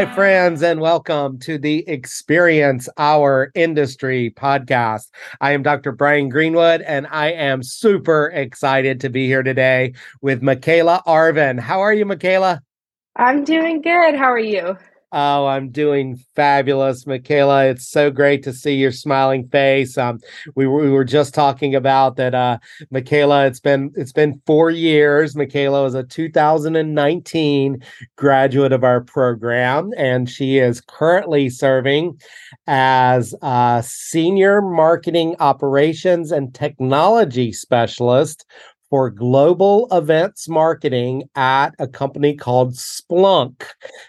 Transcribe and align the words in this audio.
Hi, 0.00 0.14
friends, 0.14 0.62
and 0.62 0.80
welcome 0.80 1.38
to 1.40 1.58
the 1.58 1.86
Experience 1.86 2.88
Our 2.96 3.52
Industry 3.54 4.32
podcast. 4.34 5.10
I 5.42 5.52
am 5.52 5.62
Dr. 5.62 5.92
Brian 5.92 6.30
Greenwood, 6.30 6.80
and 6.80 7.06
I 7.08 7.32
am 7.32 7.62
super 7.62 8.28
excited 8.28 8.98
to 9.00 9.10
be 9.10 9.26
here 9.26 9.42
today 9.42 9.92
with 10.22 10.40
Makayla 10.40 11.04
Arvin. 11.04 11.60
How 11.60 11.80
are 11.80 11.92
you, 11.92 12.06
Makayla? 12.06 12.60
I'm 13.16 13.44
doing 13.44 13.82
good. 13.82 14.14
How 14.14 14.32
are 14.32 14.38
you? 14.38 14.78
Oh, 15.12 15.46
I'm 15.46 15.70
doing 15.70 16.16
fabulous, 16.36 17.04
Makayla. 17.04 17.72
It's 17.72 17.88
so 17.88 18.12
great 18.12 18.44
to 18.44 18.52
see 18.52 18.76
your 18.76 18.92
smiling 18.92 19.48
face. 19.48 19.98
Um, 19.98 20.20
we 20.54 20.68
were, 20.68 20.82
we 20.84 20.90
were 20.90 21.04
just 21.04 21.34
talking 21.34 21.74
about 21.74 22.14
that, 22.16 22.32
uh, 22.32 22.58
Makayla. 22.94 23.48
It's 23.48 23.58
been 23.58 23.90
it's 23.96 24.12
been 24.12 24.40
four 24.46 24.70
years. 24.70 25.34
Makayla 25.34 25.88
is 25.88 25.94
a 25.94 26.04
2019 26.04 27.82
graduate 28.14 28.72
of 28.72 28.84
our 28.84 29.00
program, 29.00 29.90
and 29.96 30.30
she 30.30 30.58
is 30.58 30.80
currently 30.80 31.50
serving 31.50 32.20
as 32.68 33.34
a 33.42 33.82
senior 33.84 34.62
marketing 34.62 35.34
operations 35.40 36.30
and 36.30 36.54
technology 36.54 37.52
specialist 37.52 38.46
for 38.90 39.08
global 39.08 39.86
events 39.92 40.48
marketing 40.48 41.22
at 41.36 41.70
a 41.78 41.86
company 41.86 42.34
called 42.34 42.74
Splunk. 42.74 43.64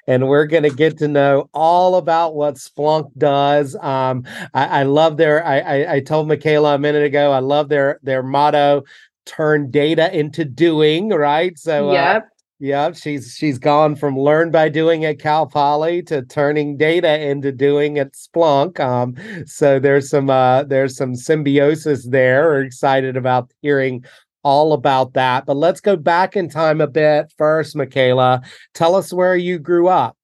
And 0.08 0.28
we're 0.28 0.48
going 0.48 0.64
to 0.64 0.72
get 0.72 0.98
to 0.98 1.08
know 1.08 1.50
all 1.54 1.96
about 1.96 2.36
what 2.36 2.56
Splunk 2.56 3.12
does. 3.18 3.76
Um, 3.76 4.26
I, 4.56 4.82
I, 4.82 4.84
love 4.84 5.18
their, 5.18 5.46
I, 5.46 5.60
I, 5.60 5.94
I 5.94 6.00
told 6.00 6.28
Makayla 6.28 6.76
a 6.76 6.80
minute 6.80 7.04
ago, 7.04 7.32
I 7.32 7.40
love 7.40 7.70
their, 7.70 8.00
their 8.02 8.24
motto, 8.24 8.84
turn 9.26 9.70
data 9.70 10.14
into 10.18 10.44
doing, 10.44 11.10
right? 11.10 11.58
So, 11.58 11.94
yep. 11.94 12.24
Uh, 12.24 12.26
Yep, 12.64 12.96
she's 12.96 13.34
she's 13.34 13.58
gone 13.58 13.96
from 13.96 14.16
learn 14.16 14.52
by 14.52 14.70
doing 14.70 15.04
at 15.04 15.18
Cal 15.18 15.48
Poly 15.48 16.04
to 16.04 16.22
turning 16.22 16.78
data 16.78 17.20
into 17.20 17.52
doing 17.52 17.98
at 17.98 18.14
Splunk. 18.14 18.80
Um, 18.80 19.16
so 19.48 19.80
there's 19.80 20.12
some 20.12 20.30
uh, 20.30 20.66
there's 20.66 20.96
some 20.96 21.16
symbiosis 21.16 22.08
there. 22.08 22.50
We're 22.50 22.62
excited 22.62 23.18
about 23.18 23.52
hearing 23.64 24.06
all 24.44 24.74
about 24.74 25.14
that. 25.14 25.46
But 25.46 25.58
let's 25.58 25.82
go 25.82 25.96
back 25.96 26.36
in 26.36 26.50
time 26.50 26.82
a 26.82 26.88
bit 26.88 27.32
first, 27.38 27.76
Makayla. 27.76 28.46
Tell 28.74 28.96
us 28.96 29.14
where 29.14 29.36
you 29.36 29.60
grew 29.60 29.88
up. 29.88 30.18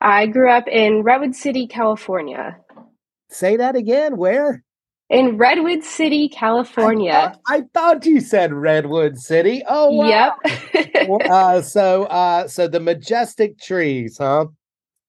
I 0.00 0.26
grew 0.26 0.50
up 0.50 0.68
in 0.68 1.02
Redwood 1.02 1.34
City, 1.34 1.66
California. 1.66 2.58
Say 3.30 3.56
that 3.56 3.76
again. 3.76 4.16
Where? 4.16 4.62
In 5.08 5.36
Redwood 5.36 5.84
City, 5.84 6.28
California. 6.28 7.12
I 7.12 7.22
thought, 7.22 7.40
I 7.46 7.62
thought 7.72 8.06
you 8.06 8.20
said 8.20 8.52
Redwood 8.52 9.18
City. 9.18 9.62
Oh, 9.68 9.92
wow. 9.92 10.34
Yep. 10.44 11.10
uh, 11.30 11.62
so, 11.62 12.04
uh, 12.04 12.48
so 12.48 12.66
the 12.66 12.80
majestic 12.80 13.58
trees, 13.58 14.18
huh? 14.18 14.46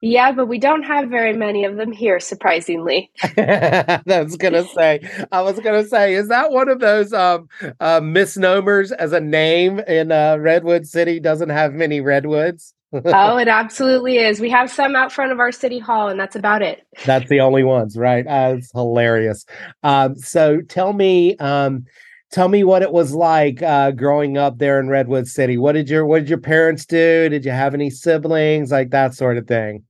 Yeah, 0.08 0.32
but 0.32 0.48
we 0.48 0.58
don't 0.58 0.84
have 0.84 1.10
very 1.10 1.34
many 1.34 1.66
of 1.66 1.76
them 1.76 1.92
here, 1.92 2.22
surprisingly. 2.22 3.12
That's 3.36 4.38
gonna 4.38 4.64
say, 4.64 5.02
I 5.34 5.42
was 5.42 5.60
gonna 5.60 5.84
say, 5.84 6.14
is 6.14 6.30
that 6.30 6.52
one 6.52 6.70
of 6.70 6.80
those 6.80 7.12
um, 7.12 7.50
uh, 7.82 8.00
misnomers 8.02 8.94
as 8.94 9.12
a 9.12 9.20
name 9.20 9.80
in 9.82 10.14
uh, 10.14 10.38
Redwood 10.38 10.88
City 10.88 11.20
doesn't 11.20 11.50
have 11.50 11.74
many 11.74 12.00
redwoods? 12.00 12.74
oh, 12.94 13.38
it 13.38 13.50
absolutely 13.50 14.18
is. 14.20 14.40
We 14.40 14.50
have 14.50 14.72
some 14.72 14.96
out 14.96 15.12
front 15.12 15.34
of 15.34 15.40
our 15.40 15.52
city 15.52 15.78
hall, 15.78 16.08
and 16.08 16.18
that's 16.18 16.38
about 16.38 16.62
it. 16.62 16.88
That's 17.06 17.28
the 17.28 17.42
only 17.42 17.64
ones, 17.64 17.98
right? 17.98 18.26
Uh, 18.26 18.56
it's 18.58 18.72
hilarious. 18.72 19.46
Um, 19.84 20.16
so 20.16 20.62
tell 20.62 20.94
me, 20.94 21.36
um, 21.38 21.86
tell 22.32 22.48
me 22.48 22.64
what 22.64 22.82
it 22.82 22.94
was 22.94 23.14
like 23.14 23.62
uh, 23.62 23.92
growing 23.92 24.38
up 24.38 24.58
there 24.58 24.80
in 24.80 24.88
Redwood 24.88 25.28
City. 25.28 25.58
What 25.58 25.74
did 25.74 25.90
your 25.90 26.06
What 26.06 26.20
did 26.20 26.30
your 26.30 26.40
parents 26.40 26.86
do? 26.86 27.28
Did 27.28 27.44
you 27.44 27.52
have 27.52 27.74
any 27.74 27.90
siblings? 27.90 28.72
Like 28.72 28.92
that 28.92 29.14
sort 29.14 29.36
of 29.36 29.48
thing. 29.48 29.84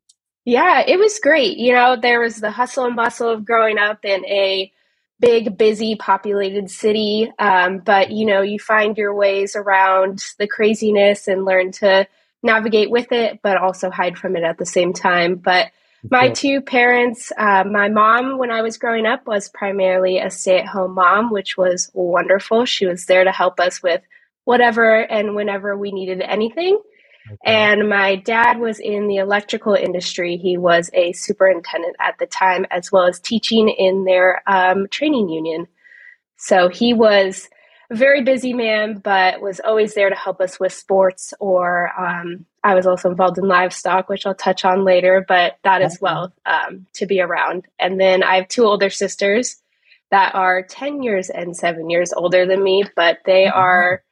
Yeah, 0.47 0.81
it 0.88 0.97
was 0.97 1.19
great. 1.19 1.58
You 1.58 1.74
know, 1.74 1.97
there 1.97 2.22
was 2.22 2.38
the 2.38 2.52
hustle 2.52 2.85
and 2.85 2.96
bustle 2.96 3.30
of 3.30 3.44
growing 3.44 3.78
up 3.78 4.06
in 4.06 4.25
a 4.28 4.72
big, 5.19 5.58
busy, 5.58 5.97
populated 5.97 6.72
city. 6.72 7.30
Um, 7.38 7.80
but, 7.80 8.12
you 8.12 8.25
know, 8.25 8.41
you 8.41 8.58
find 8.58 8.97
your 8.97 9.13
ways 9.13 9.58
around 9.58 10.24
the 10.40 10.47
craziness 10.47 11.28
and 11.28 11.44
learn 11.44 11.74
to 11.74 12.08
navigate 12.44 12.90
with 12.90 13.12
it, 13.12 13.41
but 13.44 13.58
also 13.58 13.90
hide 13.90 14.18
from 14.18 14.38
it 14.38 14.44
at 14.44 14.58
the 14.58 14.66
same 14.66 14.94
time. 14.94 15.35
But 15.35 15.72
my 16.09 16.30
two 16.30 16.62
parents, 16.62 17.34
uh, 17.38 17.66
my 17.66 17.90
mom, 17.90 18.38
when 18.38 18.50
I 18.50 18.62
was 18.62 18.78
growing 18.78 19.06
up, 19.06 19.28
was 19.28 19.50
primarily 19.50 20.19
a 20.19 20.31
stay 20.31 20.59
at 20.59 20.68
home 20.68 20.94
mom, 20.94 21.29
which 21.29 21.58
was 21.58 21.91
wonderful. 21.94 22.64
She 22.64 22.85
was 22.85 23.06
there 23.06 23.25
to 23.25 23.34
help 23.34 23.59
us 23.59 23.84
with 23.84 24.02
whatever 24.46 25.02
and 25.02 25.35
whenever 25.35 25.75
we 25.78 25.91
needed 25.91 26.22
anything. 26.22 26.79
Okay. 27.27 27.38
And 27.45 27.89
my 27.89 28.15
dad 28.15 28.59
was 28.59 28.79
in 28.79 29.07
the 29.07 29.17
electrical 29.17 29.73
industry. 29.73 30.38
He 30.38 30.57
was 30.57 30.89
a 30.93 31.13
superintendent 31.13 31.95
at 31.99 32.17
the 32.19 32.25
time, 32.25 32.65
as 32.71 32.91
well 32.91 33.05
as 33.05 33.19
teaching 33.19 33.69
in 33.69 34.05
their 34.05 34.41
um, 34.47 34.88
training 34.89 35.29
union. 35.29 35.67
So 36.37 36.69
he 36.69 36.93
was 36.93 37.49
a 37.89 37.95
very 37.95 38.23
busy 38.23 38.53
man, 38.53 38.99
but 38.99 39.41
was 39.41 39.59
always 39.59 39.93
there 39.93 40.09
to 40.09 40.16
help 40.16 40.41
us 40.41 40.59
with 40.59 40.73
sports. 40.73 41.33
Or 41.39 41.91
um, 41.99 42.45
I 42.63 42.75
was 42.75 42.85
also 42.85 43.09
involved 43.09 43.37
in 43.37 43.47
livestock, 43.47 44.09
which 44.09 44.25
I'll 44.25 44.35
touch 44.35 44.66
on 44.66 44.83
later, 44.83 45.25
but 45.27 45.57
that 45.63 45.81
as 45.81 45.99
well 46.01 46.33
um, 46.45 46.85
to 46.93 47.05
be 47.05 47.21
around. 47.21 47.66
And 47.79 47.99
then 47.99 48.23
I 48.23 48.35
have 48.35 48.47
two 48.47 48.66
older 48.66 48.89
sisters 48.89 49.61
that 50.11 50.35
are 50.35 50.63
10 50.63 51.03
years 51.03 51.29
and 51.29 51.55
seven 51.55 51.89
years 51.89 52.13
older 52.13 52.45
than 52.45 52.63
me, 52.63 52.83
but 52.95 53.19
they 53.25 53.45
mm-hmm. 53.45 53.57
are 53.57 54.03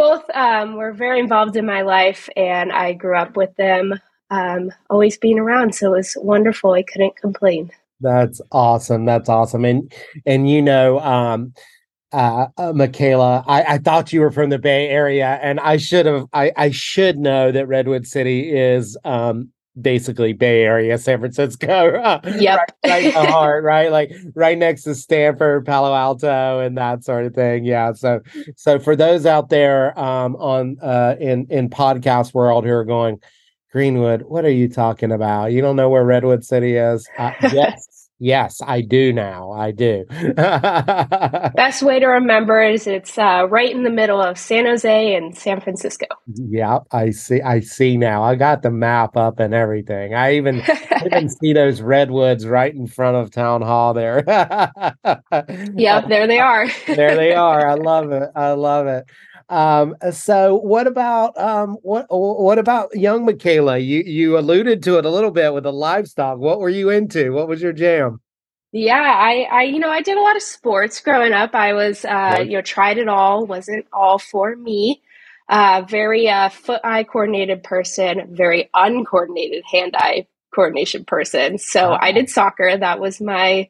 both 0.00 0.24
um, 0.32 0.76
were 0.76 0.92
very 0.92 1.20
involved 1.20 1.56
in 1.56 1.66
my 1.66 1.82
life, 1.82 2.30
and 2.34 2.72
I 2.72 2.94
grew 2.94 3.18
up 3.18 3.36
with 3.36 3.54
them, 3.56 4.00
um, 4.30 4.72
always 4.88 5.18
being 5.18 5.38
around. 5.38 5.74
So 5.74 5.92
it 5.92 5.98
was 5.98 6.16
wonderful. 6.22 6.72
I 6.72 6.82
couldn't 6.82 7.16
complain. 7.16 7.70
That's 8.00 8.40
awesome. 8.50 9.04
That's 9.04 9.28
awesome. 9.28 9.66
And 9.66 9.92
and 10.24 10.48
you 10.48 10.62
know, 10.62 11.00
um, 11.00 11.52
uh, 12.12 12.46
uh, 12.56 12.72
Makayla, 12.72 13.44
I, 13.46 13.74
I 13.74 13.78
thought 13.78 14.10
you 14.10 14.22
were 14.22 14.30
from 14.30 14.48
the 14.48 14.58
Bay 14.58 14.88
Area, 14.88 15.38
and 15.42 15.60
I 15.60 15.76
should 15.76 16.06
have. 16.06 16.24
I 16.32 16.50
I 16.56 16.70
should 16.70 17.18
know 17.18 17.52
that 17.52 17.68
Redwood 17.68 18.06
City 18.06 18.56
is 18.56 18.96
um 19.04 19.50
basically 19.80 20.32
Bay 20.32 20.62
Area, 20.62 20.96
San 20.98 21.18
Francisco. 21.18 21.92
yep. 22.38 22.58
right, 22.84 22.90
right 22.90 23.04
in 23.04 23.14
the 23.14 23.26
heart, 23.30 23.64
right? 23.64 23.90
Like 23.90 24.12
right 24.34 24.56
next 24.56 24.84
to 24.84 24.94
Stanford, 24.94 25.66
Palo 25.66 25.94
Alto, 25.94 26.60
and 26.60 26.76
that 26.78 27.04
sort 27.04 27.26
of 27.26 27.34
thing. 27.34 27.64
Yeah. 27.64 27.92
So 27.92 28.20
so 28.56 28.78
for 28.78 28.96
those 28.96 29.26
out 29.26 29.48
there 29.48 29.98
um 29.98 30.36
on 30.36 30.76
uh 30.82 31.16
in 31.20 31.46
in 31.50 31.70
podcast 31.70 32.34
world 32.34 32.64
who 32.64 32.72
are 32.72 32.84
going, 32.84 33.20
Greenwood, 33.72 34.22
what 34.22 34.44
are 34.44 34.50
you 34.50 34.68
talking 34.68 35.12
about? 35.12 35.52
You 35.52 35.60
don't 35.60 35.76
know 35.76 35.88
where 35.88 36.04
Redwood 36.04 36.44
City 36.44 36.76
is? 36.76 37.08
Uh, 37.16 37.32
yes, 37.52 37.86
Yes, 38.22 38.60
I 38.66 38.82
do 38.82 39.14
now. 39.14 39.50
I 39.52 39.70
do. 39.70 40.04
Best 40.36 41.82
way 41.82 41.98
to 41.98 42.06
remember 42.06 42.60
is 42.62 42.86
it's 42.86 43.16
uh, 43.16 43.46
right 43.48 43.74
in 43.74 43.82
the 43.82 43.90
middle 43.90 44.20
of 44.20 44.36
San 44.38 44.66
Jose 44.66 45.14
and 45.14 45.34
San 45.36 45.58
Francisco. 45.58 46.04
Yeah, 46.34 46.80
I 46.92 47.12
see. 47.12 47.40
I 47.40 47.60
see 47.60 47.96
now. 47.96 48.22
I 48.22 48.34
got 48.34 48.60
the 48.60 48.70
map 48.70 49.16
up 49.16 49.40
and 49.40 49.54
everything. 49.54 50.14
I 50.14 50.34
even 50.34 50.62
even 51.06 51.30
see 51.42 51.54
those 51.54 51.80
redwoods 51.80 52.46
right 52.46 52.74
in 52.74 52.86
front 52.86 53.16
of 53.16 53.30
town 53.30 53.62
hall 53.62 53.94
there. 53.94 54.22
yep, 55.74 56.08
there 56.08 56.26
they 56.26 56.38
are. 56.40 56.68
there 56.88 57.16
they 57.16 57.32
are. 57.34 57.66
I 57.66 57.74
love 57.74 58.12
it. 58.12 58.28
I 58.36 58.52
love 58.52 58.86
it. 58.86 59.04
Um, 59.50 59.96
so 60.12 60.54
what 60.54 60.86
about 60.86 61.36
um, 61.36 61.76
what 61.82 62.06
what 62.08 62.58
about 62.58 62.94
young 62.94 63.26
Makayla? 63.26 63.84
You 63.84 64.02
you 64.06 64.38
alluded 64.38 64.82
to 64.84 64.98
it 64.98 65.04
a 65.04 65.10
little 65.10 65.32
bit 65.32 65.52
with 65.52 65.64
the 65.64 65.72
livestock. 65.72 66.38
What 66.38 66.60
were 66.60 66.68
you 66.68 66.88
into? 66.88 67.32
What 67.32 67.48
was 67.48 67.60
your 67.60 67.72
jam? 67.72 68.20
Yeah, 68.70 69.02
I, 69.02 69.48
I 69.50 69.62
you 69.64 69.80
know 69.80 69.90
I 69.90 70.02
did 70.02 70.16
a 70.16 70.20
lot 70.20 70.36
of 70.36 70.42
sports 70.42 71.00
growing 71.00 71.32
up. 71.32 71.56
I 71.56 71.72
was 71.72 72.04
uh, 72.04 72.08
right. 72.08 72.46
you 72.46 72.56
know 72.56 72.62
tried 72.62 72.98
it 72.98 73.08
all. 73.08 73.44
wasn't 73.44 73.86
all 73.92 74.20
for 74.20 74.54
me. 74.54 75.02
Uh, 75.48 75.84
very 75.88 76.28
uh, 76.28 76.48
foot 76.48 76.80
eye 76.84 77.02
coordinated 77.02 77.64
person. 77.64 78.28
Very 78.36 78.70
uncoordinated 78.72 79.64
hand 79.68 79.96
eye 79.96 80.28
coordination 80.54 81.04
person. 81.04 81.58
So 81.58 81.92
I 81.92 82.12
did 82.12 82.30
soccer. 82.30 82.76
That 82.76 83.00
was 83.00 83.20
my 83.20 83.68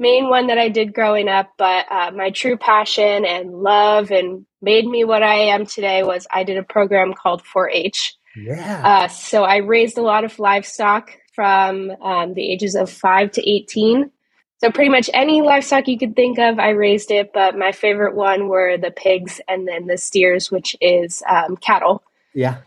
main 0.00 0.28
one 0.28 0.48
that 0.48 0.58
I 0.58 0.68
did 0.68 0.94
growing 0.94 1.28
up, 1.28 1.52
but 1.56 1.86
uh, 1.90 2.10
my 2.12 2.30
true 2.30 2.56
passion 2.56 3.24
and 3.24 3.62
love 3.62 4.10
and 4.10 4.46
made 4.62 4.86
me 4.86 5.04
what 5.04 5.22
I 5.22 5.34
am 5.34 5.66
today 5.66 6.02
was 6.02 6.26
I 6.32 6.44
did 6.44 6.56
a 6.56 6.62
program 6.62 7.14
called 7.14 7.42
4 7.42 7.70
H. 7.70 8.16
Yeah. 8.34 8.82
Uh, 8.84 9.08
so 9.08 9.44
I 9.44 9.58
raised 9.58 9.98
a 9.98 10.02
lot 10.02 10.24
of 10.24 10.38
livestock 10.38 11.12
from 11.34 11.90
um, 12.02 12.34
the 12.34 12.50
ages 12.50 12.74
of 12.74 12.90
5 12.90 13.32
to 13.32 13.48
18. 13.48 14.10
So 14.58 14.70
pretty 14.70 14.90
much 14.90 15.08
any 15.14 15.42
livestock 15.42 15.88
you 15.88 15.98
could 15.98 16.16
think 16.16 16.38
of, 16.38 16.58
I 16.58 16.70
raised 16.70 17.10
it. 17.10 17.32
But 17.32 17.56
my 17.56 17.72
favorite 17.72 18.14
one 18.14 18.48
were 18.48 18.76
the 18.76 18.90
pigs 18.90 19.40
and 19.48 19.68
then 19.68 19.86
the 19.86 19.96
steers, 19.96 20.50
which 20.50 20.76
is 20.80 21.22
um, 21.28 21.56
cattle. 21.56 22.02
Yeah 22.34 22.58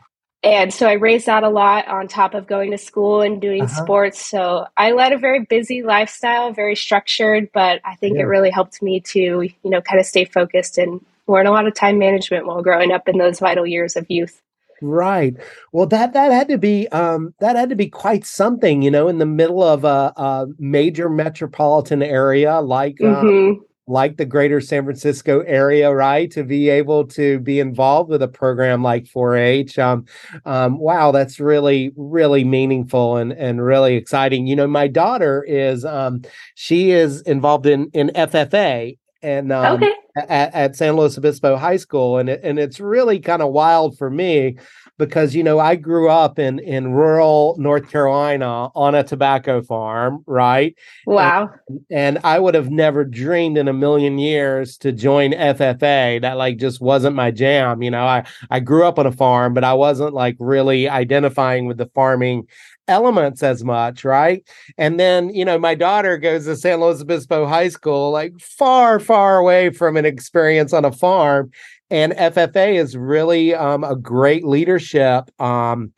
and 0.44 0.74
so 0.74 0.88
I 0.88 0.94
raised 0.94 1.28
that 1.28 1.44
a 1.44 1.50
lot 1.50 1.88
on 1.88 2.08
top 2.08 2.34
of 2.34 2.48
going 2.48 2.72
to 2.72 2.78
school 2.78 3.22
and 3.22 3.42
doing 3.42 3.64
uh-huh. 3.64 3.84
sports. 3.84 4.26
So 4.26 4.68
I 4.76 4.92
led 4.92 5.14
a 5.14 5.18
very 5.18 5.46
busy 5.46 5.84
lifestyle, 5.84 6.52
very 6.52 6.76
structured, 6.76 7.50
but 7.54 7.80
I 7.86 7.96
think 7.96 8.16
yeah. 8.16 8.24
it 8.24 8.26
really 8.26 8.50
helped 8.50 8.82
me 8.82 9.00
to, 9.00 9.20
you 9.20 9.54
know, 9.64 9.82
kind 9.82 10.02
of 10.02 10.06
stay 10.06 10.26
focused 10.26 10.78
and 10.78 11.04
learn 11.28 11.48
a 11.48 11.52
lot 11.52 11.66
of 11.66 11.74
time 11.74 11.98
management 11.98 12.46
while 12.46 12.62
growing 12.62 12.92
up 12.92 13.08
in 13.08 13.18
those 13.18 13.40
vital 13.40 13.66
years 13.66 13.96
of 13.96 14.06
youth. 14.10 14.42
Right. 14.82 15.36
Well, 15.72 15.86
that 15.88 16.12
that 16.12 16.34
had 16.34 16.50
to 16.50 16.58
be 16.58 16.90
um, 16.90 17.34
that 17.40 17.56
had 17.56 17.70
to 17.70 17.76
be 17.76 17.88
quite 17.88 18.26
something, 18.26 18.82
you 18.82 18.92
know, 18.92 19.08
in 19.08 19.18
the 19.18 19.26
middle 19.26 19.64
of 19.64 19.86
a, 19.86 20.12
a 20.18 20.48
major 20.60 21.10
metropolitan 21.10 22.04
area 22.04 22.60
like 22.60 23.00
uh, 23.00 23.06
mm-hmm. 23.06 23.64
Like 23.88 24.18
the 24.18 24.26
Greater 24.26 24.62
San 24.62 24.84
Francisco 24.84 25.42
area, 25.42 25.94
right? 25.94 26.32
To 26.32 26.44
be 26.44 26.70
able 26.70 27.06
to 27.08 27.40
be 27.40 27.60
involved 27.60 28.10
with 28.10 28.22
a 28.22 28.28
program 28.28 28.82
like 28.82 29.06
4-H, 29.06 29.78
um, 29.78 30.06
um, 30.46 30.78
wow, 30.78 31.12
that's 31.12 31.40
really 31.40 31.92
really 31.96 32.44
meaningful 32.44 33.18
and 33.18 33.34
and 33.34 33.64
really 33.64 33.96
exciting. 33.96 34.48
You 34.48 34.56
know, 34.56 34.68
my 34.68 34.88
daughter 34.88 35.44
is 35.44 35.86
um, 35.86 36.22
she 36.56 36.92
is 36.92 37.22
involved 37.22 37.66
in 37.66 37.90
in 37.94 38.12
FFA 38.16 38.98
and 39.24 39.52
um, 39.52 39.76
okay. 39.76 39.94
at, 40.18 40.54
at, 40.54 40.76
San 40.76 40.96
Luis 40.96 41.18
Obispo 41.18 41.56
High 41.56 41.78
School, 41.78 42.18
and 42.18 42.30
it, 42.30 42.42
and 42.44 42.60
it's 42.60 42.80
really 42.80 43.20
kind 43.20 43.42
of 43.42 43.52
wild 43.52 43.98
for 43.98 44.10
me 44.10 44.58
because 45.00 45.34
you 45.34 45.44
know 45.44 45.60
I 45.60 45.76
grew 45.76 46.10
up 46.10 46.38
in 46.38 46.60
in 46.60 46.92
rural 46.92 47.56
North 47.58 47.90
Carolina 47.90 48.70
on 48.76 48.94
a 48.94 49.04
tobacco 49.04 49.62
farm, 49.62 50.24
right? 50.28 50.76
Wow. 51.08 51.50
And, 51.68 51.86
and 51.90 52.20
I 52.24 52.40
would 52.40 52.54
have 52.54 52.70
never 52.70 53.04
dreamed 53.04 53.58
in 53.58 53.68
a 53.68 53.74
million 53.74 54.20
years 54.20 54.78
to 54.80 54.92
join 54.92 55.32
FFA. 55.32 56.22
That 56.22 56.38
like 56.38 56.58
just 56.58 56.82
wasn't 56.82 57.16
my 57.16 57.32
jam. 57.32 57.82
You 57.82 57.92
know, 57.92 58.06
I 58.06 58.26
I 58.52 58.60
grew 58.60 58.86
up 58.86 59.00
on 59.00 59.08
a 59.08 59.12
farm, 59.12 59.54
but 59.54 59.64
I 59.64 59.74
wasn't 59.74 60.14
like 60.14 60.36
really 60.40 60.88
identifying 60.90 61.66
with 61.66 61.78
the 61.78 61.88
farming 61.88 62.48
elements 62.88 63.44
as 63.44 63.64
much, 63.64 64.04
right? 64.04 64.48
And 64.78 65.00
then, 65.00 65.34
you 65.34 65.46
know, 65.46 65.58
my 65.58 65.76
daughter 65.76 66.18
goes 66.18 66.46
to 66.46 66.56
San 66.56 66.80
Luis 66.80 67.02
Obispo 67.02 67.46
High 67.46 67.70
School, 67.70 68.12
like 68.12 68.40
far, 68.40 69.00
far 69.00 69.38
away 69.38 69.70
from 69.70 69.98
an 69.98 70.06
experience 70.06 70.74
on 70.74 70.86
a 70.86 70.92
farm. 70.92 71.52
And 71.90 72.14
FFA 72.14 72.76
is 72.76 72.98
really 72.98 73.54
um, 73.54 73.84
a 73.84 73.96
great 73.96 74.44
leadership. 74.46 75.30
Um, 75.42 75.94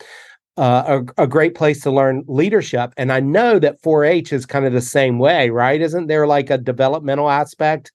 uh, 0.58 1.02
a, 1.18 1.24
a, 1.24 1.28
great 1.28 1.54
place 1.54 1.82
to 1.82 1.92
learn 1.92 2.24
leadership. 2.28 2.94
And 2.96 3.12
I 3.12 3.20
know 3.20 3.60
that 3.60 3.81
4 3.81 4.06
H 4.06 4.31
is 4.31 4.46
kind 4.46 4.66
of 4.66 4.72
the 4.72 4.80
same 4.80 5.20
way, 5.20 5.50
right? 5.50 5.81
Isn't 5.81 6.08
there 6.08 6.26
like 6.26 6.50
a 6.50 6.58
developmental 6.58 7.30
aspect? 7.30 7.92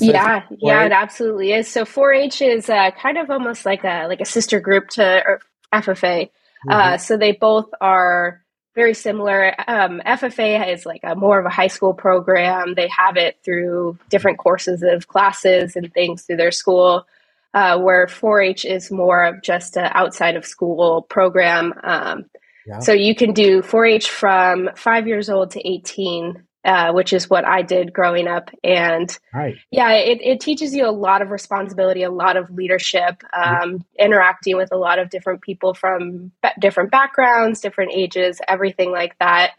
Yeah, 0.00 0.42
yeah, 0.58 0.84
it 0.84 0.90
absolutely 0.90 1.52
is. 1.52 1.68
So 1.68 1.84
4 1.84 2.12
H 2.12 2.42
is 2.42 2.68
uh, 2.68 2.90
kind 2.92 3.18
of 3.18 3.30
almost 3.30 3.66
like 3.66 3.84
a 3.84 4.06
like 4.08 4.20
a 4.20 4.24
sister 4.24 4.58
group 4.58 4.88
to 4.90 5.38
FFA. 5.72 6.28
Uh, 6.68 6.74
mm-hmm. 6.74 6.94
Uh, 6.94 6.98
so 6.98 7.16
they 7.16 7.32
both 7.32 7.68
are 7.80 8.42
very 8.74 8.94
similar. 8.94 9.54
Um, 9.68 10.00
FFA 10.04 10.72
is 10.72 10.86
like 10.86 11.00
a 11.02 11.14
more 11.14 11.38
of 11.38 11.46
a 11.46 11.50
high 11.50 11.66
school 11.66 11.94
program. 11.94 12.74
They 12.74 12.88
have 12.88 13.16
it 13.16 13.38
through 13.44 13.98
different 14.08 14.38
courses 14.38 14.82
of 14.82 15.08
classes 15.08 15.76
and 15.76 15.92
things 15.92 16.22
through 16.22 16.36
their 16.36 16.52
school. 16.52 17.06
Uh, 17.54 17.78
where 17.78 18.06
4-H 18.06 18.64
is 18.64 18.90
more 18.90 19.26
of 19.26 19.42
just 19.42 19.76
an 19.76 19.86
outside 19.92 20.36
of 20.36 20.46
school 20.46 21.02
program. 21.02 21.74
Um, 21.84 22.24
yeah. 22.66 22.78
So 22.78 22.92
you 22.94 23.14
can 23.14 23.34
do 23.34 23.60
4-H 23.60 24.08
from 24.08 24.70
five 24.74 25.06
years 25.06 25.28
old 25.28 25.50
to 25.50 25.68
18 25.68 26.42
uh, 26.64 26.92
which 26.92 27.12
is 27.12 27.28
what 27.28 27.44
I 27.44 27.62
did 27.62 27.92
growing 27.92 28.28
up. 28.28 28.50
And 28.62 29.16
right. 29.34 29.56
yeah, 29.70 29.92
it, 29.94 30.20
it 30.22 30.40
teaches 30.40 30.74
you 30.74 30.86
a 30.86 30.92
lot 30.92 31.22
of 31.22 31.30
responsibility, 31.30 32.02
a 32.02 32.10
lot 32.10 32.36
of 32.36 32.50
leadership, 32.50 33.22
um, 33.32 33.84
interacting 33.98 34.56
with 34.56 34.70
a 34.72 34.76
lot 34.76 34.98
of 34.98 35.10
different 35.10 35.42
people 35.42 35.74
from 35.74 36.30
different 36.60 36.90
backgrounds, 36.90 37.60
different 37.60 37.92
ages, 37.94 38.40
everything 38.46 38.92
like 38.92 39.18
that. 39.18 39.52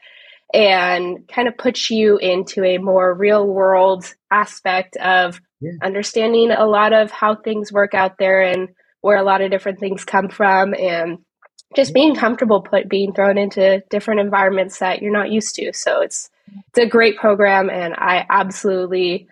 And 0.53 1.27
kind 1.27 1.47
of 1.47 1.57
puts 1.57 1.89
you 1.89 2.17
into 2.17 2.63
a 2.63 2.77
more 2.77 3.11
real 3.13 3.45
world 3.47 4.05
aspect 4.29 4.95
of 4.97 5.41
yeah. 5.59 5.71
understanding 5.81 6.51
a 6.51 6.67
lot 6.67 6.93
of 6.93 7.09
how 7.09 7.35
things 7.35 7.71
work 7.71 7.95
out 7.95 8.19
there 8.19 8.41
and 8.41 8.69
where 9.01 9.17
a 9.17 9.23
lot 9.23 9.41
of 9.41 9.49
different 9.49 9.79
things 9.79 10.05
come 10.05 10.29
from 10.29 10.75
and 10.75 11.17
just 11.75 11.93
being 11.93 12.15
comfortable 12.15 12.61
put 12.61 12.87
being 12.87 13.13
thrown 13.13 13.37
into 13.37 13.83
different 13.89 14.19
environments 14.19 14.79
that 14.79 15.01
you're 15.01 15.11
not 15.11 15.31
used 15.31 15.55
to. 15.55 15.73
So 15.73 16.01
it's 16.01 16.29
it's 16.47 16.79
a 16.79 16.85
great 16.85 17.17
program 17.17 17.69
and 17.69 17.93
I 17.93 18.25
absolutely 18.29 19.27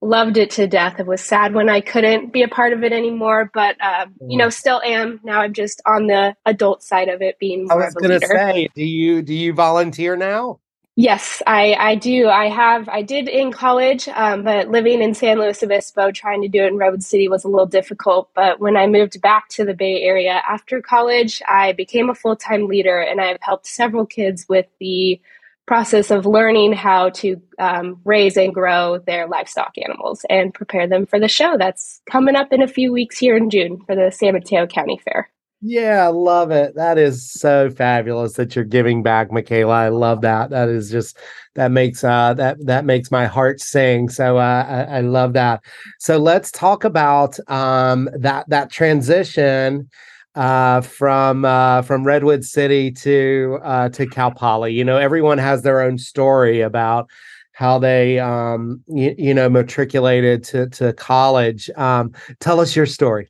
loved 0.00 0.36
it 0.36 0.50
to 0.52 0.66
death. 0.66 1.00
It 1.00 1.06
was 1.06 1.20
sad 1.20 1.54
when 1.54 1.68
I 1.68 1.80
couldn't 1.80 2.32
be 2.32 2.42
a 2.42 2.48
part 2.48 2.72
of 2.72 2.84
it 2.84 2.92
anymore, 2.92 3.50
but 3.52 3.76
um, 3.82 4.14
you 4.28 4.38
know, 4.38 4.50
still 4.50 4.80
am. 4.82 5.20
Now 5.24 5.40
I'm 5.40 5.52
just 5.52 5.80
on 5.86 6.06
the 6.06 6.36
adult 6.44 6.82
side 6.82 7.08
of 7.08 7.22
it 7.22 7.38
being 7.38 7.70
I 7.70 7.76
was 7.76 7.94
gonna 7.94 8.20
say, 8.20 8.68
do 8.74 8.84
you 8.84 9.22
do 9.22 9.34
you 9.34 9.52
volunteer 9.52 10.16
now? 10.16 10.60
Yes, 10.98 11.42
I, 11.46 11.74
I 11.74 11.94
do. 11.94 12.28
I 12.28 12.48
have, 12.48 12.88
I 12.88 13.02
did 13.02 13.28
in 13.28 13.52
college, 13.52 14.08
um, 14.08 14.44
but 14.44 14.70
living 14.70 15.02
in 15.02 15.12
San 15.12 15.38
Luis 15.38 15.62
Obispo, 15.62 16.10
trying 16.10 16.40
to 16.40 16.48
do 16.48 16.64
it 16.64 16.68
in 16.68 16.78
Redwood 16.78 17.02
City 17.02 17.28
was 17.28 17.44
a 17.44 17.48
little 17.48 17.66
difficult. 17.66 18.30
But 18.34 18.60
when 18.60 18.78
I 18.78 18.86
moved 18.86 19.20
back 19.20 19.50
to 19.50 19.64
the 19.66 19.74
Bay 19.74 20.00
Area 20.00 20.40
after 20.48 20.80
college, 20.80 21.42
I 21.46 21.72
became 21.72 22.08
a 22.08 22.14
full 22.14 22.34
time 22.34 22.66
leader 22.66 22.98
and 22.98 23.20
I've 23.20 23.36
helped 23.42 23.66
several 23.66 24.06
kids 24.06 24.46
with 24.48 24.64
the 24.80 25.20
process 25.66 26.10
of 26.10 26.26
learning 26.26 26.72
how 26.72 27.10
to 27.10 27.40
um, 27.58 28.00
raise 28.04 28.36
and 28.36 28.54
grow 28.54 28.98
their 29.06 29.26
livestock 29.26 29.72
animals 29.84 30.24
and 30.30 30.54
prepare 30.54 30.86
them 30.86 31.06
for 31.06 31.18
the 31.18 31.28
show 31.28 31.56
that's 31.58 32.00
coming 32.08 32.36
up 32.36 32.52
in 32.52 32.62
a 32.62 32.68
few 32.68 32.92
weeks 32.92 33.18
here 33.18 33.36
in 33.36 33.50
June 33.50 33.80
for 33.86 33.96
the 33.96 34.10
San 34.10 34.32
Mateo 34.34 34.66
County 34.66 35.00
Fair. 35.04 35.30
Yeah, 35.62 36.04
I 36.04 36.08
love 36.08 36.50
it. 36.50 36.74
That 36.76 36.98
is 36.98 37.28
so 37.28 37.70
fabulous 37.70 38.34
that 38.34 38.54
you're 38.54 38.64
giving 38.64 39.02
back, 39.02 39.30
Makayla. 39.30 39.72
I 39.72 39.88
love 39.88 40.20
that. 40.20 40.50
That 40.50 40.68
is 40.68 40.90
just 40.90 41.18
that 41.54 41.72
makes 41.72 42.04
uh 42.04 42.34
that 42.34 42.64
that 42.66 42.84
makes 42.84 43.10
my 43.10 43.26
heart 43.26 43.60
sing. 43.60 44.10
So 44.10 44.36
uh, 44.36 44.66
I, 44.68 44.98
I 44.98 45.00
love 45.00 45.32
that. 45.32 45.64
So 45.98 46.18
let's 46.18 46.52
talk 46.52 46.84
about 46.84 47.38
um 47.48 48.08
that 48.14 48.48
that 48.50 48.70
transition 48.70 49.88
uh, 50.36 50.82
from 50.82 51.44
uh, 51.44 51.82
from 51.82 52.04
Redwood 52.04 52.44
City 52.44 52.92
to 52.92 53.58
uh, 53.64 53.88
to 53.88 54.06
Cal 54.06 54.30
Poly. 54.30 54.74
You 54.74 54.84
know, 54.84 54.98
everyone 54.98 55.38
has 55.38 55.62
their 55.62 55.80
own 55.80 55.98
story 55.98 56.60
about 56.60 57.08
how 57.52 57.78
they 57.78 58.18
um, 58.18 58.82
you, 58.86 59.14
you 59.16 59.34
know 59.34 59.48
matriculated 59.48 60.44
to 60.44 60.68
to 60.68 60.92
college. 60.92 61.70
Um, 61.70 62.12
tell 62.38 62.60
us 62.60 62.76
your 62.76 62.86
story. 62.86 63.28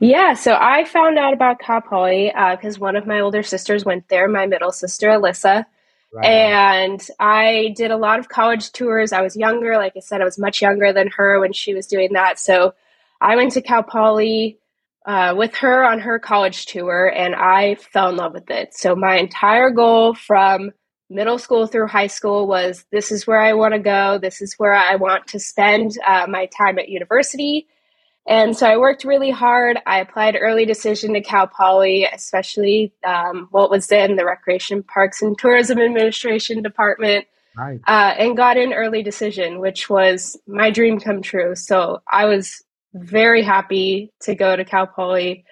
Yeah, 0.00 0.34
so 0.34 0.58
I 0.60 0.84
found 0.84 1.16
out 1.16 1.32
about 1.32 1.60
Cal 1.60 1.80
Poly 1.80 2.32
because 2.34 2.76
uh, 2.76 2.80
one 2.80 2.96
of 2.96 3.06
my 3.06 3.20
older 3.20 3.44
sisters 3.44 3.84
went 3.84 4.08
there, 4.08 4.26
my 4.26 4.46
middle 4.46 4.72
sister, 4.72 5.06
Alyssa. 5.06 5.64
Right. 6.12 6.26
And 6.26 7.06
I 7.20 7.72
did 7.76 7.90
a 7.90 7.96
lot 7.96 8.18
of 8.18 8.28
college 8.28 8.72
tours. 8.72 9.12
I 9.12 9.22
was 9.22 9.36
younger. 9.36 9.76
Like 9.76 9.92
I 9.96 10.00
said, 10.00 10.20
I 10.20 10.24
was 10.24 10.38
much 10.38 10.60
younger 10.60 10.92
than 10.92 11.08
her 11.16 11.40
when 11.40 11.52
she 11.52 11.72
was 11.72 11.86
doing 11.86 12.12
that. 12.14 12.38
So 12.38 12.74
I 13.20 13.36
went 13.36 13.52
to 13.52 13.62
Cal 13.62 13.84
Poly 13.84 14.58
uh, 15.04 15.34
with 15.36 15.54
her 15.56 15.84
on 15.84 16.00
her 16.00 16.18
college 16.18 16.66
tour, 16.66 17.06
and 17.06 17.34
I 17.34 17.76
fell 17.76 18.10
in 18.10 18.16
love 18.16 18.34
with 18.34 18.50
it. 18.50 18.74
So 18.74 18.94
my 18.94 19.16
entire 19.16 19.70
goal 19.70 20.14
from 20.14 20.70
middle 21.10 21.38
school 21.38 21.66
through 21.66 21.88
high 21.88 22.06
school 22.06 22.46
was 22.46 22.84
this 22.90 23.12
is 23.12 23.26
where 23.26 23.40
I 23.40 23.52
want 23.52 23.74
to 23.74 23.80
go. 23.80 24.18
This 24.18 24.40
is 24.40 24.54
where 24.54 24.74
I 24.74 24.96
want 24.96 25.26
to 25.28 25.38
spend 25.38 25.98
uh, 26.06 26.26
my 26.28 26.46
time 26.46 26.78
at 26.78 26.88
university. 26.88 27.66
And 28.26 28.56
so 28.56 28.68
I 28.68 28.76
worked 28.76 29.04
really 29.04 29.30
hard. 29.30 29.78
I 29.84 29.98
applied 29.98 30.36
early 30.40 30.64
decision 30.64 31.12
to 31.14 31.20
Cal 31.20 31.48
Poly, 31.48 32.04
especially 32.04 32.92
um, 33.04 33.48
what 33.50 33.68
was 33.68 33.88
then 33.88 34.14
the 34.14 34.24
Recreation 34.24 34.82
Parks 34.82 35.22
and 35.22 35.36
Tourism 35.36 35.80
Administration 35.80 36.62
department, 36.62 37.26
right. 37.56 37.80
uh, 37.86 38.14
and 38.16 38.36
got 38.36 38.56
in 38.56 38.72
early 38.72 39.02
decision, 39.02 39.58
which 39.58 39.90
was 39.90 40.38
my 40.46 40.70
dream 40.70 41.00
come 41.00 41.20
true. 41.20 41.56
So 41.56 42.00
I 42.08 42.26
was 42.26 42.62
very 42.94 43.42
happy 43.42 44.12
to 44.20 44.34
go 44.34 44.54
to 44.54 44.64
Cal 44.64 44.86
Poly. 44.86 45.44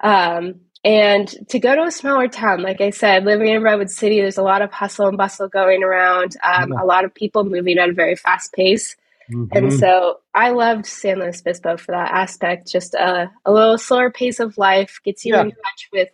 Um, 0.00 0.60
and 0.84 1.28
to 1.48 1.58
go 1.58 1.74
to 1.74 1.84
a 1.84 1.90
smaller 1.90 2.28
town, 2.28 2.62
like 2.62 2.82
I 2.82 2.90
said, 2.90 3.24
living 3.24 3.48
in 3.48 3.62
Redwood 3.62 3.90
City, 3.90 4.20
there's 4.20 4.36
a 4.36 4.42
lot 4.42 4.60
of 4.60 4.70
hustle 4.70 5.08
and 5.08 5.16
bustle 5.16 5.48
going 5.48 5.82
around, 5.82 6.36
um, 6.44 6.72
yeah. 6.72 6.82
a 6.82 6.84
lot 6.84 7.06
of 7.06 7.14
people 7.14 7.44
moving 7.44 7.78
at 7.78 7.88
a 7.88 7.94
very 7.94 8.16
fast 8.16 8.52
pace. 8.52 8.94
Mm-hmm. 9.32 9.56
And 9.56 9.72
so 9.72 10.20
I 10.34 10.50
loved 10.50 10.84
San 10.84 11.18
Luis 11.18 11.40
Obispo 11.40 11.78
for 11.78 11.92
that 11.92 12.10
aspect. 12.10 12.70
Just 12.70 12.92
a, 12.92 13.30
a 13.46 13.52
little 13.52 13.78
slower 13.78 14.10
pace 14.10 14.40
of 14.40 14.58
life 14.58 15.00
gets 15.02 15.24
you 15.24 15.34
yeah. 15.34 15.42
in 15.42 15.50
touch 15.52 15.88
with, 15.90 16.10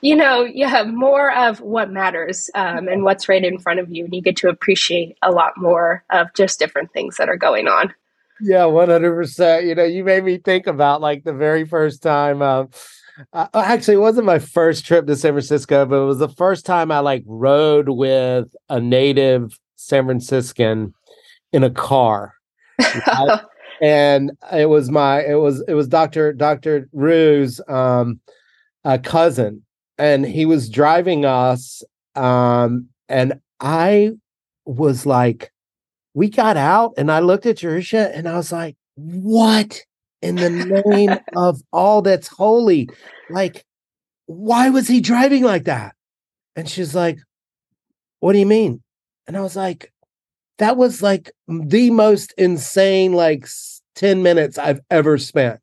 you 0.00 0.16
know, 0.16 0.44
you 0.44 0.66
have 0.66 0.88
more 0.88 1.30
of 1.30 1.60
what 1.60 1.90
matters 1.90 2.48
um, 2.54 2.88
and 2.88 3.04
what's 3.04 3.28
right 3.28 3.44
in 3.44 3.58
front 3.58 3.80
of 3.80 3.94
you. 3.94 4.06
And 4.06 4.14
you 4.14 4.22
get 4.22 4.36
to 4.36 4.48
appreciate 4.48 5.18
a 5.22 5.30
lot 5.30 5.58
more 5.58 6.02
of 6.08 6.28
just 6.34 6.58
different 6.58 6.94
things 6.94 7.18
that 7.18 7.28
are 7.28 7.36
going 7.36 7.68
on. 7.68 7.92
Yeah, 8.40 8.66
100%. 8.66 9.66
You 9.66 9.74
know, 9.74 9.84
you 9.84 10.04
made 10.04 10.24
me 10.24 10.38
think 10.38 10.66
about 10.66 11.00
like 11.00 11.24
the 11.24 11.32
very 11.32 11.64
first 11.64 12.02
time. 12.02 12.42
Um, 12.42 12.68
uh, 13.32 13.48
actually, 13.54 13.94
it 13.94 14.00
wasn't 14.00 14.26
my 14.26 14.38
first 14.38 14.86
trip 14.86 15.06
to 15.06 15.16
San 15.16 15.32
Francisco, 15.32 15.84
but 15.86 15.96
it 15.96 16.04
was 16.06 16.18
the 16.18 16.28
first 16.28 16.64
time 16.64 16.92
I 16.92 17.00
like 17.00 17.24
rode 17.26 17.88
with 17.88 18.54
a 18.68 18.80
native 18.80 19.58
San 19.76 20.04
Franciscan 20.04 20.94
in 21.52 21.64
a 21.64 21.70
car 21.70 22.34
and 23.82 24.32
it 24.52 24.68
was 24.68 24.90
my 24.90 25.22
it 25.24 25.36
was 25.36 25.62
it 25.68 25.74
was 25.74 25.88
Dr. 25.88 26.32
Dr. 26.32 26.88
Rue's 26.92 27.60
um 27.68 28.20
uh, 28.84 28.98
cousin 29.02 29.62
and 29.98 30.26
he 30.26 30.44
was 30.46 30.68
driving 30.68 31.24
us 31.24 31.82
um 32.16 32.88
and 33.08 33.40
I 33.60 34.12
was 34.64 35.06
like 35.06 35.52
we 36.18 36.28
got 36.28 36.56
out 36.56 36.94
and 36.98 37.10
I 37.10 37.20
looked 37.20 37.46
at 37.46 37.58
Jerusha 37.58 38.14
and 38.14 38.28
I 38.28 38.36
was 38.36 38.52
like 38.52 38.76
what 38.96 39.80
in 40.20 40.34
the 40.34 40.50
name 40.86 41.16
of 41.36 41.60
all 41.72 42.02
that's 42.02 42.26
holy 42.28 42.88
like 43.30 43.64
why 44.28 44.68
was 44.68 44.86
he 44.86 45.00
driving 45.00 45.42
like 45.42 45.64
that? 45.64 45.96
And 46.54 46.68
she's 46.68 46.94
like, 46.94 47.18
what 48.20 48.34
do 48.34 48.38
you 48.38 48.46
mean? 48.46 48.82
And 49.26 49.36
I 49.36 49.40
was 49.40 49.56
like, 49.56 49.92
that 50.58 50.76
was 50.76 51.02
like 51.02 51.32
the 51.48 51.90
most 51.90 52.34
insane, 52.36 53.14
like 53.14 53.48
10 53.96 54.22
minutes 54.22 54.58
I've 54.58 54.80
ever 54.90 55.16
spent 55.16 55.60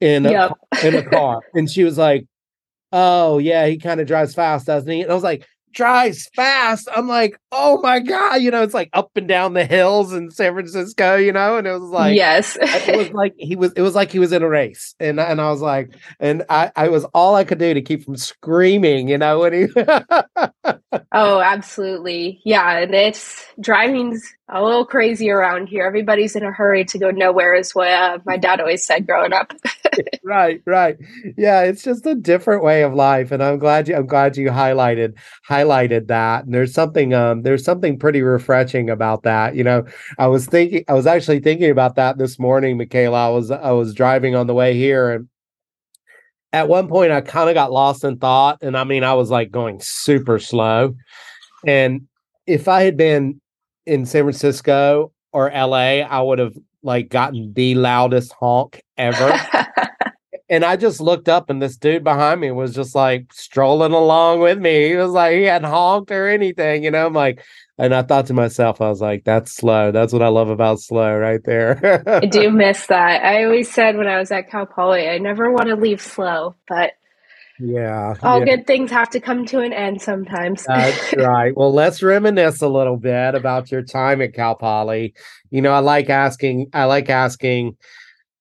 in 0.00 0.26
a, 0.26 0.30
yep. 0.30 0.52
in 0.84 0.94
a 0.94 1.02
car. 1.02 1.40
and 1.54 1.68
she 1.68 1.82
was 1.82 1.98
like, 1.98 2.24
oh, 2.92 3.38
yeah, 3.38 3.66
he 3.66 3.78
kind 3.78 4.00
of 4.00 4.06
drives 4.06 4.34
fast, 4.34 4.66
doesn't 4.66 4.90
he? 4.90 5.02
And 5.02 5.10
I 5.10 5.14
was 5.14 5.24
like, 5.24 5.44
drives 5.74 6.28
fast. 6.34 6.88
I'm 6.94 7.08
like, 7.08 7.38
oh 7.52 7.80
my 7.82 8.00
god, 8.00 8.36
you 8.36 8.50
know, 8.50 8.62
it's 8.62 8.74
like 8.74 8.90
up 8.92 9.10
and 9.16 9.28
down 9.28 9.52
the 9.52 9.64
hills 9.64 10.12
in 10.12 10.30
San 10.30 10.54
Francisco, 10.54 11.16
you 11.16 11.32
know, 11.32 11.58
and 11.58 11.66
it 11.66 11.72
was 11.72 11.90
like, 11.90 12.16
yes, 12.16 12.56
it 12.60 12.96
was 12.96 13.10
like 13.10 13.34
he 13.38 13.56
was, 13.56 13.72
it 13.72 13.82
was 13.82 13.94
like 13.94 14.10
he 14.10 14.18
was 14.18 14.32
in 14.32 14.42
a 14.42 14.48
race, 14.48 14.94
and 14.98 15.20
and 15.20 15.40
I 15.40 15.50
was 15.50 15.60
like, 15.60 15.90
and 16.18 16.44
I, 16.48 16.72
I 16.76 16.88
was 16.88 17.04
all 17.14 17.34
I 17.34 17.44
could 17.44 17.58
do 17.58 17.74
to 17.74 17.82
keep 17.82 18.04
from 18.04 18.16
screaming, 18.16 19.08
you 19.08 19.18
know, 19.18 19.40
when 19.40 19.52
he. 19.52 19.66
oh, 21.12 21.40
absolutely, 21.40 22.40
yeah, 22.44 22.78
and 22.78 22.94
it's 22.94 23.44
driving's 23.60 24.24
a 24.48 24.62
little 24.62 24.84
crazy 24.84 25.30
around 25.30 25.68
here. 25.68 25.86
Everybody's 25.86 26.36
in 26.36 26.44
a 26.44 26.52
hurry 26.52 26.84
to 26.86 26.98
go 26.98 27.10
nowhere, 27.10 27.54
is 27.54 27.74
what 27.74 27.88
uh, 27.88 28.18
my 28.24 28.36
dad 28.36 28.60
always 28.60 28.84
said 28.84 29.06
growing 29.06 29.32
up. 29.32 29.52
right, 30.24 30.60
right, 30.66 30.96
yeah, 31.36 31.62
it's 31.62 31.82
just 31.82 32.06
a 32.06 32.14
different 32.14 32.62
way 32.62 32.82
of 32.82 32.94
life, 32.94 33.30
and 33.32 33.42
I'm 33.42 33.58
glad 33.58 33.88
you, 33.88 33.96
I'm 33.96 34.06
glad 34.06 34.36
you 34.36 34.48
highlighted 34.48 35.14
highlighted 35.48 36.06
that. 36.08 36.44
And 36.44 36.54
there's 36.54 36.72
something, 36.72 37.14
um, 37.14 37.42
there's 37.42 37.64
something 37.64 37.98
pretty 37.98 38.22
refreshing 38.22 38.90
about 38.90 39.22
that. 39.24 39.54
You 39.54 39.64
know, 39.64 39.84
I 40.18 40.26
was 40.26 40.46
thinking, 40.46 40.84
I 40.88 40.94
was 40.94 41.06
actually 41.06 41.40
thinking 41.40 41.70
about 41.70 41.96
that 41.96 42.18
this 42.18 42.38
morning, 42.38 42.78
Makayla. 42.78 43.26
I 43.26 43.28
was, 43.30 43.50
I 43.50 43.70
was 43.72 43.94
driving 43.94 44.34
on 44.34 44.46
the 44.46 44.54
way 44.54 44.74
here, 44.74 45.10
and 45.10 45.28
at 46.52 46.68
one 46.68 46.88
point 46.88 47.12
I 47.12 47.20
kind 47.20 47.48
of 47.48 47.54
got 47.54 47.72
lost 47.72 48.04
in 48.04 48.18
thought, 48.18 48.58
and 48.62 48.76
I 48.76 48.84
mean, 48.84 49.04
I 49.04 49.14
was 49.14 49.30
like 49.30 49.50
going 49.50 49.80
super 49.80 50.38
slow, 50.38 50.94
and 51.66 52.02
if 52.46 52.68
I 52.68 52.82
had 52.82 52.96
been 52.96 53.40
in 53.86 54.06
San 54.06 54.22
Francisco 54.24 55.12
or 55.32 55.50
LA, 55.50 56.00
I 56.00 56.20
would 56.20 56.38
have 56.38 56.54
like 56.84 57.08
gotten 57.08 57.52
the 57.54 57.74
loudest 57.74 58.32
honk 58.38 58.82
ever. 58.96 59.40
and 60.48 60.64
I 60.64 60.76
just 60.76 61.00
looked 61.00 61.28
up 61.28 61.50
and 61.50 61.60
this 61.60 61.76
dude 61.76 62.04
behind 62.04 62.40
me 62.40 62.50
was 62.50 62.74
just 62.74 62.94
like 62.94 63.32
strolling 63.32 63.92
along 63.92 64.40
with 64.40 64.58
me. 64.58 64.88
He 64.88 64.94
was 64.94 65.10
like 65.10 65.34
he 65.34 65.44
hadn't 65.44 65.70
honked 65.70 66.10
or 66.10 66.28
anything, 66.28 66.84
you 66.84 66.90
know. 66.90 67.06
I'm 67.06 67.14
like, 67.14 67.42
and 67.78 67.94
I 67.94 68.02
thought 68.02 68.26
to 68.26 68.34
myself, 68.34 68.80
I 68.80 68.88
was 68.88 69.00
like, 69.00 69.24
that's 69.24 69.52
slow. 69.52 69.90
That's 69.90 70.12
what 70.12 70.22
I 70.22 70.28
love 70.28 70.48
about 70.48 70.80
slow 70.80 71.16
right 71.16 71.42
there. 71.44 72.02
I 72.06 72.26
do 72.26 72.50
miss 72.52 72.86
that. 72.86 73.24
I 73.24 73.44
always 73.44 73.72
said 73.72 73.96
when 73.96 74.06
I 74.06 74.18
was 74.18 74.30
at 74.30 74.50
Cal 74.50 74.66
Poly, 74.66 75.08
I 75.08 75.18
never 75.18 75.50
want 75.50 75.68
to 75.68 75.76
leave 75.76 76.00
slow, 76.00 76.54
but 76.68 76.92
yeah. 77.58 78.14
All 78.22 78.40
yeah. 78.40 78.56
good 78.56 78.66
things 78.66 78.90
have 78.90 79.10
to 79.10 79.20
come 79.20 79.46
to 79.46 79.60
an 79.60 79.72
end 79.72 80.02
sometimes. 80.02 80.64
That's 80.64 81.14
right. 81.16 81.56
Well, 81.56 81.72
let's 81.72 82.02
reminisce 82.02 82.62
a 82.62 82.68
little 82.68 82.96
bit 82.96 83.34
about 83.34 83.70
your 83.70 83.82
time 83.82 84.20
at 84.22 84.34
Cal 84.34 84.56
Poly. 84.56 85.14
You 85.50 85.62
know, 85.62 85.72
I 85.72 85.78
like 85.78 86.10
asking, 86.10 86.70
I 86.72 86.84
like 86.84 87.08
asking 87.08 87.76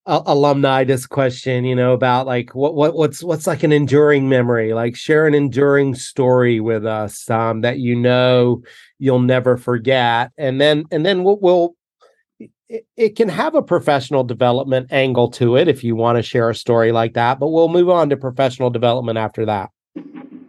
uh, 0.06 0.22
alumni 0.26 0.84
this 0.84 1.06
question, 1.06 1.64
you 1.64 1.76
know, 1.76 1.94
about 1.94 2.26
like 2.26 2.54
what 2.56 2.76
what 2.76 2.94
what's 2.96 3.24
what's 3.24 3.48
like 3.48 3.64
an 3.64 3.72
enduring 3.72 4.28
memory, 4.28 4.74
like 4.74 4.96
share 4.96 5.28
an 5.28 5.34
enduring 5.34 5.96
story 5.96 6.60
with 6.60 6.86
us 6.86 7.30
um, 7.30 7.62
that 7.62 7.80
you 7.80 7.96
know 7.96 8.62
you'll 9.00 9.20
never 9.20 9.58
forget. 9.58 10.32
And 10.38 10.60
then 10.60 10.86
and 10.92 11.06
then 11.06 11.24
we'll, 11.24 11.40
we'll 11.40 11.76
it, 12.96 13.16
can 13.16 13.30
have 13.30 13.56
a 13.56 13.62
professional 13.62 14.24
development 14.24 14.88
angle 14.92 15.30
to 15.32 15.56
it 15.56 15.68
if 15.68 15.84
you 15.84 15.96
want 15.96 16.18
to 16.18 16.24
share 16.24 16.50
a 16.50 16.56
story 16.56 16.92
like 16.92 17.14
that, 17.14 17.40
but 17.40 17.50
we'll 17.50 17.70
move 17.70 17.90
on 17.90 18.10
to 18.10 18.18
professional 18.18 18.70
development 18.70 19.18
after 19.18 19.46
that. 19.46 19.70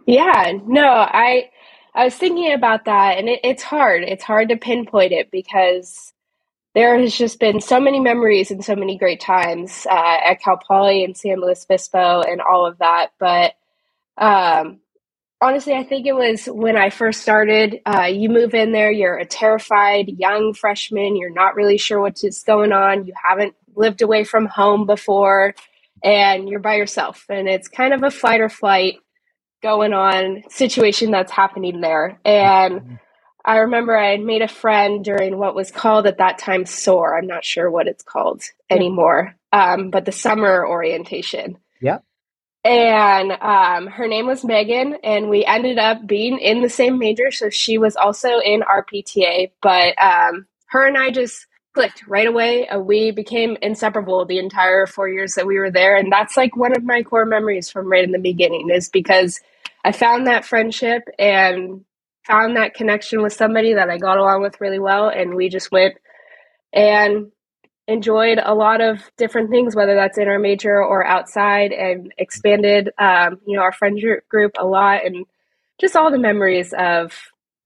Yeah, 0.05 0.53
no, 0.65 0.87
I 0.87 1.49
I 1.93 2.05
was 2.05 2.15
thinking 2.15 2.51
about 2.51 2.85
that 2.85 3.17
and 3.17 3.29
it, 3.29 3.39
it's 3.43 3.63
hard. 3.63 4.03
It's 4.03 4.23
hard 4.23 4.49
to 4.49 4.57
pinpoint 4.57 5.11
it 5.11 5.31
because 5.31 6.13
there 6.73 6.99
has 6.99 7.15
just 7.15 7.39
been 7.39 7.61
so 7.61 7.79
many 7.79 7.99
memories 7.99 8.51
and 8.51 8.63
so 8.63 8.75
many 8.75 8.97
great 8.97 9.21
times 9.21 9.87
uh, 9.89 10.17
at 10.25 10.41
Cal 10.41 10.57
Poly 10.57 11.03
and 11.05 11.15
San 11.15 11.39
Luis 11.39 11.63
Obispo 11.63 12.21
and 12.21 12.41
all 12.41 12.65
of 12.65 12.77
that. 12.79 13.11
But 13.17 13.53
um, 14.17 14.79
honestly, 15.45 15.73
I 15.73 15.83
think 15.83 16.07
it 16.07 16.15
was 16.15 16.45
when 16.47 16.75
I 16.75 16.89
first 16.89 17.21
started. 17.21 17.79
Uh, 17.85 18.05
you 18.05 18.29
move 18.29 18.55
in 18.55 18.71
there, 18.71 18.91
you're 18.91 19.17
a 19.17 19.25
terrified 19.25 20.09
young 20.09 20.53
freshman, 20.53 21.15
you're 21.15 21.29
not 21.29 21.55
really 21.55 21.77
sure 21.77 22.01
what's 22.01 22.43
going 22.43 22.71
on, 22.71 23.05
you 23.05 23.13
haven't 23.21 23.55
lived 23.75 24.01
away 24.01 24.23
from 24.23 24.47
home 24.47 24.87
before, 24.87 25.53
and 26.03 26.49
you're 26.49 26.59
by 26.59 26.75
yourself. 26.75 27.25
And 27.29 27.47
it's 27.47 27.67
kind 27.67 27.93
of 27.93 28.01
a 28.01 28.09
fight 28.09 28.41
or 28.41 28.49
flight 28.49 28.95
going 29.61 29.93
on 29.93 30.43
situation 30.49 31.11
that's 31.11 31.31
happening 31.31 31.79
there. 31.79 32.19
And 32.25 32.99
I 33.43 33.57
remember 33.57 33.95
I 33.95 34.11
had 34.11 34.21
made 34.21 34.41
a 34.41 34.47
friend 34.47 35.05
during 35.05 35.37
what 35.37 35.53
was 35.53 35.69
called 35.69 36.07
at 36.07 36.17
that 36.17 36.39
time 36.39 36.65
SOAR. 36.65 37.15
I'm 37.15 37.27
not 37.27 37.45
sure 37.45 37.69
what 37.69 37.87
it's 37.87 38.03
called 38.03 38.41
anymore, 38.69 39.35
um, 39.53 39.91
but 39.91 40.05
the 40.05 40.11
summer 40.11 40.67
orientation. 40.67 41.59
Yeah 41.79 41.99
and 42.65 43.33
um, 43.33 43.87
her 43.87 44.07
name 44.07 44.27
was 44.27 44.45
Megan, 44.45 44.97
and 45.03 45.29
we 45.29 45.45
ended 45.45 45.79
up 45.79 46.07
being 46.07 46.39
in 46.39 46.63
the 46.63 46.69
same 46.69 46.99
major. 46.99 47.31
So 47.31 47.51
she 47.51 47.79
was 47.79 47.97
also 47.97 48.39
in 48.39 48.61
RPTA, 48.63 49.51
but 49.63 49.95
um, 50.01 50.47
her 50.67 50.87
and 50.87 50.97
I 50.97 51.11
just 51.11 51.47
clicked 51.75 52.07
right 52.07 52.27
away. 52.27 52.67
Uh, 52.69 52.79
we 52.79 53.11
became 53.11 53.57
inseparable 53.63 54.25
the 54.25 54.39
entire 54.39 54.87
four 54.87 55.09
years 55.09 55.35
that 55.35 55.47
we 55.47 55.59
were 55.59 55.71
there, 55.71 55.97
and 55.97 56.11
that's 56.13 56.37
like 56.37 56.57
one 56.57 56.77
of 56.77 56.83
my 56.83 57.03
core 57.03 57.25
memories 57.27 57.71
from 57.71 57.91
right 57.91 58.05
in 58.05 58.13
the 58.13 58.19
beginning. 58.19 58.69
Is 58.71 58.89
because 58.89 59.41
I 59.85 59.93
found 59.93 60.27
that 60.27 60.45
friendship 60.45 61.03
and 61.19 61.85
found 62.27 62.57
that 62.57 62.75
connection 62.75 63.23
with 63.23 63.33
somebody 63.33 63.75
that 63.75 63.89
I 63.91 63.99
got 63.99 64.19
along 64.19 64.43
with 64.43 64.61
really 64.61 64.79
well, 64.79 65.09
and 65.09 65.35
we 65.35 65.49
just 65.49 65.71
went 65.71 65.95
and 66.73 67.31
enjoyed 67.87 68.39
a 68.43 68.55
lot 68.55 68.81
of 68.81 69.11
different 69.17 69.49
things, 69.49 69.75
whether 69.75 69.95
that's 69.95 70.17
in 70.17 70.27
our 70.27 70.39
major 70.39 70.83
or 70.83 71.05
outside, 71.05 71.71
and 71.71 72.11
expanded, 72.17 72.89
um, 72.97 73.39
you 73.45 73.55
know, 73.55 73.61
our 73.61 73.71
friend 73.71 73.99
group 74.29 74.55
a 74.57 74.65
lot, 74.65 75.05
and 75.05 75.25
just 75.79 75.95
all 75.95 76.11
the 76.11 76.17
memories 76.17 76.73
of 76.77 77.13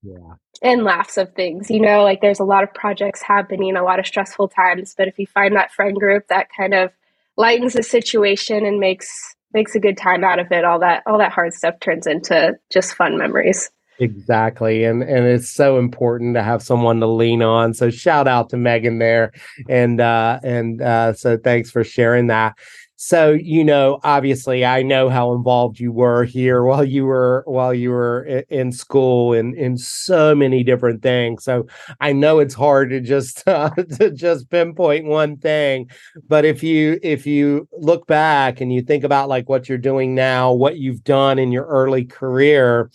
yeah. 0.03 0.35
and 0.61 0.83
laughs 0.83 1.17
of 1.17 1.33
things. 1.33 1.69
You 1.69 1.81
know, 1.81 2.03
like 2.03 2.21
there's 2.21 2.39
a 2.39 2.45
lot 2.45 2.63
of 2.63 2.73
projects 2.73 3.21
happening, 3.21 3.75
a 3.75 3.83
lot 3.83 3.99
of 3.99 4.07
stressful 4.07 4.49
times, 4.49 4.93
but 4.97 5.07
if 5.07 5.17
you 5.19 5.27
find 5.27 5.55
that 5.55 5.71
friend 5.71 5.95
group 5.95 6.27
that 6.27 6.47
kind 6.55 6.73
of 6.73 6.91
lightens 7.37 7.73
the 7.73 7.83
situation 7.83 8.65
and 8.65 8.79
makes 8.79 9.09
makes 9.53 9.73
a 9.73 9.79
good 9.79 9.97
time 9.97 10.23
out 10.23 10.39
of 10.39 10.51
it, 10.51 10.65
all 10.65 10.79
that 10.79 11.03
all 11.05 11.17
that 11.17 11.31
hard 11.31 11.53
stuff 11.53 11.79
turns 11.79 12.07
into 12.07 12.57
just 12.69 12.93
fun 12.93 13.17
memories. 13.17 13.71
Exactly. 14.01 14.85
And 14.85 15.03
and 15.03 15.25
it's 15.25 15.49
so 15.49 15.77
important 15.77 16.35
to 16.35 16.43
have 16.43 16.61
someone 16.63 17.01
to 17.01 17.07
lean 17.07 17.41
on. 17.41 17.73
So 17.73 17.89
shout 17.89 18.29
out 18.29 18.49
to 18.51 18.57
Megan 18.57 18.97
there. 18.99 19.33
And 19.67 19.99
uh 19.99 20.39
and 20.41 20.81
uh 20.81 21.11
so 21.13 21.37
thanks 21.37 21.69
for 21.69 21.83
sharing 21.83 22.27
that. 22.27 22.55
So, 23.01 23.31
you 23.31 23.63
know, 23.63 23.99
obviously 24.03 24.65
I 24.65 24.83
know 24.83 25.09
how 25.09 25.33
involved 25.33 25.79
you 25.79 25.91
were 25.91 26.23
here 26.25 26.63
while 26.63 26.83
you 26.83 27.05
were 27.05 27.43
while 27.45 27.73
you 27.73 27.91
were 27.91 28.23
in 28.49 28.71
school 28.73 29.33
and 29.33 29.53
in 29.55 29.77
so 29.77 30.33
many 30.35 30.63
different 30.63 31.01
things. 31.01 31.43
So, 31.43 31.65
I 32.01 32.11
know 32.13 32.39
it's 32.39 32.53
hard 32.53 32.89
to 32.91 33.01
just 33.01 33.43
uh, 33.47 33.69
to 33.99 34.11
just 34.11 34.49
pinpoint 34.49 35.05
one 35.07 35.37
thing, 35.37 35.89
but 36.27 36.45
if 36.45 36.63
you 36.63 36.99
if 37.03 37.25
you 37.25 37.67
look 37.73 38.05
back 38.07 38.61
and 38.61 38.71
you 38.71 38.81
think 38.81 39.03
about 39.03 39.27
like 39.29 39.49
what 39.49 39.67
you're 39.67 39.77
doing 39.77 40.15
now, 40.15 40.53
what 40.53 40.77
you've 40.77 41.03
done 41.03 41.37
in 41.39 41.51
your 41.51 41.65
early 41.65 42.03
career, 42.05 42.89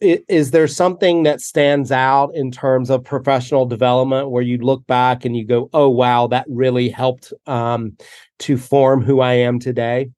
is 0.00 0.52
there 0.52 0.66
something 0.66 1.24
that 1.24 1.40
stands 1.40 1.92
out 1.92 2.34
in 2.34 2.50
terms 2.50 2.88
of 2.88 3.04
professional 3.04 3.66
development 3.66 4.30
where 4.30 4.42
you 4.42 4.56
look 4.58 4.86
back 4.86 5.24
and 5.24 5.36
you 5.36 5.44
go 5.44 5.68
oh 5.74 5.88
wow 5.88 6.26
that 6.26 6.46
really 6.48 6.88
helped 6.88 7.32
um, 7.46 7.96
to 8.38 8.56
form 8.56 9.02
who 9.02 9.20
i 9.20 9.34
am 9.34 9.58
today 9.58 10.10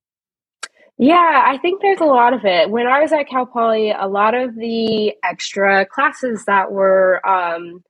yeah 0.97 1.43
i 1.47 1.59
think 1.59 1.83
there's 1.83 2.01
a 2.01 2.05
lot 2.05 2.33
of 2.33 2.45
it. 2.45 2.71
When 2.71 2.87
i 2.87 3.01
was 3.01 3.13
at 3.13 3.29
cal 3.29 3.47
poly 3.47 3.91
a 3.91 4.07
lot 4.07 4.35
of 4.35 4.55
the 4.55 5.15
extra 5.25 5.87
classes 5.87 6.45
that 6.45 6.71
were 6.71 7.27
um, 7.27 7.83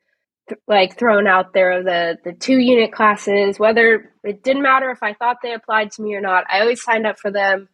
th- 0.49 0.61
like 0.66 0.99
thrown 0.99 1.26
out 1.26 1.52
there 1.52 1.82
the 1.82 2.16
the 2.25 2.32
two 2.32 2.59
unit 2.59 2.92
classes 2.92 3.59
whether 3.59 4.11
it 4.25 4.42
didn't 4.42 4.62
matter 4.62 4.90
if 4.90 5.02
i 5.02 5.12
thought 5.12 5.37
they 5.42 5.52
applied 5.52 5.90
to 5.92 6.02
me 6.02 6.14
or 6.14 6.23
not 6.23 6.44
i 6.50 6.61
always 6.61 6.82
signed 6.82 7.06
up 7.06 7.18
for 7.18 7.30
them 7.30 7.68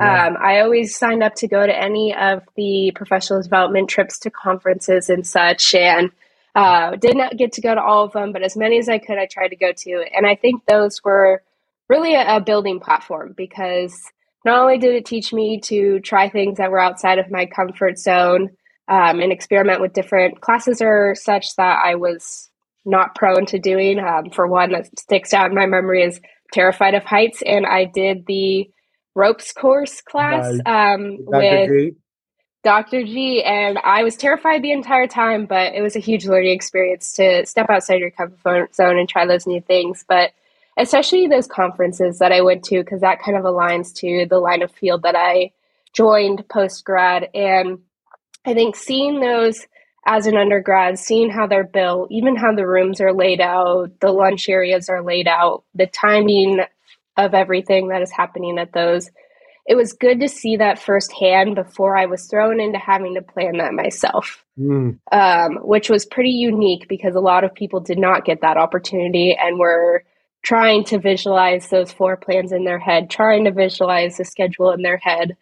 um, 0.00 0.36
I 0.40 0.60
always 0.60 0.96
signed 0.96 1.22
up 1.22 1.34
to 1.36 1.48
go 1.48 1.66
to 1.66 1.76
any 1.76 2.14
of 2.14 2.42
the 2.56 2.92
professional 2.94 3.42
development 3.42 3.90
trips 3.90 4.18
to 4.20 4.30
conferences 4.30 5.10
and 5.10 5.26
such, 5.26 5.74
and 5.74 6.10
uh, 6.54 6.96
did 6.96 7.16
not 7.16 7.36
get 7.36 7.52
to 7.52 7.60
go 7.60 7.74
to 7.74 7.82
all 7.82 8.04
of 8.04 8.12
them, 8.12 8.32
but 8.32 8.42
as 8.42 8.56
many 8.56 8.78
as 8.78 8.88
I 8.88 8.98
could, 8.98 9.18
I 9.18 9.26
tried 9.26 9.48
to 9.48 9.56
go 9.56 9.72
to. 9.72 10.04
And 10.14 10.26
I 10.26 10.34
think 10.34 10.64
those 10.66 11.02
were 11.04 11.42
really 11.88 12.14
a, 12.14 12.36
a 12.36 12.40
building 12.40 12.80
platform 12.80 13.34
because 13.36 14.00
not 14.44 14.58
only 14.58 14.78
did 14.78 14.94
it 14.94 15.06
teach 15.06 15.32
me 15.32 15.60
to 15.60 16.00
try 16.00 16.28
things 16.28 16.58
that 16.58 16.70
were 16.70 16.80
outside 16.80 17.18
of 17.18 17.30
my 17.30 17.46
comfort 17.46 17.98
zone 17.98 18.50
um, 18.88 19.20
and 19.20 19.32
experiment 19.32 19.80
with 19.80 19.92
different 19.92 20.40
classes 20.40 20.80
or 20.80 21.14
such 21.14 21.54
that 21.56 21.80
I 21.84 21.96
was 21.96 22.48
not 22.84 23.14
prone 23.14 23.46
to 23.46 23.58
doing. 23.58 23.98
Um, 23.98 24.30
for 24.30 24.46
one, 24.46 24.72
that 24.72 24.98
sticks 24.98 25.34
out 25.34 25.50
in 25.50 25.56
my 25.56 25.66
memory 25.66 26.02
is 26.02 26.20
terrified 26.52 26.94
of 26.94 27.04
heights, 27.04 27.42
and 27.44 27.66
I 27.66 27.84
did 27.84 28.26
the 28.26 28.70
ropes 29.14 29.52
course 29.52 30.00
class 30.00 30.58
um, 30.66 31.18
with 31.20 31.68
G. 31.68 31.92
Dr. 32.62 33.04
G. 33.04 33.42
And 33.42 33.78
I 33.78 34.02
was 34.02 34.16
terrified 34.16 34.62
the 34.62 34.72
entire 34.72 35.06
time, 35.06 35.46
but 35.46 35.74
it 35.74 35.82
was 35.82 35.96
a 35.96 36.00
huge 36.00 36.26
learning 36.26 36.52
experience 36.52 37.12
to 37.14 37.46
step 37.46 37.70
outside 37.70 38.00
your 38.00 38.10
comfort 38.10 38.74
zone 38.74 38.98
and 38.98 39.08
try 39.08 39.26
those 39.26 39.46
new 39.46 39.60
things. 39.60 40.04
But 40.06 40.32
especially 40.76 41.26
those 41.26 41.46
conferences 41.46 42.18
that 42.18 42.32
I 42.32 42.42
went 42.42 42.64
to, 42.64 42.82
because 42.82 43.00
that 43.00 43.22
kind 43.22 43.36
of 43.36 43.44
aligns 43.44 43.94
to 43.96 44.26
the 44.28 44.38
line 44.38 44.62
of 44.62 44.70
field 44.70 45.02
that 45.02 45.16
I 45.16 45.52
joined 45.92 46.46
post 46.48 46.84
grad. 46.84 47.28
And 47.34 47.78
I 48.44 48.54
think 48.54 48.76
seeing 48.76 49.20
those 49.20 49.66
as 50.06 50.26
an 50.26 50.36
undergrad, 50.36 50.98
seeing 50.98 51.30
how 51.30 51.46
they're 51.46 51.64
built, 51.64 52.10
even 52.10 52.36
how 52.36 52.54
the 52.54 52.66
rooms 52.66 53.00
are 53.00 53.12
laid 53.12 53.40
out, 53.40 54.00
the 54.00 54.12
lunch 54.12 54.48
areas 54.48 54.88
are 54.88 55.02
laid 55.02 55.28
out, 55.28 55.64
the 55.74 55.86
timing 55.86 56.60
of 57.16 57.34
everything 57.34 57.88
that 57.88 58.02
is 58.02 58.10
happening 58.10 58.58
at 58.58 58.72
those, 58.72 59.10
it 59.66 59.76
was 59.76 59.92
good 59.92 60.20
to 60.20 60.28
see 60.28 60.56
that 60.56 60.78
firsthand 60.78 61.54
before 61.54 61.96
I 61.96 62.06
was 62.06 62.26
thrown 62.26 62.60
into 62.60 62.78
having 62.78 63.14
to 63.14 63.22
plan 63.22 63.58
that 63.58 63.74
myself, 63.74 64.44
mm. 64.58 64.98
um, 65.12 65.56
which 65.62 65.88
was 65.90 66.06
pretty 66.06 66.30
unique 66.30 66.88
because 66.88 67.14
a 67.14 67.20
lot 67.20 67.44
of 67.44 67.54
people 67.54 67.80
did 67.80 67.98
not 67.98 68.24
get 68.24 68.40
that 68.40 68.56
opportunity 68.56 69.36
and 69.40 69.58
were 69.58 70.04
trying 70.42 70.84
to 70.84 70.98
visualize 70.98 71.68
those 71.68 71.92
floor 71.92 72.16
plans 72.16 72.52
in 72.52 72.64
their 72.64 72.78
head, 72.78 73.10
trying 73.10 73.44
to 73.44 73.52
visualize 73.52 74.16
the 74.16 74.24
schedule 74.24 74.72
in 74.72 74.82
their 74.82 74.96
head. 74.96 75.36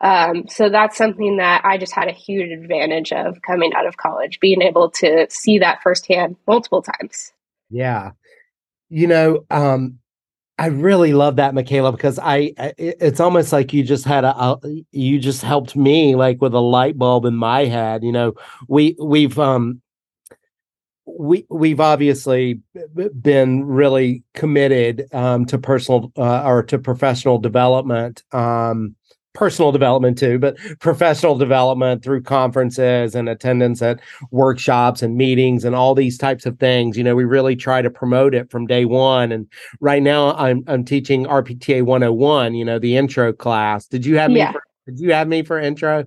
Um, 0.00 0.46
so 0.48 0.68
that's 0.68 0.96
something 0.96 1.38
that 1.38 1.62
I 1.64 1.78
just 1.78 1.94
had 1.94 2.08
a 2.08 2.12
huge 2.12 2.50
advantage 2.50 3.12
of 3.12 3.42
coming 3.42 3.72
out 3.74 3.86
of 3.86 3.96
college, 3.96 4.38
being 4.40 4.62
able 4.62 4.90
to 4.92 5.26
see 5.30 5.58
that 5.58 5.82
firsthand 5.82 6.36
multiple 6.46 6.82
times. 6.82 7.32
Yeah. 7.70 8.12
You 8.88 9.06
know, 9.08 9.44
um, 9.50 9.98
I 10.56 10.66
really 10.66 11.12
love 11.12 11.36
that, 11.36 11.52
Makayla, 11.52 11.92
because 11.92 12.18
I 12.22 12.52
it's 12.78 13.18
almost 13.18 13.52
like 13.52 13.72
you 13.72 13.82
just 13.82 14.04
had 14.04 14.24
a, 14.24 14.56
you 14.92 15.18
just 15.18 15.42
helped 15.42 15.74
me 15.74 16.14
like 16.14 16.40
with 16.40 16.54
a 16.54 16.60
light 16.60 16.96
bulb 16.96 17.24
in 17.24 17.34
my 17.34 17.64
head. 17.64 18.04
You 18.04 18.12
know, 18.12 18.34
we 18.68 18.96
we've 19.00 19.36
um 19.38 19.82
we 21.06 21.44
we've 21.50 21.80
obviously 21.80 22.60
been 23.20 23.64
really 23.64 24.22
committed 24.34 25.06
um 25.12 25.44
to 25.46 25.58
personal 25.58 26.12
uh, 26.16 26.44
or 26.44 26.62
to 26.62 26.78
professional 26.78 27.38
development 27.38 28.22
um 28.32 28.94
personal 29.34 29.72
development 29.72 30.16
too, 30.16 30.38
but 30.38 30.56
professional 30.78 31.36
development 31.36 32.02
through 32.02 32.22
conferences 32.22 33.14
and 33.14 33.28
attendance 33.28 33.82
at 33.82 34.00
workshops 34.30 35.02
and 35.02 35.16
meetings 35.16 35.64
and 35.64 35.74
all 35.74 35.94
these 35.94 36.16
types 36.16 36.46
of 36.46 36.58
things. 36.58 36.96
You 36.96 37.04
know, 37.04 37.16
we 37.16 37.24
really 37.24 37.56
try 37.56 37.82
to 37.82 37.90
promote 37.90 38.34
it 38.34 38.50
from 38.50 38.66
day 38.66 38.84
one. 38.84 39.32
And 39.32 39.46
right 39.80 40.02
now 40.02 40.34
I'm 40.36 40.62
I'm 40.66 40.84
teaching 40.84 41.26
RPTA 41.26 41.82
101, 41.82 42.54
you 42.54 42.64
know, 42.64 42.78
the 42.78 42.96
intro 42.96 43.32
class. 43.32 43.86
Did 43.86 44.06
you 44.06 44.16
have 44.18 44.30
me 44.30 44.38
yeah. 44.38 44.52
for, 44.52 44.62
did 44.86 45.00
you 45.00 45.12
have 45.12 45.28
me 45.28 45.42
for 45.42 45.58
intro? 45.58 46.04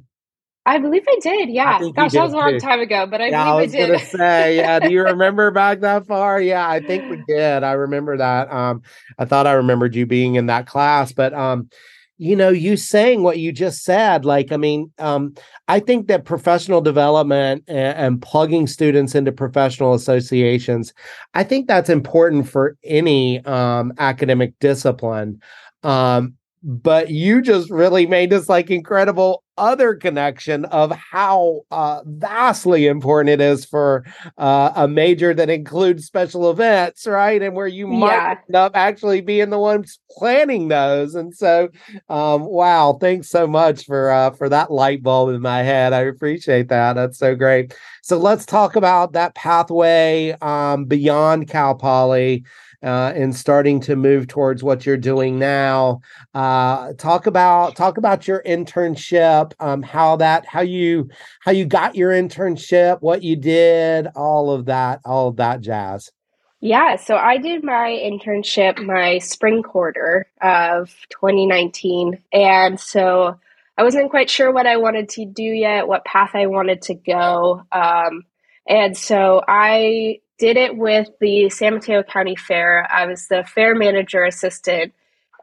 I 0.66 0.80
believe 0.80 1.04
I 1.08 1.20
did. 1.22 1.50
Yeah. 1.50 1.80
I 1.82 1.92
Gosh, 1.92 2.12
that 2.12 2.24
was 2.24 2.34
a 2.34 2.38
long 2.38 2.60
time 2.60 2.82
ago, 2.82 3.08
but 3.08 3.22
I 3.22 3.28
yeah, 3.28 3.52
believe 3.54 3.54
I, 3.54 3.64
was 3.64 3.74
I 3.74 3.78
did. 3.78 4.08
Say, 4.08 4.58
yeah. 4.58 4.80
Do 4.80 4.92
you 4.92 5.02
remember 5.06 5.50
back 5.50 5.80
that 5.80 6.06
far? 6.08 6.42
Yeah, 6.42 6.68
I 6.68 6.82
think 6.82 7.10
we 7.10 7.24
did. 7.26 7.64
I 7.64 7.72
remember 7.74 8.18
that. 8.18 8.52
Um, 8.52 8.82
I 9.18 9.24
thought 9.24 9.48
I 9.48 9.54
remembered 9.54 9.96
you 9.96 10.06
being 10.06 10.36
in 10.36 10.48
that 10.48 10.68
class, 10.68 11.14
but 11.14 11.34
um, 11.34 11.70
you 12.18 12.36
know 12.36 12.50
you 12.50 12.76
saying 12.76 13.22
what 13.24 13.38
you 13.38 13.52
just 13.52 13.84
said 13.84 14.26
like 14.26 14.52
i 14.52 14.58
mean 14.58 14.92
um, 15.00 15.34
i 15.68 15.80
think 15.80 16.08
that 16.08 16.26
professional 16.26 16.82
development 16.82 17.64
and, 17.68 17.98
and, 17.98 18.22
plugging 18.22 18.66
students 18.66 19.14
into 19.14 19.32
professional 19.32 19.94
associations 19.94 20.94
i 21.34 21.44
think 21.44 21.68
that's 21.68 21.90
important 21.90 22.50
for 22.50 22.76
any 22.84 23.44
um, 23.46 23.94
academic 24.00 24.54
discipline. 24.60 25.42
Um, 25.84 26.37
but 26.64 27.10
you 27.10 27.42
just 27.42 27.70
really 27.70 28.08
made 28.08 28.30
this 28.30 28.50
like 28.50 28.70
incredible 28.70 29.44
other 29.58 29.96
connection 29.96 30.66
of 30.66 30.92
how 30.92 31.62
uh, 31.72 32.02
vastly 32.06 32.88
important 32.88 33.30
it 33.30 33.42
is 33.42 33.66
for 33.66 34.06
uh, 34.38 34.72
a 34.76 34.88
major 34.88 35.34
that 35.34 35.50
includes 35.50 36.06
special 36.06 36.50
events, 36.50 37.08
right? 37.08 37.42
And 37.42 37.56
where 37.56 37.68
you 37.68 37.88
might 37.88 38.12
yeah. 38.12 38.36
end 38.48 38.56
up 38.56 38.76
actually 38.76 39.22
being 39.22 39.50
the 39.50 39.58
ones 39.58 40.00
planning 40.12 40.68
those. 40.68 41.16
And 41.16 41.34
so, 41.36 41.70
um, 42.10 42.44
wow, 42.44 42.98
thanks 43.00 43.30
so 43.30 43.48
much 43.48 43.86
for 43.86 44.12
uh, 44.12 44.32
for 44.32 44.50
that 44.50 44.72
light 44.72 45.04
bulb 45.04 45.30
in 45.30 45.42
my 45.42 45.64
head. 45.64 45.94
I 45.94 46.02
appreciate 46.02 46.70
that. 46.70 46.94
That's 46.94 47.18
so 47.18 47.36
great. 47.36 47.76
So 48.04 48.18
let's 48.18 48.46
talk 48.46 48.76
about 48.76 49.14
that 49.14 49.36
pathway 49.36 50.36
um, 50.42 50.86
beyond 50.86 51.50
Cal 51.50 51.76
Poly 51.76 52.46
uh, 52.84 53.12
and 53.16 53.36
starting 53.36 53.80
to 53.82 53.96
move 53.96 54.28
towards 54.28 54.64
what 54.64 54.86
you're 54.86 54.98
doing 54.98 55.40
now. 55.40 56.02
Uh, 56.34 56.94
talk 56.94 57.28
about 57.28 57.76
talk 57.76 57.98
about 57.98 58.28
your 58.28 58.42
internship, 58.44 59.54
um, 59.60 59.82
how 59.82 60.16
that 60.18 60.46
how 60.46 60.62
you 60.62 61.10
how 61.42 61.52
you 61.52 61.66
got 61.66 61.96
your 61.96 62.12
internship, 62.12 63.02
what 63.02 63.24
you 63.24 63.36
did, 63.36 64.08
all 64.16 64.52
of 64.52 64.66
that, 64.66 65.00
all 65.06 65.30
of 65.30 65.38
that 65.38 65.62
jazz. 65.62 66.12
Yeah, 66.60 66.96
so 66.96 67.16
I 67.16 67.38
did 67.38 67.64
my 67.64 67.90
internship 67.90 68.84
my 68.84 69.20
spring 69.20 69.62
quarter 69.62 70.28
of 70.42 70.96
2019, 71.10 72.24
and 72.34 72.80
so 72.80 73.40
I 73.78 73.84
wasn't 73.84 74.10
quite 74.10 74.30
sure 74.30 74.52
what 74.52 74.66
I 74.66 74.78
wanted 74.78 75.10
to 75.10 75.26
do 75.26 75.44
yet, 75.44 75.88
what 75.88 76.04
path 76.04 76.32
I 76.34 76.48
wanted 76.48 76.82
to 76.84 76.96
go. 76.96 77.64
Um, 77.72 78.24
and 78.68 78.98
so 78.98 79.44
I 79.48 80.20
did 80.38 80.58
it 80.58 80.78
with 80.78 81.10
the 81.20 81.50
San 81.50 81.76
Mateo 81.76 82.04
County 82.04 82.36
Fair. 82.36 82.88
I 82.92 83.06
was 83.06 83.28
the 83.28 83.44
fair 83.44 83.76
manager 83.76 84.24
assistant, 84.24 84.94